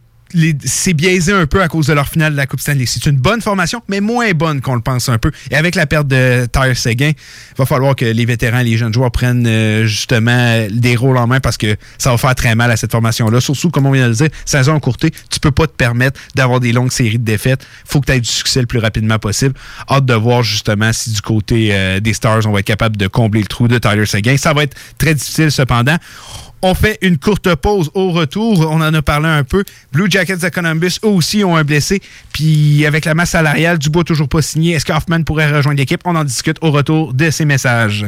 [0.63, 2.85] c'est biaisé un peu à cause de leur finale de la Coupe Stanley.
[2.85, 5.31] C'est une bonne formation, mais moins bonne qu'on le pense un peu.
[5.51, 8.77] Et avec la perte de Tyre Seguin, il va falloir que les vétérans et les
[8.77, 12.55] jeunes joueurs prennent euh, justement des rôles en main parce que ça va faire très
[12.55, 13.39] mal à cette formation-là.
[13.39, 16.59] Surtout, comme on vient de le dire, saison encourtée, tu peux pas te permettre d'avoir
[16.59, 17.65] des longues séries de défaites.
[17.85, 19.53] faut que tu aies du succès le plus rapidement possible.
[19.89, 23.07] Hâte de voir justement si du côté euh, des Stars, on va être capable de
[23.07, 24.37] combler le trou de Tyler Seguin.
[24.37, 25.97] Ça va être très difficile cependant.
[26.67, 28.67] On fait une courte pause au retour.
[28.71, 29.63] On en a parlé un peu.
[29.93, 32.01] Blue Jackets de Columbus, eux aussi, ont un blessé.
[32.33, 34.73] Puis avec la masse salariale, Dubois toujours pas signé.
[34.73, 36.01] Est-ce qu'Hoffman pourrait rejoindre l'équipe?
[36.05, 38.07] On en discute au retour de ces messages.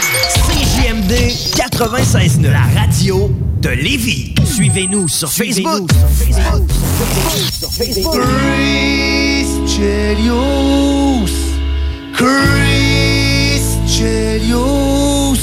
[0.00, 1.12] CJMD
[1.56, 4.34] 96.9, la radio de Lévis.
[4.44, 5.90] Suivez-nous sur Facebook.
[7.82, 11.26] Chris Chelios.
[12.14, 15.36] Chris Chelios.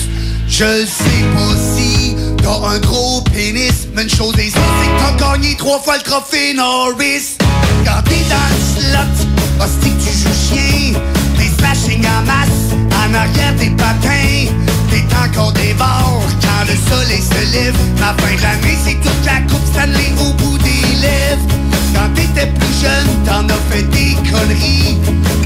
[0.47, 4.89] Je le sais pas si t'as un gros pénis, mais une chose est sûre, c'est
[4.89, 7.37] que t'as gagné trois fois le trophée Norris.
[7.85, 10.99] Quand t'es dans le slot, hostie tu joues chien,
[11.37, 12.73] des slashing en masse,
[13.17, 14.53] arrière des patins,
[14.89, 17.75] t'es encore des bords quand le soleil se lève.
[17.99, 21.47] La fin de c'est toute la coupe Stanley au bout des lèvres.
[21.93, 24.97] Quand t'étais plus jeune, t'en as fait des conneries,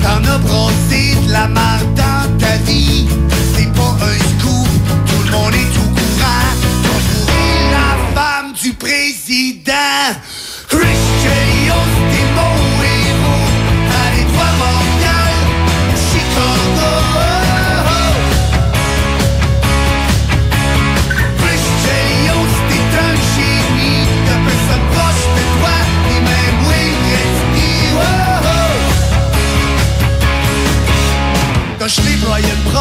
[0.03, 3.07] t'en as brassé de la marde dans ta vie.
[3.56, 4.69] C'est pas un scoop,
[5.07, 6.52] tout le monde est au courant.
[6.84, 9.72] Fourré la femme du président.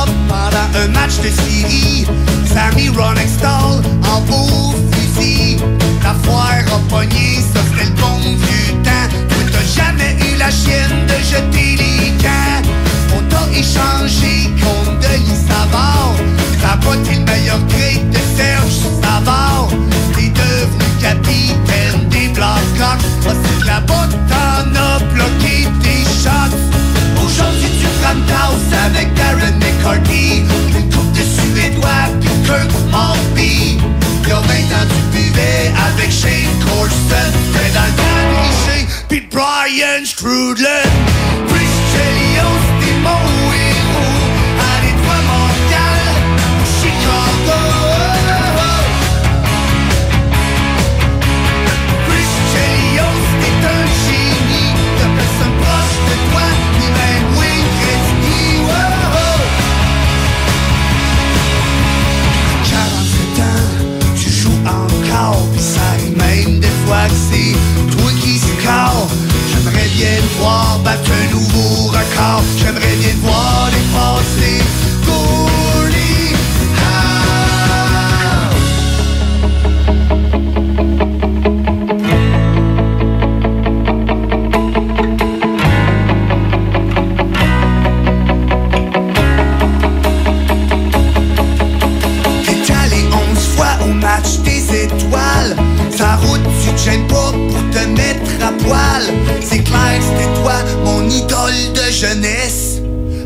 [0.07, 2.07] Pendant un match de série
[2.47, 5.59] Sammy Ronextall en beau fusil
[6.03, 8.91] La foire a pogné, ça c'était le bon vieux temps.
[9.53, 12.63] T'as jamais eu la chienne de jeter les camps
[13.15, 16.15] On t'a échangé contre Denis Savard.
[16.63, 19.69] T'as été le meilleur grade de Serge Savard.
[20.15, 24.09] T'es devenu capitaine des Blackhawks Ah c'est que là-bas
[28.05, 30.43] House avec Darren McCarthy
[30.77, 33.79] Une coupe de Suédois puis Kirk Maltby
[34.29, 40.85] Y'a 20 ans tu buvais avec Shane Corson T'es puis Brian Strudlin.
[41.93, 43.30] Chelios
[67.91, 69.09] toi qui score
[69.49, 72.43] J'aimerais bien te voir battre un nouveau record.
[72.59, 74.63] J'aimerais bien te voir dépasser
[75.05, 76.35] Goalie
[76.79, 77.31] Howe.
[92.45, 95.30] T'es allé onze fois au match des étoiles
[96.77, 99.03] gêne pas pour te mettre à poil.
[99.43, 102.81] C'est clair, c'était toi, mon idole de jeunesse.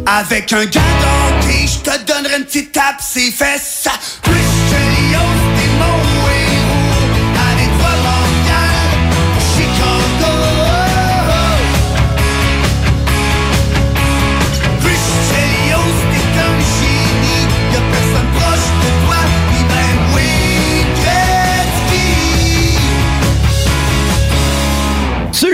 [0.07, 0.81] Avec un gars
[1.67, 3.89] je te donnerai une petite tape ses fesses.
[4.23, 5.34] Christian Leos,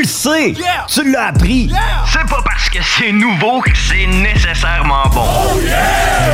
[0.00, 0.54] Tu le sais!
[0.88, 1.70] Tu l'as appris!
[2.10, 5.26] C'est pas parce que c'est nouveau que c'est nécessairement bon.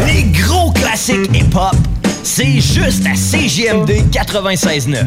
[0.07, 1.75] Les gros classiques hip-hop,
[2.23, 5.07] c'est juste à CJMD 96.9.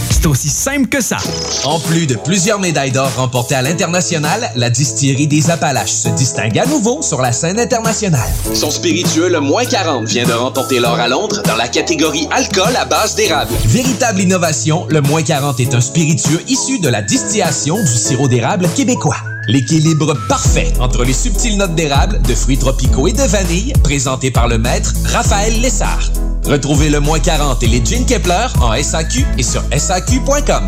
[0.09, 1.17] C'est aussi simple que ça.
[1.63, 6.57] En plus de plusieurs médailles d'or remportées à l'international, la distillerie des Appalaches se distingue
[6.59, 8.29] à nouveau sur la scène internationale.
[8.53, 12.75] Son spiritueux, le moins 40, vient de remporter l'or à Londres dans la catégorie alcool
[12.75, 13.53] à base d'érable.
[13.65, 18.67] Véritable innovation, le moins 40 est un spiritueux issu de la distillation du sirop d'érable
[18.75, 19.17] québécois.
[19.51, 24.47] L'équilibre parfait entre les subtiles notes d'érable, de fruits tropicaux et de vanille, présenté par
[24.47, 26.09] le maître Raphaël Lessard.
[26.45, 30.67] Retrouvez le moins 40 et les Gin Kepler en SAQ et sur SAQ.com.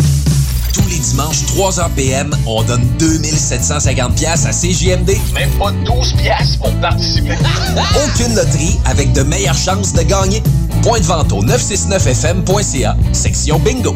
[0.91, 5.11] les dimanches, 3h PM, on donne 2750 pièces à CJMD.
[5.33, 7.37] Même pas 12 piastres pour participer.
[8.05, 10.43] Aucune loterie avec de meilleures chances de gagner.
[10.83, 13.95] Point de vente au 969fm.ca, section bingo.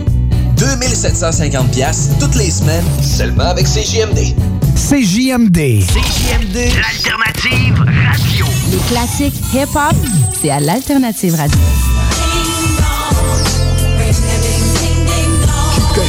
[0.57, 4.33] 2750 pièces toutes les semaines, seulement avec CJMD.
[4.75, 5.81] CJMD.
[5.81, 8.45] CJMD, l'alternative radio.
[8.71, 9.95] Les classiques hip-hop,
[10.41, 11.59] c'est à l'Alternative Radio.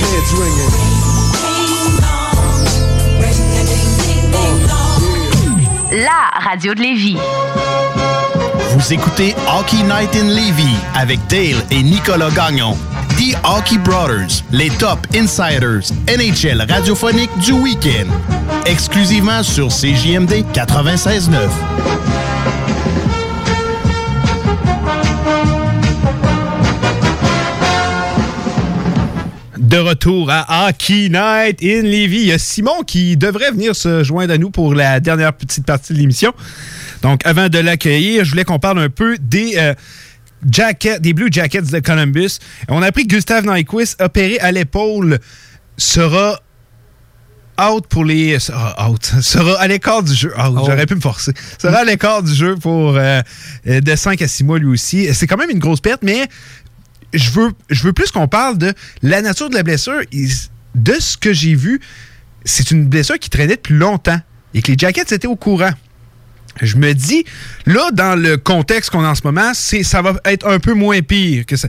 [0.02, 0.73] Heads ringing.
[5.93, 7.16] La radio de Lévis.
[8.73, 12.77] Vous écoutez Hockey Night in Levy avec Dale et Nicolas Gagnon.
[13.16, 18.09] The Hockey Brothers, les top insiders NHL radiophonique du week-end.
[18.66, 21.48] Exclusivement sur CJMD 96.9.
[29.77, 32.20] De retour à Hockey Night in Levy.
[32.20, 35.66] Il y a Simon qui devrait venir se joindre à nous pour la dernière petite
[35.66, 36.32] partie de l'émission.
[37.03, 39.74] Donc, avant de l'accueillir, je voulais qu'on parle un peu des, euh,
[40.51, 42.39] jackets, des Blue Jackets de Columbus.
[42.69, 45.19] On a appris que Gustave Nyquist, opéré à l'épaule,
[45.77, 46.40] sera
[47.61, 48.39] out pour les.
[48.39, 49.05] Sera out.
[49.20, 50.32] Sera à l'écart du jeu.
[50.39, 51.32] Out, J'aurais pu me forcer.
[51.61, 53.20] Sera à l'écart du jeu pour euh,
[53.66, 55.12] euh, de 5 à 6 mois lui aussi.
[55.12, 56.28] C'est quand même une grosse perte, mais
[57.16, 57.30] je
[57.82, 58.72] veux, plus qu'on parle de
[59.02, 60.01] la nature de la blessure.
[60.74, 61.80] De ce que j'ai vu,
[62.44, 64.20] c'est une blessure qui traînait depuis longtemps
[64.55, 65.72] et que les Jackets étaient au courant.
[66.62, 67.24] Je me dis,
[67.66, 71.01] là, dans le contexte qu'on a en ce moment, ça va être un peu moins
[71.02, 71.68] pire que ça.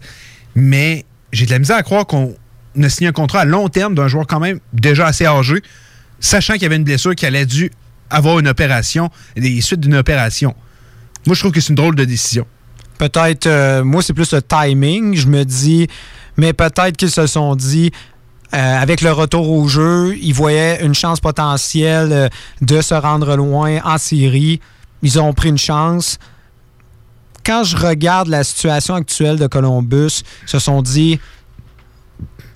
[0.55, 2.35] Mais j'ai de la misère à croire qu'on
[2.81, 5.61] a signé un contrat à long terme d'un joueur quand même déjà assez âgé,
[6.19, 7.71] sachant qu'il y avait une blessure qui allait dû
[8.09, 10.55] avoir une opération, des suites d'une opération.
[11.25, 12.47] Moi, je trouve que c'est une drôle de décision.
[12.97, 15.15] Peut-être, euh, moi, c'est plus le timing.
[15.15, 15.87] Je me dis,
[16.35, 17.91] mais peut-être qu'ils se sont dit,
[18.53, 22.27] euh, avec le retour au jeu, ils voyaient une chance potentielle euh,
[22.61, 24.59] de se rendre loin en série.
[25.03, 26.17] Ils ont pris une chance.
[27.45, 31.17] quand je regarde la situation actuelle de Columbus, ils se sont dit.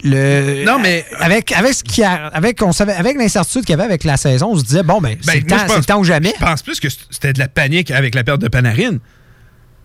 [0.04, 3.74] Le, Non, mais- Avec, avec, ce qui a- avec, on savait, avec l'incertitude qu'il y
[3.74, 6.04] avait avec la saison, on se disait, bon, ben, c'est Ben, c'est le temps ou
[6.04, 6.34] jamais.
[6.40, 8.98] Je pense plus que c'était de la panique avec la perte de Panarin.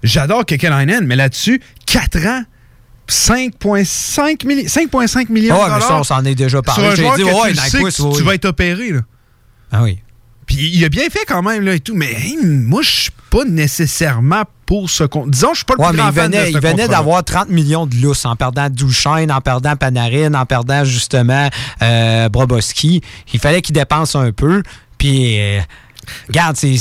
[0.03, 2.43] J'adore Kekalainen, mais là-dessus, 4 ans,
[3.09, 6.95] 5,5 milli- 5,5 millions Ah ouais, de mais ça, on s'en est déjà parlé.
[6.97, 8.91] Joueur dit, ouais, tu sais que tu vas être opéré.
[8.93, 9.01] Là.
[9.73, 9.99] Ah oui.
[10.47, 13.11] Puis il a bien fait quand même là, et tout, mais hey, moi, je suis
[13.31, 15.31] pas nécessairement pour ce compte.
[15.31, 16.61] Disons, je suis pas le Ouais, plus mais grand il fan de venait, ce il
[16.61, 16.89] venait contrat-là.
[16.89, 21.49] d'avoir 30 millions de lousses en perdant Duchesne, en perdant Panarin, en perdant justement
[21.83, 23.01] euh, Broboski.
[23.33, 24.63] Il fallait qu'il dépense un peu.
[24.99, 25.61] Puis, euh,
[26.29, 26.77] regarde, c'est,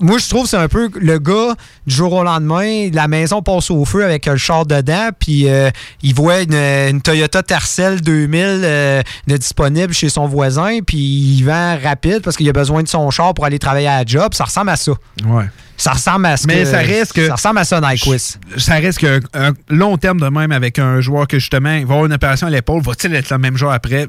[0.00, 1.54] moi, je trouve que c'est un peu le gars,
[1.86, 5.08] du jour au lendemain, la maison passe au feu avec le char dedans.
[5.18, 5.70] Puis, euh,
[6.02, 10.80] il voit une, une Toyota Tercel 2000 euh, de disponible chez son voisin.
[10.86, 13.98] Puis, il vend rapide parce qu'il a besoin de son char pour aller travailler à
[13.98, 14.34] la job.
[14.34, 14.92] Ça ressemble à ça.
[15.26, 15.44] Ouais.
[15.78, 18.38] Ça ressemble à ce Mais que- ça reste que- Ça ressemble à ça, Nyquist.
[18.56, 21.94] Ça reste qu'un un long terme de même avec un joueur que justement, il va
[21.94, 24.08] avoir une opération à l'épaule, va-t-il être le même joueur après?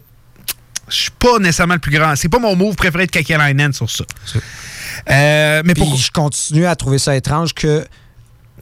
[0.90, 2.16] Je suis pas nécessairement le plus grand.
[2.16, 4.06] C'est pas mon move préféré de Kakelainen sur ça.
[5.10, 7.86] Euh, mais je continue à trouver ça étrange que,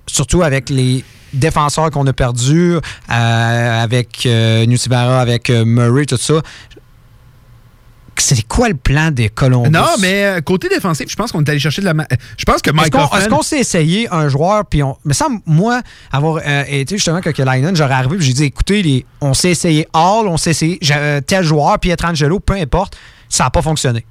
[0.07, 1.03] surtout avec les
[1.35, 6.41] défenseurs qu'on a perdus, euh, avec euh, Nutivara, avec euh, Murray, tout ça,
[8.21, 9.69] c'est quoi le plan des Columbus?
[9.69, 11.93] Non, mais euh, côté défensif, je pense qu'on est allé chercher de la.
[11.93, 14.97] ma- Je pense que Est-ce Mike qu'on, est-ce qu'on s'est essayé un joueur, puis on.
[15.05, 15.81] Mais ça, moi,
[16.11, 19.51] avoir euh, été justement avec Kekalainen, j'aurais arrivé, puis j'ai dit écoutez, les- on s'est
[19.51, 22.95] essayé Hall, on s'est essayé euh, tel joueur, Pietrangelo, peu importe,
[23.29, 24.05] ça n'a pas fonctionné.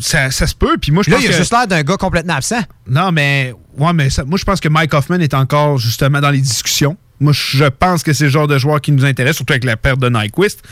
[0.00, 1.82] Ça, ça se peut, puis moi, je Là, pense il a que- juste l'air d'un
[1.82, 2.60] gars complètement absent.
[2.88, 3.52] Non, mais.
[3.76, 6.96] Ouais, mais ça- moi, je pense que Mike Hoffman est encore justement dans les discussions.
[7.20, 9.76] Moi, je pense que c'est le genre de joueur qui nous intéresse, surtout avec la
[9.76, 10.62] perte de Nyquist.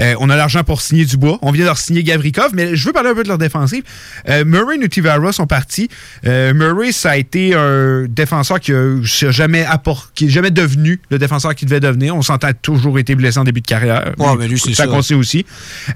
[0.00, 1.38] Euh, on a l'argent pour signer Dubois.
[1.40, 3.82] On vient de signer Gavrikov, mais je veux parler un peu de leur défensive.
[4.28, 5.88] Euh, Murray et Nutivara sont partis.
[6.26, 9.00] Euh, Murray, ça a été un défenseur qui a
[9.30, 9.66] jamais
[10.14, 12.14] qui jamais devenu le défenseur qu'il devait devenir.
[12.14, 14.12] On s'entend toujours été blessé en début de carrière.
[14.18, 14.86] Ouais, mais lui, c'est ça.
[14.86, 15.46] qu'on sait aussi.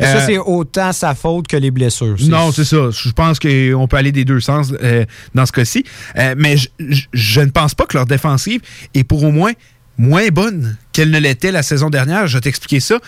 [0.00, 2.16] Ça, c'est autant sa faute que les blessures.
[2.28, 2.88] Non, c'est ça.
[2.90, 4.72] Je pense qu'on peut aller des deux sens
[5.34, 5.84] dans ce cas-ci.
[6.36, 6.56] Mais
[7.12, 8.60] je ne pense pas que leur défensive
[8.94, 9.52] est pour au moins
[9.98, 12.26] moins bonne qu'elle ne l'était la saison dernière.
[12.26, 12.98] Je vais t'expliquer ça.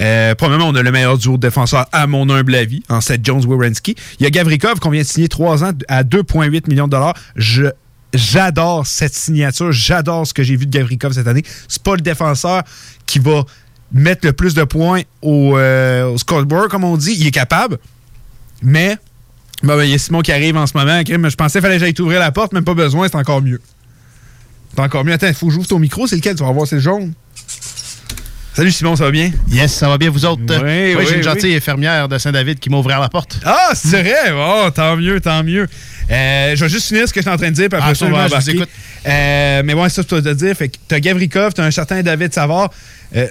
[0.00, 3.24] Euh, premièrement, on a le meilleur duo de défenseurs à mon humble avis, en Seth
[3.24, 3.94] Jones-Wierenski.
[4.20, 7.14] Il y a Gavrikov qu'on vient de signer 3 ans à 2,8 millions de dollars.
[8.14, 9.72] J'adore cette signature.
[9.72, 11.44] J'adore ce que j'ai vu de Gavrikov cette année.
[11.68, 12.62] C'est pas le défenseur
[13.04, 13.44] qui va
[13.92, 17.16] mettre le plus de points au, euh, scoreboard, comme on dit.
[17.18, 17.78] Il est capable.
[18.62, 18.96] Mais
[19.62, 21.00] ben, il y a Simon qui arrive en ce moment.
[21.06, 23.60] Je pensais qu'il fallait que j'aille t'ouvrir la porte, même pas besoin, c'est encore mieux.
[24.76, 25.12] C'est encore mieux.
[25.12, 26.36] Attends, il faut que j'ouvre ton micro, c'est lequel?
[26.36, 27.12] Tu vas voir, c'est le jaune.
[28.54, 29.30] Salut Simon, ça va bien?
[29.50, 30.40] Yes, ça va bien, vous autres?
[30.48, 31.22] Oui, Oui, oui, j'ai une oui.
[31.22, 33.38] gentille infirmière de Saint-David qui m'a ouvert la porte.
[33.44, 34.32] Ah, c'est vrai?
[34.34, 35.68] Oh, tant mieux, tant mieux.
[36.10, 37.94] Euh, je vais juste finir ce que je suis en train de dire, puis après
[37.94, 38.72] ça, on va Absolument, je vous embarquer.
[39.06, 40.56] Euh, mais ouais, ça, je dois te dire.
[40.56, 42.70] Fait que t'as Gavrikov, t'as un certain David Savard.
[43.14, 43.26] Euh,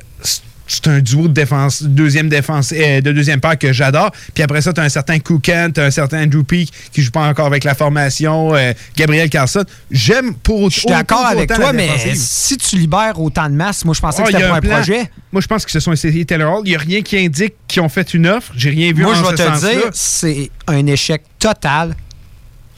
[0.68, 4.12] c'est- un duo de défense, deuxième défense, euh, de deuxième paire que j'adore.
[4.34, 7.28] Puis après ça, t'as un certain Koukan, t'as un certain Andrew Peak qui joue pas
[7.28, 9.64] encore avec la formation, euh, Gabriel Carlson.
[9.92, 13.56] J'aime pour Je suis d'accord autant- avec autant toi, mais si tu libères autant de
[13.56, 14.76] masse, moi, je pensais Oh, que y c'était a pour un, plan.
[14.78, 15.12] projet.
[15.32, 16.62] Moi, je pense qu'ils se sont essayés Taylor Hall.
[16.66, 18.52] Il n'y a rien qui indique qu'ils ont fait une offre.
[18.56, 21.96] J'ai rien vu Moi, en je vais te dire, c'est un échec total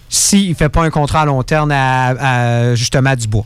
[0.09, 2.07] s'il ne fait pas un contrat à long terme à,
[2.69, 3.45] à, justement Dubois.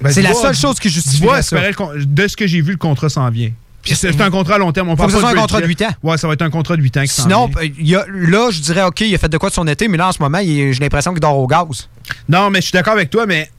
[0.00, 1.56] Ben, c'est la Dubois- seul chose qui justifie Dubois, ça.
[1.94, 3.50] de ce que j'ai vu, le contrat s'en vient.
[3.84, 4.88] C'est un contrat à long terme.
[4.90, 5.86] On Faut que ce soit un contrat de budget.
[5.86, 5.94] 8 ans.
[6.10, 8.82] Ouais, ça va être un contrat de 8 ans Sinon, y a- là, je dirais,
[8.84, 10.72] OK, il a fait de quoi de son été, mais là, en ce moment, j'ai
[10.80, 11.88] l'impression qu'il dort au gaz.
[12.28, 13.50] Non, mais je suis d'accord avec toi, mais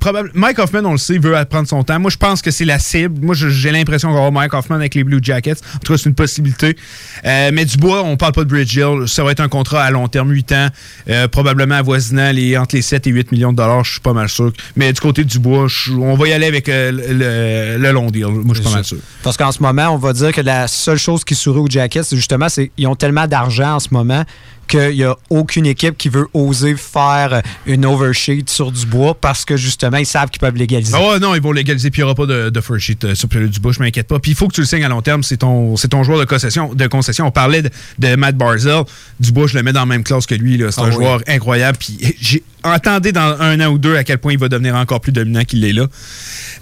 [0.00, 1.98] probable- Mike Hoffman, on le sait, veut prendre son temps.
[1.98, 3.24] Moi, je pense que c'est la cible.
[3.24, 5.56] Moi, j'ai l'impression qu'on va avoir Mike Hoffman avec les Blue Jackets.
[5.74, 6.76] En tout cas, c'est une possibilité.
[7.24, 9.04] Euh, mais Dubois, on parle pas de Bridge Hill.
[9.06, 10.68] Ça va être un contrat à long terme, 8 ans,
[11.08, 14.12] euh, probablement avoisinant les, entre les 7 et 8 millions de dollars, je suis pas
[14.12, 14.52] mal sûr.
[14.76, 15.66] Mais du côté de Dubois,
[15.98, 18.26] on va y aller avec euh, le, le long deal.
[18.26, 18.98] Moi, je suis pas mal sûr.
[19.22, 22.02] Parce qu'en ce moment, on va dire que la seule chose qui sourit aux Jackets,
[22.04, 24.24] c'est justement, c'est qu'ils ont tellement d'argent en ce moment
[24.68, 29.56] qu'il n'y a aucune équipe qui veut oser faire une oversheet sur Dubois parce que
[29.56, 30.96] justement, ils savent qu'ils peuvent légaliser.
[30.96, 33.14] Ouais, non, ils vont légaliser, puis il n'y aura pas de, de first sheet euh,
[33.14, 34.18] sur le Dubois, je m'inquiète pas.
[34.18, 36.24] Puis il faut que tu le signes à long terme, c'est ton, ton joueur de
[36.24, 37.26] concession, de concession.
[37.26, 38.82] On parlait de, de Matt Barzell.
[39.20, 40.58] Dubois, je le mets dans la même classe que lui.
[40.70, 40.92] C'est Ah un oui.
[40.94, 41.78] joueur incroyable.
[41.78, 45.00] Puis j'ai entendez dans un an ou deux à quel point il va devenir encore
[45.00, 45.86] plus dominant qu'il l'est là.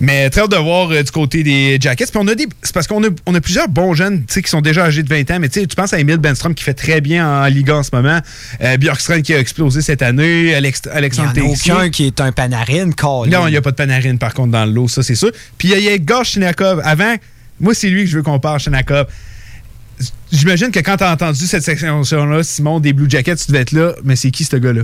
[0.01, 2.07] Mais très hâte de voir euh, du côté des Jackets.
[2.07, 2.47] Puis on a des.
[2.63, 5.03] C'est parce qu'on a, on a plusieurs bons jeunes tu sais, qui sont déjà âgés
[5.03, 5.39] de 20 ans.
[5.41, 8.00] Mais tu penses à Emile Benstrom qui fait très bien en Liga en ce moment.
[8.07, 10.55] Euh, Bjorkstrand qui a explosé cette année.
[10.55, 13.41] Alex, Il n'y en Alexandre a aucun qui est un panarine, Colin.
[13.41, 15.31] Non, il n'y a pas de panarine par contre dans l'eau, ça c'est sûr.
[15.59, 16.81] Puis il y a Igor Shinakov.
[16.85, 17.15] Avant,
[17.61, 19.07] moi c'est lui que je veux qu'on parle, Shinakov.
[20.33, 23.73] J'imagine que quand tu as entendu cette section-là, Simon, des Blue Jackets, tu devais être
[23.73, 24.83] là, mais c'est qui ce gars-là?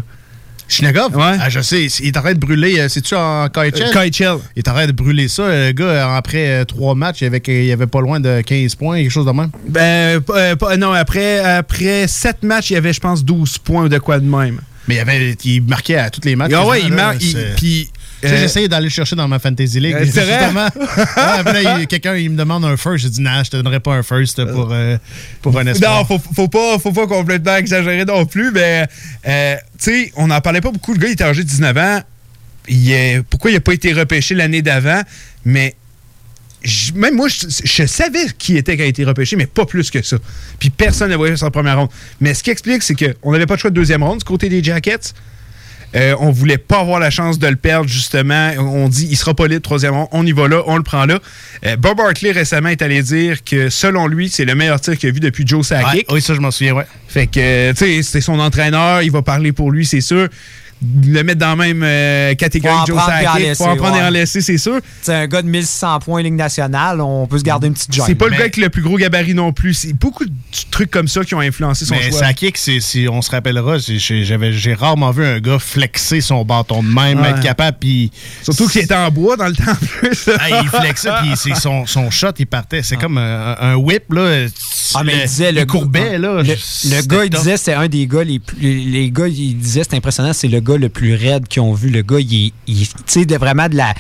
[0.69, 1.15] Shinagov?
[1.17, 1.37] Ouais.
[1.41, 1.87] Ah, je sais.
[2.01, 2.79] Il est en train de brûler.
[2.81, 3.73] euh, C'est-tu en KHL?
[3.83, 4.39] Euh, KHL.
[4.57, 5.45] Il est en train de brûler ça.
[5.49, 8.97] Le gars, euh, après trois matchs, il avait, il avait pas loin de 15 points,
[8.99, 9.51] quelque chose de même.
[9.69, 13.59] Ben, pas- euh, pas- non, après, après 7 matchs, il y avait, je pense, 12
[13.59, 14.61] points ou de quoi de même.
[14.89, 16.53] Mais il, avait, il marquait à tous les matchs.
[16.55, 17.19] Ah ouais, il marque.
[17.57, 17.91] Puis.
[18.23, 19.95] Tu sais, euh, J'essayais d'aller le chercher dans ma Fantasy League.
[19.95, 20.69] Euh, c'est justement.
[21.77, 22.99] Ouais, quelqu'un il me demande un first.
[23.05, 24.97] J'ai dit, non, je te donnerai pas un first pour, euh,
[25.43, 25.99] pour un espoir.
[25.99, 28.87] Non, faut, faut pas, faut pas complètement exagérer non plus, mais
[29.29, 30.93] euh, tu sais, on n'en parlait pas beaucoup.
[30.95, 32.01] Le gars, il était âgé de 19 ans.
[32.69, 35.03] Il est- pourquoi il n'a pas été repêché l'année d'avant?
[35.45, 35.75] Mais
[36.95, 39.91] même moi, je, je savais qui était quand il a été repêché, mais pas plus
[39.91, 40.17] que ça.
[40.59, 41.91] Puis personne ne voyait sa première ronde.
[42.21, 44.49] Mais ce qui explique, c'est qu'on n'avait pas de choix de deuxième ronde du côté
[44.49, 45.13] des Jackets.
[45.97, 48.51] Euh, on voulait pas avoir la chance de le perdre, justement.
[48.59, 49.94] On dit, il sera pas libre, troisième.
[50.12, 51.20] On y va là, on le prend là.
[51.64, 55.09] Euh, Bob Hartley, récemment, est allé dire que, selon lui, c'est le meilleur tir qu'il
[55.09, 55.94] a vu depuis Joe Sakic.
[55.94, 56.86] Ouais, oui, ça, je m'en souviens, ouais.
[57.09, 60.28] Fait que, tu sais, c'est son entraîneur, il va parler pour lui, c'est sûr.
[61.05, 63.47] Le mettre dans la même euh, catégorie Faut en que Joe prendre et en Sakic,
[63.47, 64.78] laisser, faut en prendre et en laisser, c'est sûr.
[65.01, 68.05] C'est un gars de 1600 points Ligue nationale, on peut se garder une petite joint.
[68.07, 69.73] C'est pas le gars avec le plus gros gabarit non plus.
[69.73, 70.32] C'est beaucoup de
[70.70, 72.19] trucs comme ça qui ont influencé son Mais choix.
[72.20, 76.44] Sakic, c'est- si on se rappellera, j'ai j'avais- j'ai rarement vu un gars flexer son
[76.44, 77.31] bâton de même, Ouais.
[77.31, 78.11] être capable, puis...
[78.43, 80.28] Surtout qu'il était en bois dans le temps plus.
[80.39, 82.82] Ah, il flexait, puis c'est son, son shot, il partait.
[82.82, 84.47] C'est comme un, un whip, là.
[84.94, 86.43] Ah, mais il disait le, courbet, là.
[86.43, 87.40] Le, le gars, il top.
[87.40, 88.57] disait, c'est un des gars les plus.
[88.61, 91.89] Les gars, il disait, c'est impressionnant, c'est le gars le plus raide qu'ils ont vu.
[91.91, 92.89] Le gars, il, il-
[93.39, 93.95] vraiment de la.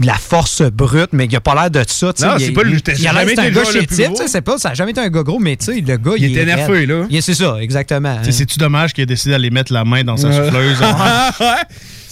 [0.00, 2.06] De la force brute, mais il a pas l'air de ça.
[2.20, 4.08] Non, c'est pas le- il, ça a il a l'air jamais d'être un gars chétif,
[4.26, 6.24] c'est pas, ça n'a jamais été un gars gros, mais tu sais, le gars, Il
[6.24, 6.88] il, était est raide.
[6.88, 7.06] là.
[7.20, 8.16] C'est ça, exactement.
[8.28, 10.78] C'est-tu dommage qu'il ait décidé d'aller mettre la main dans sa souffleuse?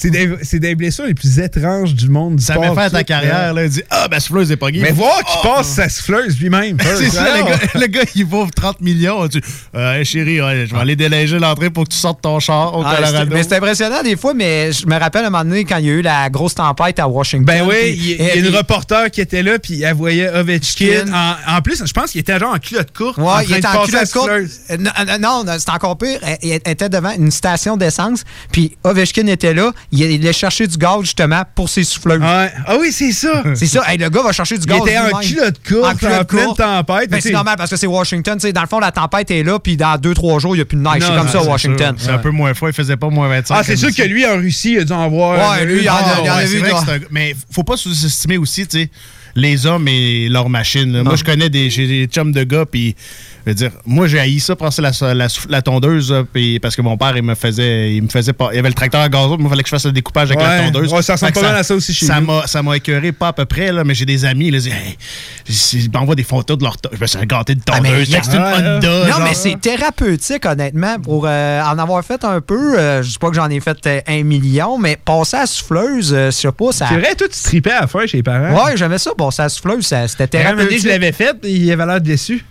[0.03, 2.75] C'est des, c'est des blessures les plus étranges du monde du Ça sport.
[2.75, 3.65] fin à ta carrière, là.
[3.65, 4.81] Il dit Ah, ben, la souffleuse n'est pas guide.
[4.81, 6.79] Mais voir qu'il passe sa souffleuse lui-même.
[6.97, 7.51] C'est ça, le Ah.
[7.51, 9.29] gars, le gars, il vaut 30 millions.
[9.29, 9.43] Tu
[9.75, 12.75] euh, Hey, chérie, ouais, je vais aller déléger l'entrée pour que tu sortes ton char
[12.79, 13.31] au Ah, Colorado.
[13.31, 15.91] mais c'est impressionnant des fois, mais je me rappelle un moment donné quand il y
[15.91, 17.45] a eu la grosse tempête à Washington.
[17.45, 20.29] Ben oui, il y, il y a une reporter qui était là, puis elle voyait
[20.29, 21.05] Ovechkin.
[21.13, 23.19] En, en plus, je pense qu'il était genre en culotte courte.
[23.19, 24.29] en Ouais, train il de était en culotte courte.
[24.31, 26.19] Euh, Non, euh, non, non, c'est encore pire.
[26.23, 29.73] Elle, elle était devant une station d'essence, puis Ovechkin était là.
[29.93, 32.21] Il allait chercher du gaz, justement, pour ses souffleuses.
[32.23, 32.49] Ah
[32.79, 33.43] oui, c'est ça.
[33.55, 33.83] C'est ça.
[33.91, 34.81] Hey, le gars va chercher du Il gaz.
[34.87, 38.37] était en culotte courte, en pleine tempête, Ben, mais c'est normal parce que c'est Washington.
[38.39, 40.63] tu sais, dans le fond, la tempête est là, puis dans 2-3 jours, il n'y
[40.63, 41.03] a plus de neige.
[41.03, 41.95] C'est comme ça, Washington.
[41.99, 43.55] C'est un peu moins froid, il faisait pas moins 25.
[43.59, 45.53] Ah, c'est sûr que lui, en Russie, il a dû en voir.
[45.53, 46.63] Ouais, lui, il en a- il en vu,
[47.11, 48.91] Mais faut pas sous-estimer aussi, tu sais,
[49.35, 51.03] les hommes et leurs machines.
[51.03, 52.97] Moi, je connais des, j'ai des chums de gars, puis
[53.47, 56.83] je veux dire, moi, j'ai haï ça, passer la, la, la tondeuse, puis parce que
[56.83, 59.09] mon père, il me faisait, il me faisait pas, il y avait le tracteur à
[59.09, 60.93] gazon, il fallait que je fasse le découpage avec la tondeuse.
[60.93, 63.29] ouais, ça ressemble pas mal à ça aussi chez ça m'a, ça m'a écœuré, pas
[63.29, 66.23] à peu près, là, mais j'ai des amis, là, ils disent, hey, ils m'envoient des
[66.23, 66.99] photos de leur tondeuse.
[66.99, 68.09] Je me suis gâté de Ah, tondeuse.
[68.11, 68.81] c'est une Honda.
[68.81, 69.21] Non, genre.
[69.25, 72.79] mais c'est thérapeutique, honnêtement, pour euh, en avoir fait un peu.
[72.79, 75.47] euh, je dis pas que j'en ai fait euh, un million, mais passer à la
[75.47, 76.87] souffleuse, euh, je sais pas, ça.
[76.89, 78.65] C'est vrai, toi, tu tripais à la fin chez les parents.
[78.67, 80.83] Ouais, j'aimais ça, passer à souffleuse, c'était thérapeutique.
[80.83, 82.45] je l'avais fait, il avait l'air déçu.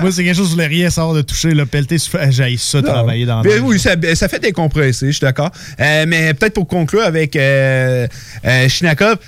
[0.00, 1.50] Moi, c'est quelque chose que je voulais rien savoir de toucher.
[1.50, 1.96] Le pelleté,
[2.30, 5.50] j'ai ça travailler dans la oui, ça, ça fait décompresser, je suis d'accord.
[5.80, 8.06] Euh, mais peut-être pour conclure avec euh,
[8.44, 9.18] euh, Shinakov,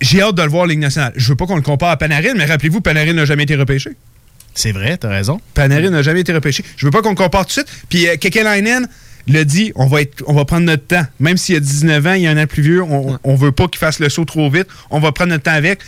[0.00, 1.12] j'ai hâte de le voir en Ligue nationale.
[1.16, 3.90] Je veux pas qu'on le compare à Panarin, mais rappelez-vous, Panarin n'a jamais été repêché.
[4.54, 5.40] C'est vrai, t'as raison.
[5.54, 6.64] Panarin n'a jamais été repêché.
[6.76, 7.68] Je veux pas qu'on le compare tout de suite.
[7.88, 8.88] Puis euh, Kekelainen
[9.28, 11.04] le dit, on va, être, on va prendre notre temps.
[11.20, 13.52] Même s'il a 19 ans, il y a un an plus vieux, on, on veut
[13.52, 14.66] pas qu'il fasse le saut trop vite.
[14.90, 15.80] On va prendre notre temps avec.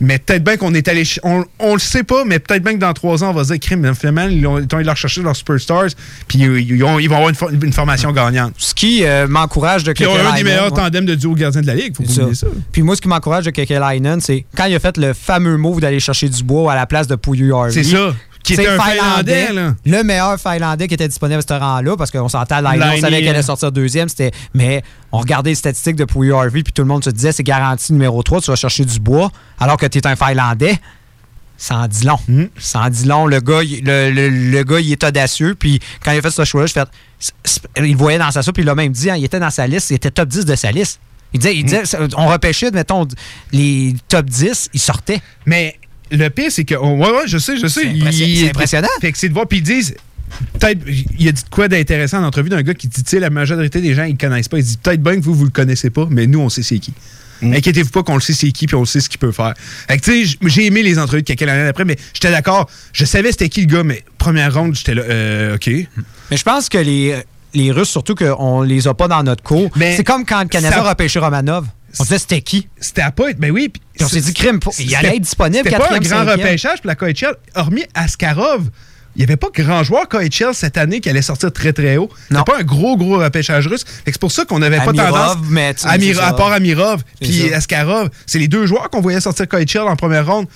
[0.00, 1.04] Mais peut-être bien qu'on est allé.
[1.22, 3.52] On, on le sait pas, mais peut-être bien que dans trois ans, on va se
[3.52, 5.86] dire, crime, finalement, ils ont, allé leur chercher leurs superstars,
[6.28, 8.52] puis ils, ils ont- ils vont avoir une, for- une formation gagnante.
[8.58, 10.78] Ce qui euh, m'encourage de ils ont un des meilleurs ouais.
[10.82, 12.46] tandems de duo gardien de la Ligue, faut pas C'est oublier ça.
[12.46, 12.52] ça.
[12.72, 15.80] Puis moi, ce qui m'encourage de Kekalainen, c'est quand il a fait le fameux move
[15.80, 17.72] d'aller chercher du bois à la place de Pouilly Harvey.
[17.72, 18.14] C'est ça.
[18.54, 19.74] Qui un Finlandais, là.
[19.84, 23.28] Le meilleur Finlandais qui était disponible à ce rang-là, parce qu'on s'entend, on savait qu'elle
[23.28, 24.08] allait sortir deuxième.
[24.08, 24.82] C'était, mais
[25.12, 27.92] on regardait les statistiques de Pouilly Harvey, puis tout le monde se disait c'est garanti
[27.92, 30.78] numéro 3, tu vas chercher du bois, alors que tu es un Finlandais.
[31.58, 32.18] Ça en dit long.
[32.28, 32.44] Hmm.
[32.58, 33.26] Ça en dit long.
[33.26, 35.54] Le gars, il, le, le- le gars, il est audacieux.
[35.58, 36.84] Puis quand il a fait ce choix-là, je fais.
[37.86, 39.66] Il voyait dans sa soupe, puis il l'a même dit, hein, il était dans sa
[39.66, 41.00] liste, il était top 10 de sa liste.
[41.32, 41.64] Il disait, il Hmm.
[41.66, 43.08] disait ça- on repêchait, mettons,
[43.52, 45.20] les top 10, il sortait.
[45.46, 45.78] Mais
[46.10, 46.74] le pire, c'est que.
[46.74, 47.92] oh, ouais, ouais, je sais, je sais.
[48.12, 48.88] C'est impressionnant.
[49.00, 49.96] Fait que c'est de voir, puis ils disent.
[50.58, 50.80] Peut-être,
[51.18, 53.80] il a dit quoi d'intéressant en entrevue d'un gars qui dit, tu sais, la majorité
[53.80, 54.58] des gens, ils le connaissent pas.
[54.58, 56.80] Il dit, peut-être bien que vous, vous le connaissez pas, mais nous, on sait c'est
[56.80, 56.92] qui.
[57.42, 59.54] Inquiétez-vous pas qu'on le sait c'est qui, puis on sait ce qu'il peut faire.
[59.88, 62.68] Fait que, tu sais, j'ai aimé les entrevues de quelqu'un l'année après, mais j'étais d'accord.
[62.92, 65.68] Je savais c'était qui le gars, mais première ronde, j'étais là, euh, OK.
[65.68, 67.14] Mais je pense que les,
[67.54, 70.78] les Russes, surtout qu'on les a pas dans notre cours, c'est comme quand le Canadien
[70.78, 71.66] ça- a repêché Romanov.
[71.98, 72.68] On disait c'était qui?
[72.80, 73.38] C'était à pas être.
[73.38, 73.68] Ben oui.
[73.68, 74.60] puis on s'est dit crime.
[74.78, 78.70] Il allait être disponible C'était pas un grand repêchage pour la KHL, hormis Askarov,
[79.16, 82.10] il n'y avait pas grand joueur KHL cette année qui allait sortir très très haut.
[82.28, 83.84] C'était pas un gros gros repêchage russe.
[84.04, 85.38] C'est pour ça qu'on n'avait pas tendance.
[85.48, 85.74] mais
[86.18, 87.52] à part Amirov puis.
[87.52, 90.46] Askarov, c'est les deux joueurs qu'on voyait sortir KHL en première ronde.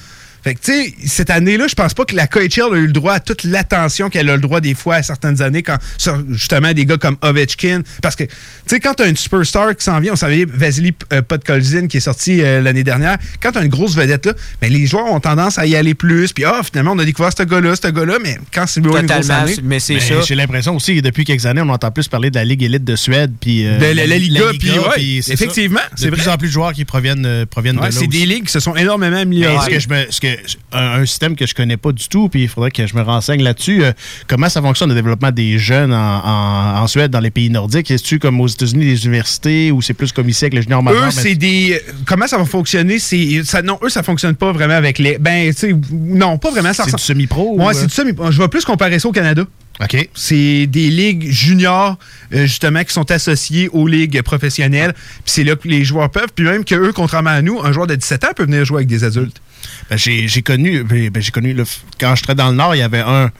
[0.42, 2.92] Fait que, tu sais, cette année-là, je pense pas que la KHL a eu le
[2.92, 6.22] droit à toute l'attention qu'elle a le droit des fois à certaines années quand, sur,
[6.30, 7.82] justement, des gars comme Ovechkin.
[8.02, 8.30] Parce que, tu
[8.66, 12.00] sais, quand t'as une superstar qui s'en vient, on savait Vasily euh, Podkolzin qui est
[12.00, 15.58] sorti euh, l'année dernière, quand t'as une grosse vedette là, ben, les joueurs ont tendance
[15.58, 16.32] à y aller plus.
[16.32, 19.00] Puis, ah, finalement, on a découvert ce gars-là, ce gars-là, mais quand c'est une grosse
[19.02, 19.54] Totalement, année.
[19.62, 20.14] mais c'est Mais ça.
[20.26, 22.84] J'ai l'impression aussi que depuis quelques années, on entend plus parler de la Ligue élite
[22.84, 23.32] de Suède.
[23.40, 26.32] Puis, euh, De la- la Liga, puis ouais, c'est effectivement, c'est De plus vrai.
[26.32, 28.00] en plus de joueurs qui proviennent, euh, proviennent Ouais, de là.
[28.00, 29.64] c'est des ligues qui se sont énormément Mais améliorées.
[29.66, 30.28] ce que je me, ce que,
[30.72, 33.02] un, un système que je connais pas du tout, puis il faudrait que je me
[33.02, 33.82] renseigne là-dessus.
[33.82, 33.92] euh,
[34.28, 37.90] comment ça fonctionne le développement des jeunes en, en- en Suède, dans les pays nordiques?
[37.90, 41.08] Est-ce comme aux États-Unis, les universités, ou c'est plus comme ici avec le junior majeur?
[41.08, 41.80] Eux, c'est des.
[42.06, 42.98] Comment ça va fonctionner?
[42.98, 43.42] C'est.
[43.44, 45.18] Ça, non, eux, ça fonctionne pas vraiment avec les.
[45.18, 46.72] Ben, tu sais, non, pas vraiment.
[46.72, 47.56] C'est du semi-pro?
[47.56, 47.86] Ouais, ou, c'est euh?
[47.86, 49.44] du semi Je vais plus comparer ça au Canada.
[49.82, 50.08] OK.
[50.14, 51.98] C'est des ligues juniors,
[52.34, 54.92] euh, justement, qui sont associées aux ligues professionnelles.
[54.92, 56.32] Puis c'est là que les joueurs peuvent.
[56.34, 58.78] Puis même que eux, contrairement à nous, un joueur de 17 ans peut venir jouer
[58.78, 59.40] avec des adultes.
[59.88, 61.64] Ben, j'ai connu, ben, ben, j'ai connu là,
[61.98, 63.30] quand je travaillais dans le Nord, il y avait un,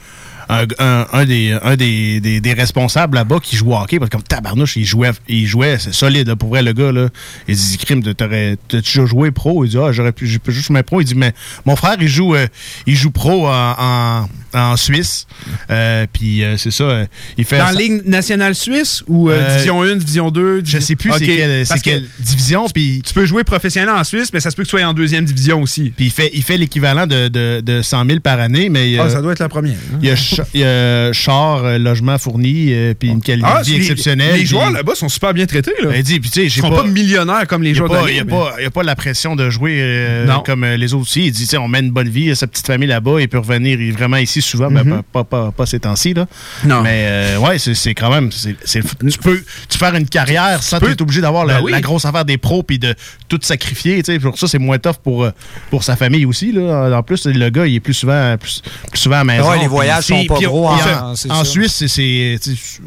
[0.51, 4.09] un, un- un des, un des, des- des responsables là-bas qui jouait au hockey, parce
[4.09, 7.07] que comme tabarnouche, il jouait, il jouait, c'est solide, là, pour vrai, le gars, là.
[7.47, 9.63] Il dit, crime, t'aurais, déjà joué pro?
[9.65, 11.01] Il dit, ah, j'aurais pu, juste jouer pro.
[11.01, 11.33] Il dit, mais
[11.65, 12.47] mon frère, il joue, euh,
[12.85, 15.25] il joue pro en, en, en Suisse.
[15.69, 17.05] Euh, puis euh, c'est ça,
[17.37, 17.57] il fait.
[17.57, 20.61] Dans la Ligue nationale suisse ou Division 1, Division 2?
[20.65, 22.67] Je sais plus c'est quelle- c'est quelle division.
[22.73, 24.93] Puis tu peux jouer professionnel en Suisse, mais ça se peut que tu sois en
[24.93, 25.93] deuxième division aussi.
[25.95, 28.97] Puis il fait, il fait l'équivalent de, de, de 100 000 par année, mais.
[28.99, 29.77] Ah, ça doit être la première.
[29.93, 29.99] hein.
[30.01, 33.61] Il a, ch- il y a char, euh, logement fourni, euh, puis une qualité Ah,
[33.61, 34.35] de vie les- exceptionnelle.
[34.39, 35.73] Les joueurs là-bas sont super bien traités.
[35.81, 35.89] Là.
[35.89, 38.09] Ben, dis, puis tu sais, Ils j'ai sont pas, pas millionnaires comme les joueurs de
[38.09, 40.41] Il n'y a, pas- il y a pas la pression de jouer euh, Non.
[40.45, 41.25] comme euh, les autres aussi.
[41.27, 43.19] Il dit, tu sais, on mène une bonne vie, il a sa petite famille là-bas,
[43.21, 45.03] il peut revenir vraiment ici souvent, mais Mhm.
[45.13, 46.13] pas, pas, pas, pas ces temps-ci.
[46.13, 46.27] Là.
[46.65, 46.81] Non.
[46.81, 48.29] Mais euh, ouais, c'est c'est quand même.
[48.29, 51.71] tu peux tu faire une carrière sans être obligé d'avoir la, Ben oui.
[51.71, 52.93] la grosse affaire des pros puis de
[53.27, 54.01] tout sacrifier.
[54.03, 54.19] tu sais.
[54.19, 55.31] Pour ça, c'est moins tough pour, euh,
[55.69, 56.51] pour sa famille aussi.
[56.51, 56.89] Là.
[56.97, 59.49] En plus, le gars, il est plus souvent, plus, plus souvent à la maison.
[59.49, 61.43] Ouais, les voyages Puis- sont pas puis gros en.
[61.45, 62.37] Suisse, c'est-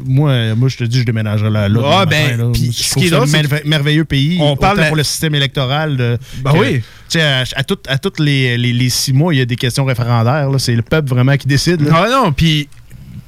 [0.05, 1.67] Moi, moi, je te dis, je déménagerai là.
[1.69, 2.51] là Ah, ben, matin, là.
[2.71, 4.37] ce qui est drôle, c'est merveilleux pays.
[4.41, 5.97] On parle de- pour le système électoral.
[5.97, 6.81] De, Ben que, oui.
[7.09, 9.85] Tu sais, à, à, toutes les, les, les six mois, il y a des questions
[9.85, 10.49] référendaires.
[10.49, 10.57] là.
[10.59, 11.81] C'est le peuple vraiment qui décide.
[11.81, 11.91] là.
[11.93, 12.67] Ah non, puis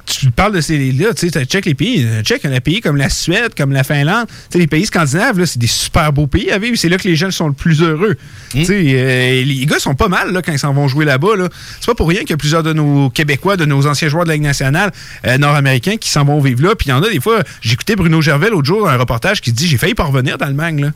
[0.08, 3.08] tu parles de ces là, tu sais, check les pays, check un pays comme la
[3.08, 6.50] Suède, comme la Finlande, tu sais, les pays scandinaves, là, c'est des super beaux pays
[6.50, 8.16] à vivre, c'est là que les jeunes sont le plus heureux.
[8.50, 11.36] Tu sais, euh, les gars sont pas mal là, quand ils s'en vont jouer là-bas.
[11.36, 11.48] Là.
[11.80, 14.24] C'est pas pour rien qu'il y a plusieurs de nos Québécois, de nos anciens joueurs
[14.24, 14.92] de la Ligue nationale
[15.26, 16.74] euh, nord-américains qui s'en vont vivre là.
[16.74, 19.40] Puis il y en a des fois, j'écoutais Bruno Gervais l'autre jour dans un reportage
[19.40, 20.80] qui dit J'ai failli pas revenir d'Allemagne.
[20.80, 20.90] Là.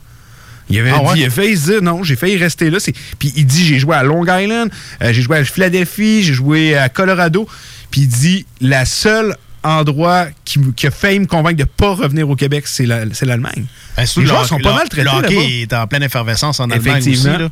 [0.69, 2.77] Il avait Ah dit, il a failli se dire non, j'ai failli rester là.
[3.19, 4.71] Puis il dit j'ai joué à Long Island,
[5.01, 7.47] euh, j'ai joué à Philadelphie, j'ai joué à Colorado.
[7.93, 12.27] Puis il dit la seule endroit qui, qui a failli me convaincre de pas revenir
[12.27, 13.65] au Québec, c'est la- c'est l'Allemagne.
[13.95, 16.59] Ben, les le joueurs hockey- sont pas mal traités Le hockey est en pleine effervescence
[16.59, 17.09] en Allemagne aussi.
[17.11, 17.37] Effectivement.
[17.37, 17.49] là.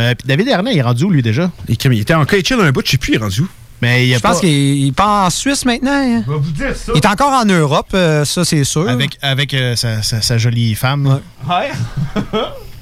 [0.00, 1.52] Euh, puis David Hernet, il est rendu où, lui, déjà?
[1.68, 3.48] Il était en KHL un bout, je sais plus, il est rendu où.
[3.80, 5.92] Mais il Je pense qu'il il part en Suisse maintenant.
[5.92, 6.22] hein.
[6.26, 6.92] Je vais vous dire ça.
[6.94, 8.88] Il est encore en Europe, euh, ça c'est sûr.
[8.88, 11.20] Avec, avec euh, sa, sa- sa jolie femme.
[11.48, 11.70] Ouais.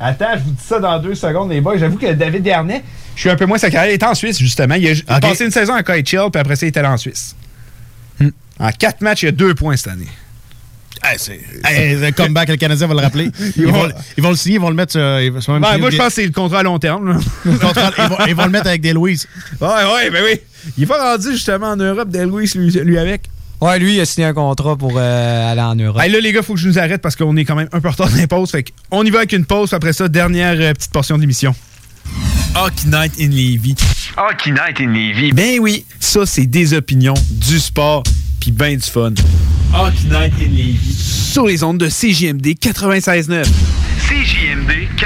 [0.00, 1.76] Attends, je vous dis ça dans deux secondes, les boys.
[1.76, 2.82] J'avoue que David Dernay,
[3.16, 3.90] je suis un peu moins sa carrière.
[3.92, 4.74] Il est en Suisse, justement.
[4.76, 7.34] Il a, passé une saison à KHL, puis après ça, il est allé en Suisse.
[8.60, 10.08] En quatre matchs, il a deux points cette année.
[11.04, 13.30] Hey, c'est hey, le comeback, le Canadien va le rappeler.
[13.38, 15.78] Ils, Ils vont, vont- ils vont le signer, ils vont le mettre ils vont- Ben,
[15.78, 17.20] moi, je pense que c'est le contrat à long terme.
[17.60, 19.28] contrat- ils, vont, ils vont le mettre avec des Louise.
[19.60, 20.40] Ouais, ouais, ben oui.
[20.76, 23.30] Il pas rendu justement en Europe, Del Louis, lui, lui avec.
[23.60, 26.00] Ouais, lui, il a signé un contrat pour euh, aller en Europe.
[26.00, 27.80] Hey, là, les gars, faut que je nous arrête parce qu'on est quand même un
[27.80, 28.50] peu en retard pauses.
[28.50, 29.72] Fait on y va avec une pause.
[29.72, 31.54] Après ça, dernière euh, petite portion d'émission.
[32.54, 33.74] Hockey Night in Levy.
[34.16, 35.32] Hockey Night in Levy.
[35.32, 38.02] Ben oui, ça, c'est des opinions, du sport,
[38.40, 39.12] puis ben du fun.
[39.74, 40.94] Hockey Night in Levy.
[40.94, 43.44] Sur les ondes de CJMD 96.9.
[44.08, 44.87] CJMD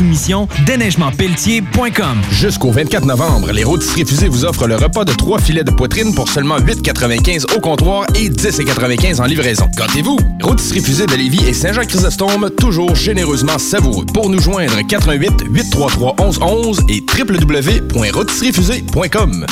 [0.00, 2.22] soumission déneigementpelletier.com.
[2.30, 6.14] Jusqu'au 24 novembre, les rôtisseries fusées vous offrent le repas de trois filets de poitrine
[6.14, 9.68] pour seulement 8,95 au comptoir et 10,95 en livraison.
[9.76, 10.16] Gâtez-vous!
[10.42, 14.06] Rôtisserie fusée de Lévis et Saint-Jean-Chrysostome, toujours généreusement savoureux.
[14.06, 19.44] Pour nous joindre, 88 833 1111 et www.rôtisseriefusée.com.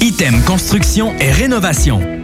[0.00, 2.23] Item Construction et Rénovation.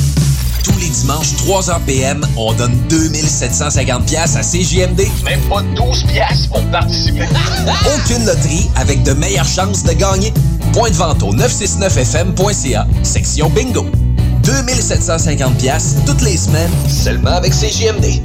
[1.01, 5.07] Les dimanches, 3h PM, on donne 2750 pièces à CJMD.
[5.23, 7.27] Même pas 12 pièces pour participer.
[7.95, 10.33] Aucune loterie avec de meilleures chances de gagner.
[10.73, 13.85] Point de vente au 969fm.ca, section bingo.
[14.43, 18.21] 2750 pièces toutes les semaines, seulement avec CJMD.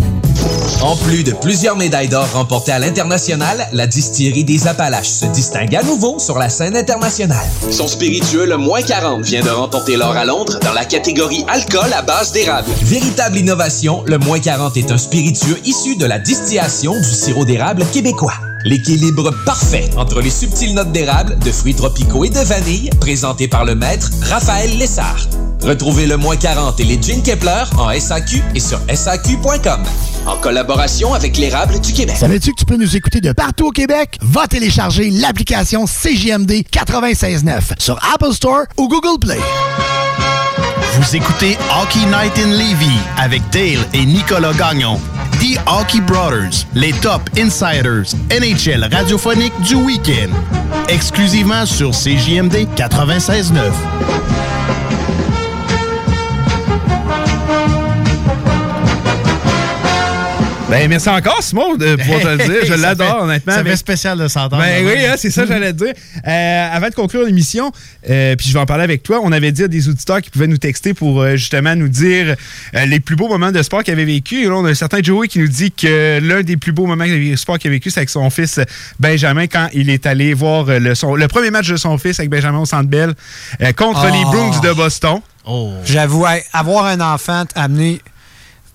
[0.83, 5.75] En plus de plusieurs médailles d'or remportées à l'international, la distillerie des Appalaches se distingue
[5.75, 7.47] à nouveau sur la scène internationale.
[7.71, 11.93] Son spiritueux, le moins 40, vient de remporter l'or à Londres dans la catégorie alcool
[11.93, 12.71] à base d'érable.
[12.83, 17.85] Véritable innovation, le moins 40 est un spiritueux issu de la distillation du sirop d'érable
[17.93, 18.35] québécois.
[18.67, 23.65] L'équilibre parfait entre les subtiles notes d'érable, de fruits tropicaux et de vanille, présenté par
[23.65, 25.29] le maître Raphaël Lessard.
[25.63, 29.85] Retrouvez le moins 40 et les Gin Kepler en SAQ et sur SAQ.com.
[30.27, 32.17] En collaboration avec l'érable du Québec.
[32.17, 34.19] Savais-tu que tu peux nous écouter de partout au Québec?
[34.21, 39.39] Va télécharger l'application CJMD 96.9 sur Apple Store ou Google Play.
[40.95, 44.99] Vous écoutez Hockey Night in Levy avec Dale et Nicolas Gagnon.
[45.39, 50.31] The Hockey Brothers, les top insiders NHL radiophonique du week-end.
[50.89, 54.76] Exclusivement sur CJMD 96.9.
[60.69, 62.65] Ben, merci encore, Simon, de pouvoir te le dire.
[62.67, 63.53] Je l'adore, honnêtement.
[63.53, 64.61] ça fait Mais- spécial de s'entendre.
[64.65, 65.95] Ben oui, hein, c'est ça que j'allais te dire.
[66.27, 67.71] Euh, avant de conclure l'émission,
[68.11, 70.29] euh, puis je vais en parler avec toi, on avait dit à des auditeurs qui
[70.29, 72.35] pouvaient nous texter pour euh, justement nous dire
[72.75, 74.43] euh, les plus beaux moments de sport qu'ils avaient vécu.
[74.43, 76.87] Et là, on a un certain Joey qui nous dit que l'un des plus beaux
[76.87, 78.65] moments de sport qu'il a vécu, c'est avec son fils euh,
[78.99, 82.19] Benjamin quand il est allé voir euh, le, son- le premier match de son fils
[82.19, 83.15] avec Benjamin au Centre Bell
[83.63, 84.13] euh, contre Oh.
[84.13, 85.21] les Bruins de Boston.
[85.85, 88.01] J'avoue, hey, avoir un enfant amené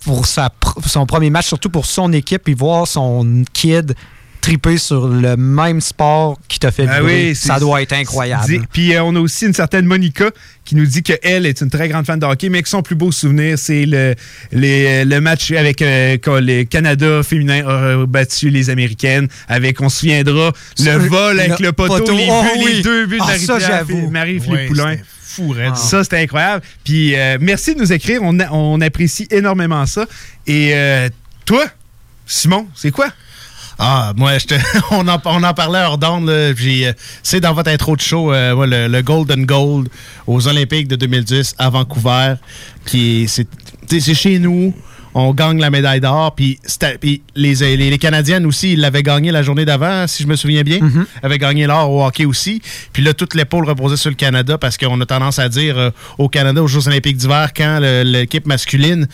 [0.06, 3.94] pour sa pr- son premier match, surtout pour son équipe, et voir son kid
[4.42, 8.66] triper sur le même sport qui t'a fait Ah oui, ça doit être incroyable.
[8.74, 10.32] Puis euh, on a aussi une certaine Monica
[10.66, 12.96] qui nous dit qu'elle est une très grande fan de hockey, mais que son plus
[12.96, 14.16] beau souvenir, c'est le,
[14.52, 19.28] les- le match avec euh, quand le Canada féminin a euh, battu les Américaines.
[19.48, 22.66] Avec, on se souviendra, le vol avec le le poteau, poteau, les, oh buts, les
[22.78, 22.82] oui.
[22.82, 24.10] deux buts de Ah, j'avoue.
[24.10, 24.96] Marie-Philippe Poulain.
[25.52, 25.76] Raide.
[25.76, 26.64] Ça, c'était incroyable.
[26.84, 28.20] Puis euh, merci de nous écrire.
[28.24, 30.06] On, a- on apprécie énormément ça.
[30.48, 31.10] Et euh,
[31.46, 31.66] toi,
[32.26, 33.08] Simon, c'est quoi?
[33.80, 34.56] Ah, moi, je te-
[34.92, 36.30] on, en, on en parlait hors d'onde.
[36.30, 36.54] euh,
[37.24, 39.90] C'est dans votre intro de show, euh, moi, le, le Golden Gold
[40.28, 42.36] aux Olympiques de 2010 à Vancouver.
[42.86, 44.74] C'est chez nous.
[45.14, 46.36] On gagne la médaille d'or.
[46.36, 46.60] Puis
[47.36, 50.64] les, les, les Canadiennes aussi, ils l'avaient gagné la journée d'avant, si je me souviens
[50.64, 50.80] bien.
[51.22, 52.62] avaient gagné l'or au hockey aussi.
[52.94, 55.90] Puis là, toute l'épaule reposait sur le Canada parce qu'on a tendance à dire euh,
[56.18, 59.08] au Canada, aux Jeux Olympiques d'hiver, quand l'équipe masculine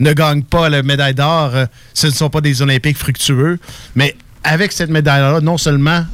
[0.00, 3.58] ne gagne pas la médaille d'or, euh, ce ne sont pas des Olympiques fructueux.
[3.94, 6.04] Mais avec cette médaille-là, non seulement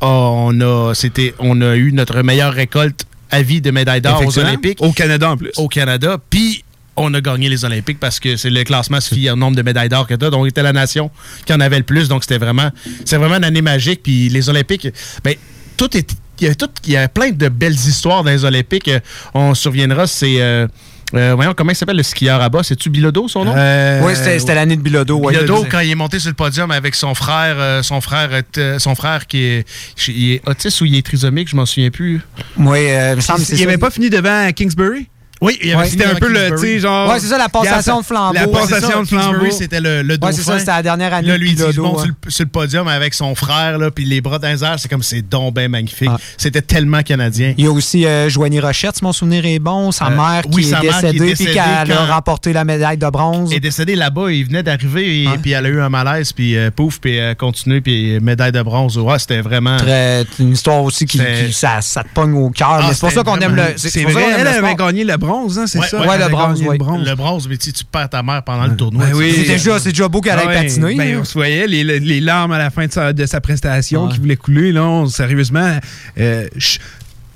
[0.00, 0.92] on a,
[1.38, 4.38] on a eu notre meilleure récolte à vie de médailles d'or aux.
[4.38, 4.78] Olympiques.
[4.80, 5.50] Au Canada en plus.
[5.56, 6.18] Au Canada.
[6.30, 6.64] Puis
[6.98, 9.62] on a gagné les Olympiques parce que c'est le classement se fie au nombre de
[9.62, 10.30] médailles d'or que tu as.
[10.30, 11.10] Donc, on était la nation
[11.46, 12.08] qui en avait le plus.
[12.08, 12.70] Donc, c'était vraiment,
[13.04, 14.02] c'est vraiment une année magique.
[14.02, 14.88] Puis les Olympiques,
[15.24, 15.34] ben,
[15.76, 16.10] tout est.
[16.40, 18.86] Il y, a tout, il y a plein de belles histoires dans les Olympiques.
[18.88, 19.00] Euh,
[19.34, 20.40] On se souviendra, c'est.
[20.40, 20.68] euh,
[21.14, 22.62] euh, voyons, comment il s'appelle le skieur à bas?
[22.62, 23.52] C'est-tu Bilodeau, son nom?
[24.04, 25.16] oui, c'était c'était l'année de Bilodeau.
[25.18, 25.32] ouais.
[25.32, 28.78] Bilodeau, quand il est monté sur le podium avec son frère, euh, son frère, euh,
[28.78, 29.64] son frère qui est,
[30.08, 32.20] il est autiste ou il est trisomique, je m'en souviens plus.
[32.58, 35.08] Oui, euh, il me semble que c'est Il n'avait pas fini devant Kingsbury?
[35.40, 37.08] Oui, il avait Ouais, fini C'était un peu le, tu sais, genre.
[37.10, 38.34] Ouais, c'est ça, la passation de flambeau.
[38.34, 39.50] La passation ça, de flambeau.
[39.50, 40.32] C'était le, le Ouais, dauphin.
[40.32, 42.02] c'est ça, c'était la dernière année Là, de lui, il monte ouais.
[42.04, 44.78] sur, le, sur le podium avec son frère, là, puis les bras dans les airs,
[44.78, 46.08] c'est comme c'est donc ben magnifique.
[46.12, 46.16] Ah.
[46.36, 47.54] C'était tellement canadien.
[47.56, 50.42] Il y a aussi euh, Joanie Rochette, si mon souvenir est bon, sa Euh, mère
[50.42, 52.64] qui oui, est sa mère qui est décédée puis décédée qui a quand- remporté la
[52.64, 53.52] médaille de bronze.
[53.52, 56.70] est décédé là-bas, il venait d'arriver, et- puis elle a eu un malaise, puis euh,
[56.74, 58.98] pouf, puis elle a continué, puis médaille de bronze.
[58.98, 59.76] Ouais, c'était vraiment...
[59.76, 61.20] Très- une histoire aussi qui,
[61.52, 62.68] ça, ça te pogne au cœur.
[62.80, 63.62] Ah, mais c'est pour ça qu'on aime le.
[63.76, 65.86] C'est pour ça vrai, qu'on aime elle le avait gagné le bronze, hein, c'est Ouais,
[65.86, 66.00] ça?
[66.06, 66.72] ouais, le bronze, ouais.
[66.72, 67.08] le bronze.
[67.08, 69.06] Le bronze, mais tu, tu perds ta mère pendant le tournoi.
[69.06, 69.32] Ben oui.
[69.36, 70.94] C'est déjà, c'est déjà beau qu'elle aille patiner.
[70.96, 71.20] ben, là.
[71.20, 74.12] on se voyait les, les larmes à la fin de sa, de sa prestation Ouais.
[74.12, 74.72] qui voulait couler.
[74.72, 75.78] Là, On- sérieusement,
[76.18, 76.78] euh, je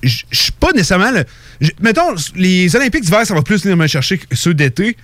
[0.02, 1.12] je- je suis pas nécessairement.
[1.12, 1.24] le-
[1.80, 4.96] mettons, les Olympiques d'hiver, ça va plus venir me chercher que ceux d'été.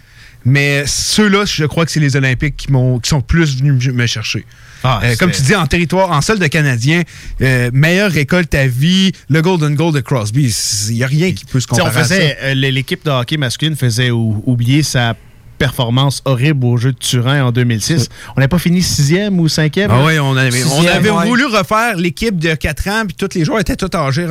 [0.44, 4.06] Mais ceux-là, je crois que c'est les Olympiques qui, m'ont, qui sont plus venus me
[4.06, 4.44] chercher.
[4.84, 7.02] Ah, Euh, comme tu dis, en territoire, en sol de Canadien,
[7.42, 10.54] euh, meilleure récolte à vie, le Golden Goal de Crosby,
[10.90, 13.76] il n'y a rien qui peut se comparer on faisait, euh, l'équipe de hockey masculine
[13.76, 15.14] faisait ou- oublier sa
[15.58, 18.08] performance horrible au jeu de Turin en 2006.
[18.36, 19.90] On n'a pas fini sixième ou cinquième.
[19.92, 21.26] Ah oui, on avait, on avait ouais.
[21.26, 24.26] voulu refaire l'équipe de 4 ans, puis tous les joueurs étaient tous âgés.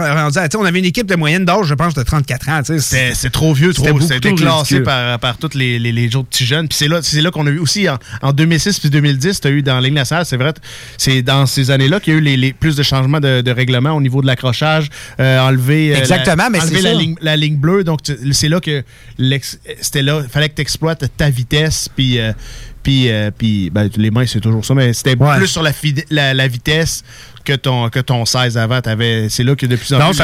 [0.58, 2.62] on avait une équipe de moyenne d'âge, je pense, de 34 ans.
[2.64, 4.00] C'est trop vieux, trop.
[4.00, 6.68] C'était déclassé par, par tous les, les, les autres petits jeunes.
[6.68, 9.52] Puis c'est là, là qu'on a eu aussi en, en 2006 puis 2010, tu as
[9.52, 10.54] eu dans la Ligue nationale, c'est vrai,
[10.98, 13.52] c'est dans ces années-là qu'il y a eu les, les- plus de changements de, de
[13.52, 14.90] règlement au niveau de l'accrochage,
[15.20, 17.84] euh, enlever, euh, Exactement, la, mais enlever la ligne, la ligne bleue.
[17.84, 18.00] Donc
[18.32, 18.84] c'est là que
[19.82, 22.32] c'était là, fallait que tu exploites ta vitesse puis euh,
[22.84, 25.38] puis, euh, puis ben, les mains c'est toujours ça, mais c'était Ouais.
[25.38, 27.04] plus sur la, fide- la, la vitesse
[27.44, 28.80] que ton, que ton 16 avant.
[28.82, 30.22] T'avais- C'est là que de plus en Non, plus,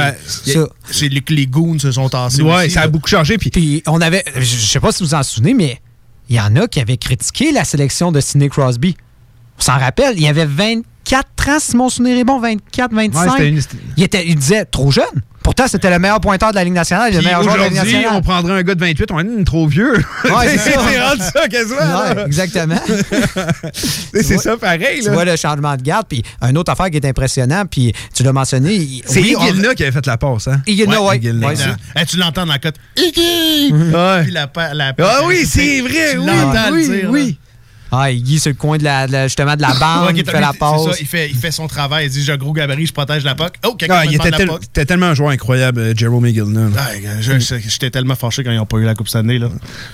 [0.85, 2.41] c'est les, les goons se sont tassés.
[2.41, 3.37] Ouais, aussi, ça a beaucoup changé.
[3.37, 5.81] Puis Puis on avait, je sais pas si vous en souvenez, mais
[6.29, 8.95] il y en a qui avaient critiqué la sélection de Sidney Crosby.
[9.59, 13.21] On s'en rappelle, il y avait 24 ans, si mon souvenir est bon, 24, 25.
[13.25, 15.03] Ouais, c'était une- c'était- il, était, il disait trop jeune.
[15.43, 17.67] Pourtant, c'était le meilleur pointeur de la Ligue nationale, le Puis meilleur joueur de la
[17.67, 18.17] Ligue aujourd'hui, nationale.
[18.17, 19.93] on prendrait un gars de 28, on est trop vieux.
[20.23, 20.71] Ouais, c'est ça.
[20.89, 21.79] c'est rendu ça quasiment.
[21.79, 22.75] Ouais, exactement.
[23.73, 25.01] c'est ça pareil.
[25.03, 26.07] Tu vois le changement de garde.
[26.07, 29.01] Puis une autre affaire qui est impressionnante, puis tu l'as mentionné.
[29.05, 30.47] C'est oui, on- qui avait fait la passe.
[30.47, 30.61] Hein?
[30.65, 31.17] Iguilna, ouais.
[31.17, 31.47] Iguilna.
[31.47, 31.75] Ouais, ça.
[31.95, 32.75] Hey, tu l'entends dans la cote.
[32.97, 33.71] Iggy!
[33.73, 34.23] Ouais.
[34.23, 34.49] Puis la,
[35.01, 37.37] Ah oui, c'est vrai, Tu oui, l'entends le oui, dire, oui.
[37.95, 39.69] Ah, Iggy sur le coin de la, de la- justement de la
[40.05, 40.83] Ouais, qui il fait la c'est passe.
[40.83, 42.05] ça, il, fait, il fait son travail.
[42.07, 43.53] Il dit J'ai un gros gabarit, je protège la POC.
[43.65, 44.85] Oh, quelqu'un Ah, me il demande était, la POC.
[44.87, 46.61] tellement un joueur incroyable, euh, Jerome Iguilna.
[46.61, 46.69] là.
[46.77, 49.17] Ah, gars, je- je- J'étais tellement fâché quand ils n'ont pas eu la Coupe cette
[49.17, 49.37] année.
[49.39, 49.49] Là.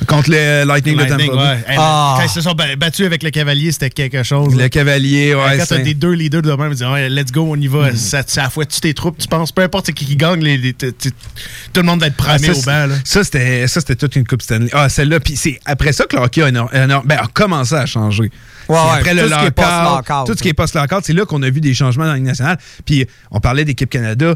[0.07, 1.49] Contre le Lightning, Lightning, de Tampa Bay.
[1.49, 1.63] ouais.
[1.73, 2.15] Hey, Ah.
[2.17, 4.55] Quand ils se sont ba- battus avec le Cavalier, c'était quelque chose.
[4.55, 4.63] là.
[4.63, 5.41] Le Cavalier, ouais.
[5.57, 7.67] quand t'as c'est- des deux leaders de même, ils disent ouais, let's go, on y
[7.67, 7.95] va.
[7.95, 9.51] Ça, ça a fouetté tes troupes, tu penses?
[9.51, 12.15] Peu importe c'est qui qui gagne, les, les- t- t- tout le monde va être
[12.19, 12.87] Ah, primé ça, au banc.
[12.87, 12.95] là.
[13.03, 14.69] Ça, c'était, ça, c'était toute une Coupe Stanley.
[14.73, 15.19] Ah, celle-là.
[15.19, 18.31] Puis c'est après ça que le hockey a, éno- éno- ben, a commencé à changer.
[18.69, 21.13] Ouais, ouais, après tout le ce qui est lockout, tout ce qui est post-lockout, c'est
[21.13, 22.57] là qu'on a vu des changements dans la Ligue nationale.
[22.85, 24.35] Puis on parlait d'équipe Canada.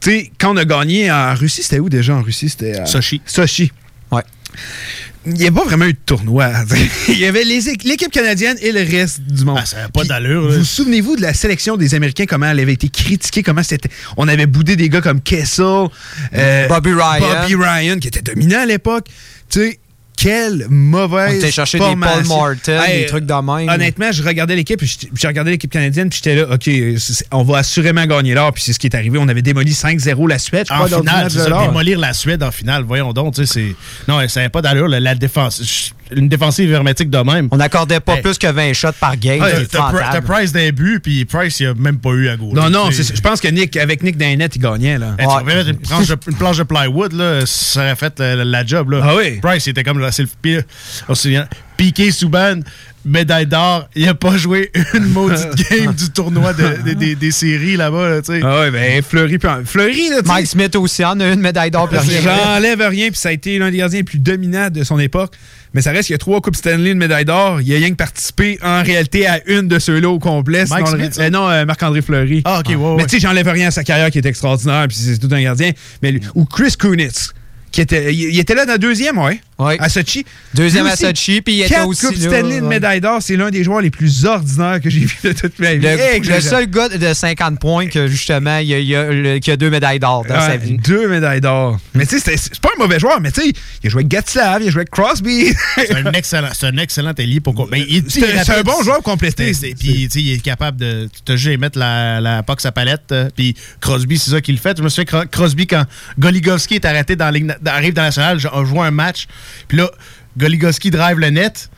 [0.00, 2.48] Tu sais, quand on a gagné en Russie, c'était où déjà en Russie?
[2.48, 3.20] C'était à- Sochi.
[3.26, 3.72] Sochi.
[4.12, 4.22] Ouais.
[5.26, 6.50] Il n'y a pas vraiment eu de tournoi.
[7.08, 9.58] Il y avait l'équipe canadienne et le reste du monde.
[9.60, 10.50] Ah, ça n'a pas d'allure.
[10.50, 13.90] Vous souvenez-vous de la sélection des Américains, comment elle avait été critiquée, comment c'était.
[14.16, 15.88] On avait boudé des gars comme Kessel,
[16.34, 17.18] euh, Bobby Ryan.
[17.20, 19.08] Bobby Ryan, qui était dominant à l'époque.
[19.50, 19.79] Tu sais,
[20.20, 21.36] quelle On mauvaise.
[21.36, 21.96] était chercher des Paul.
[21.96, 23.68] Martin, Hey, des trucs de même.
[23.68, 26.70] Honnêtement, je regardais l'équipe, j'ai regardé l'équipe canadienne, puis j'étais là, OK,
[27.32, 29.18] on va assurément gagner l'or, puis c'est ce qui est arrivé.
[29.18, 32.50] On avait démoli 5-0 la Suède, je En finale, c'est ça, démolir la Suède en
[32.50, 33.74] finale, voyons donc, tu sais, c'est...
[34.08, 35.94] Non, ça n'avait pas d'allure, la, la défense...
[36.16, 37.48] Une défensive hermétique de même.
[37.50, 38.22] On n'accordait pas Hey.
[38.22, 39.40] plus que 20 shots par game.
[39.40, 40.20] Ouais, c'est T'as.
[40.20, 42.54] Price d'un but, puis Price, il a même pas eu à gauche.
[42.54, 45.14] Non, non, je pense que Nick, avec Nick Dainette, il gagnait, là.
[45.18, 48.66] tu mettre une planche, de, une planche de plywood, là, ça aurait fait la, la
[48.66, 48.90] job.
[48.90, 49.00] Là.
[49.04, 49.38] Ah oui?
[49.40, 50.62] Price, il était comme c'est le pire.
[51.08, 51.46] On se souvient.
[51.76, 52.60] Piqué Souban,
[53.06, 57.30] médaille d'or, il a pas joué une maudite game du tournoi de- de- des- des
[57.30, 58.20] séries là-bas, là.
[58.42, 61.40] Ah ouais, ben Fleury, puis- Fleury, là, tu sais, Mike Smith aussi en a une
[61.40, 61.88] médaille d'or.
[62.22, 65.32] J'enlève rien, puis ça a été l'un des gardiens les plus dominants de son époque.
[65.72, 67.60] Mais ça reste qu'il y a trois Coupes Stanley, une médaille d'or.
[67.60, 70.64] Il a rien que participé en réalité à une de ceux-là au complet.
[70.68, 72.42] Mike sinon Smith, euh, non, euh, Marc-André Fleury.
[72.44, 72.94] Ah, ok, ouais, ouais.
[72.96, 75.40] Mais tu sais, j'enlève rien à sa carrière qui est extraordinaire, puis c'est tout un
[75.42, 75.70] gardien.
[76.02, 77.32] Mais lui- ou Chris Kunitz,
[77.72, 79.40] qui était, il, il était là dans le deuxième, ouais.
[79.58, 79.76] Ouais.
[79.78, 80.24] À Sochi.
[80.54, 82.68] Deuxième Lui à aussi, Sochi, puis il était quatre aussi Coupes là, Stanley, une ouais.
[82.68, 83.18] médaille d'or.
[83.20, 85.86] C'est l'un des joueurs les plus ordinaires que j'ai vu de toute ma vie.
[85.86, 89.68] Le, seul gars de 50 points que justement, il il a le- qui a deux
[89.68, 90.78] médailles d'or dans Ouais, sa vie.
[90.78, 91.78] Deux médailles d'or.
[91.94, 93.52] Mais tu sais, c'est pas un mauvais joueur, mais tu sais,
[93.82, 95.52] il a joué avec Gatslav, il a joué avec Crosby.
[95.76, 97.52] C'est un excellent, c'est un excellent ailier pour.
[97.68, 99.52] Ben, il- C'est- un bon joueur complété.
[99.78, 101.08] Puis, tu sais, il est capable de.
[101.26, 103.12] Tu juste mettre la, la POC sa palette.
[103.12, 104.76] euh, Puis, Crosby, c'est ça qu'il fait.
[104.78, 105.84] Je me souviens, Cro- Crosby, quand
[106.18, 109.26] Goligovski est arrêté dans la Ligue na- arrive dans la nationale, a joué un match.
[109.68, 109.90] Puis là,
[110.38, 111.68] Goligovski drive le net.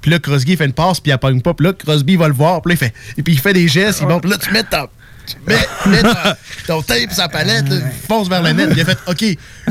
[0.00, 1.54] Puis là, Crosby fait une passe, puis il pogne pas.
[1.54, 2.60] Puis là, Crosby va le voir.
[2.62, 4.00] Puis là, il fait, et puis il fait des gestes.
[4.02, 4.88] Il montre, là, tu mets ta.
[5.24, 5.54] Tu mets,
[5.86, 6.36] mets ta-
[6.66, 8.70] ton tape sa palette, là, il fonce vers le net.
[8.74, 9.24] Il a fait, OK,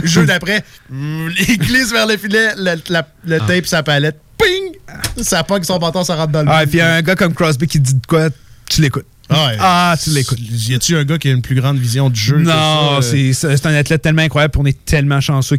[0.06, 4.77] jeu d'après, il glisse vers le filet, le, la- le tape sa palette, ping!
[5.22, 6.72] Ça pogne son bâton, ça rentre dans le Ah, et but.
[6.72, 8.30] puis un gars comme Crosby qui dit de quoi,
[8.69, 9.06] tu l'écoutes.
[9.31, 10.39] Ah, tu l'écoutes.
[10.39, 12.37] Y a-tu un gars qui a une plus grande vision du jeu?
[12.37, 13.01] Non, euh?
[13.33, 14.53] c'est un athlète tellement incroyable.
[14.57, 15.57] On est tellement chanceux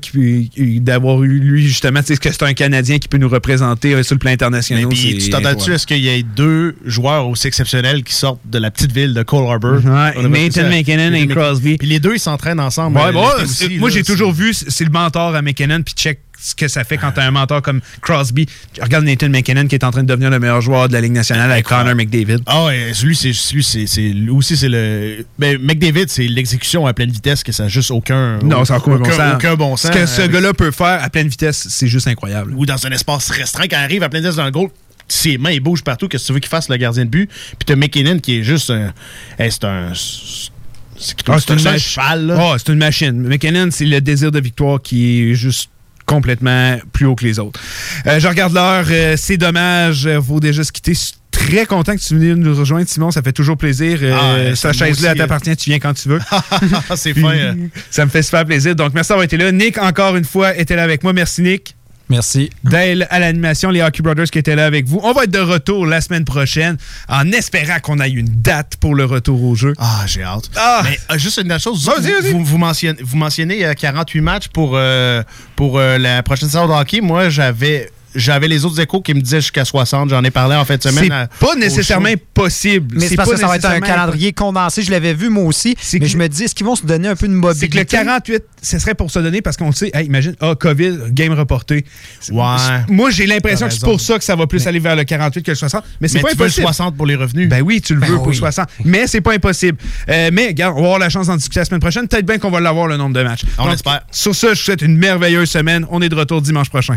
[0.56, 2.00] d'avoir eu lui, justement.
[2.00, 4.84] Tu sais, que c'est un Canadien qui peut nous représenter euh, sur le plan international?
[4.84, 5.74] Mais puis, tu t'entends-tu, incroyable.
[5.74, 9.22] est-ce qu'il y a deux joueurs aussi exceptionnels qui sortent de la petite ville de
[9.22, 9.80] Cole Harbour?
[9.84, 10.68] Ouais, Nathan.
[10.68, 11.76] McKinnon et Crosby.
[11.78, 12.96] Puis les deux, ils s'entraînent ensemble.
[12.98, 15.82] Ouais, euh, bon, l'été c'est- aussi, moi, j'ai toujours vu, c'est le mentor à McKinnon,
[15.82, 18.46] puis check ce que ça fait quand t'as un mentor comme Crosby.
[18.80, 21.12] Regarde Nathan McKinnon qui est en train de devenir le meilleur joueur de la Ligue
[21.12, 22.38] nationale avec Connor McDavid.
[22.46, 25.24] Ah ouais, lui, c'est lui, aussi, c'est le.
[25.38, 28.38] Ben, McDavid, c'est l'exécution à pleine vitesse que ça n'a juste aucun.
[28.40, 29.34] Non, ça n'a aucun, bon sens.
[29.34, 29.92] aucun bon sens.
[29.92, 32.52] Ce que ce gars-là peut faire à pleine vitesse, c'est juste incroyable.
[32.56, 34.68] Ou dans un espace restreint, quand il arrive à pleine vitesse dans le goal,
[35.08, 36.08] ses mains, ils bougent partout.
[36.08, 37.28] Qu'est-ce que tu veux qu'il fasse, le gardien de but?
[37.28, 38.92] Puis t'as McKinnon qui est juste un.
[39.38, 39.92] hey, c'est un.
[39.94, 42.36] C'est Ah, c'est un mach- cheval, là.
[42.38, 43.12] Ah, c'est une machine.
[43.26, 45.68] McKinnon, c'est le désir de victoire qui est juste
[46.12, 47.58] complètement plus haut que les autres.
[48.06, 50.92] Euh, je regarde l'heure, euh, c'est dommage, euh, faut déjà se quitter.
[50.92, 53.98] Je suis très content que tu viennes nous rejoindre, Simon, ça fait toujours plaisir.
[54.02, 56.20] Euh, Ah, moi chaise-là, t'appartient, tu viens quand tu veux.
[56.96, 57.32] c'est fin.
[57.34, 57.54] euh.
[57.90, 58.76] ça me fait super plaisir.
[58.76, 59.50] Donc, merci d'avoir été là.
[59.50, 61.12] Nick, encore une fois, était là avec moi.
[61.12, 61.74] Merci, Nick.
[62.12, 62.50] Merci.
[62.62, 65.00] Dale à l'animation, les Hockey Brothers qui étaient là avec vous.
[65.02, 66.76] On va être de retour la semaine prochaine
[67.08, 69.72] en espérant qu'on ait une date pour le retour au jeu.
[69.78, 70.50] Ah, j'ai hâte.
[70.56, 70.82] Ah!
[70.84, 72.32] Mais euh, juste une dernière chose, Vas-y, vous, vas-y.
[72.32, 75.22] vous, vous mentionnez, vous mentionnez euh, 48 matchs pour, euh,
[75.56, 77.00] pour euh, la prochaine saison de hockey.
[77.00, 80.10] Moi, j'avais j'avais les autres échos qui me disaient jusqu'à 60.
[80.10, 81.04] J'en ai parlé en fin de semaine.
[81.06, 82.96] C'est à- pas nécessairement possible.
[82.98, 84.82] Mais c'est parce pas que ça va être un calendrier condensé.
[84.82, 85.76] Je l'avais vu moi aussi.
[85.94, 87.68] Mais que- je me dis, est-ce qu'ils vont se donner un peu de C'est mobilité?
[87.68, 90.98] que le 48, ce serait pour se donner parce qu'on sait, hey, imagine, ah, COVID,
[91.10, 91.84] game reporté.
[92.30, 92.44] Ouais.
[92.88, 95.42] Moi, j'ai l'impression que c'est pour ça que ça va plus aller vers le 48
[95.42, 95.84] que le 60.
[96.00, 96.66] Mais c'est Mais pas tu veux le impossible.
[96.66, 97.48] 60 pour les revenus.
[97.48, 98.36] Ben oui, tu le Ben veux pour oui.
[98.36, 98.68] 60.
[98.84, 99.78] Mais c'est pas impossible.
[100.08, 102.08] Euh, mais, regarde, on va avoir la chance d'en discuter la semaine prochaine.
[102.08, 103.42] Peut-être bien qu'on va l'avoir le nombre de matchs.
[103.58, 104.02] On Donc, espère.
[104.10, 105.86] Sur ça, je vous souhaite une merveilleuse semaine.
[105.90, 106.96] On est de retour dimanche prochain.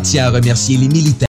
[0.00, 1.14] tient à remercier les militaires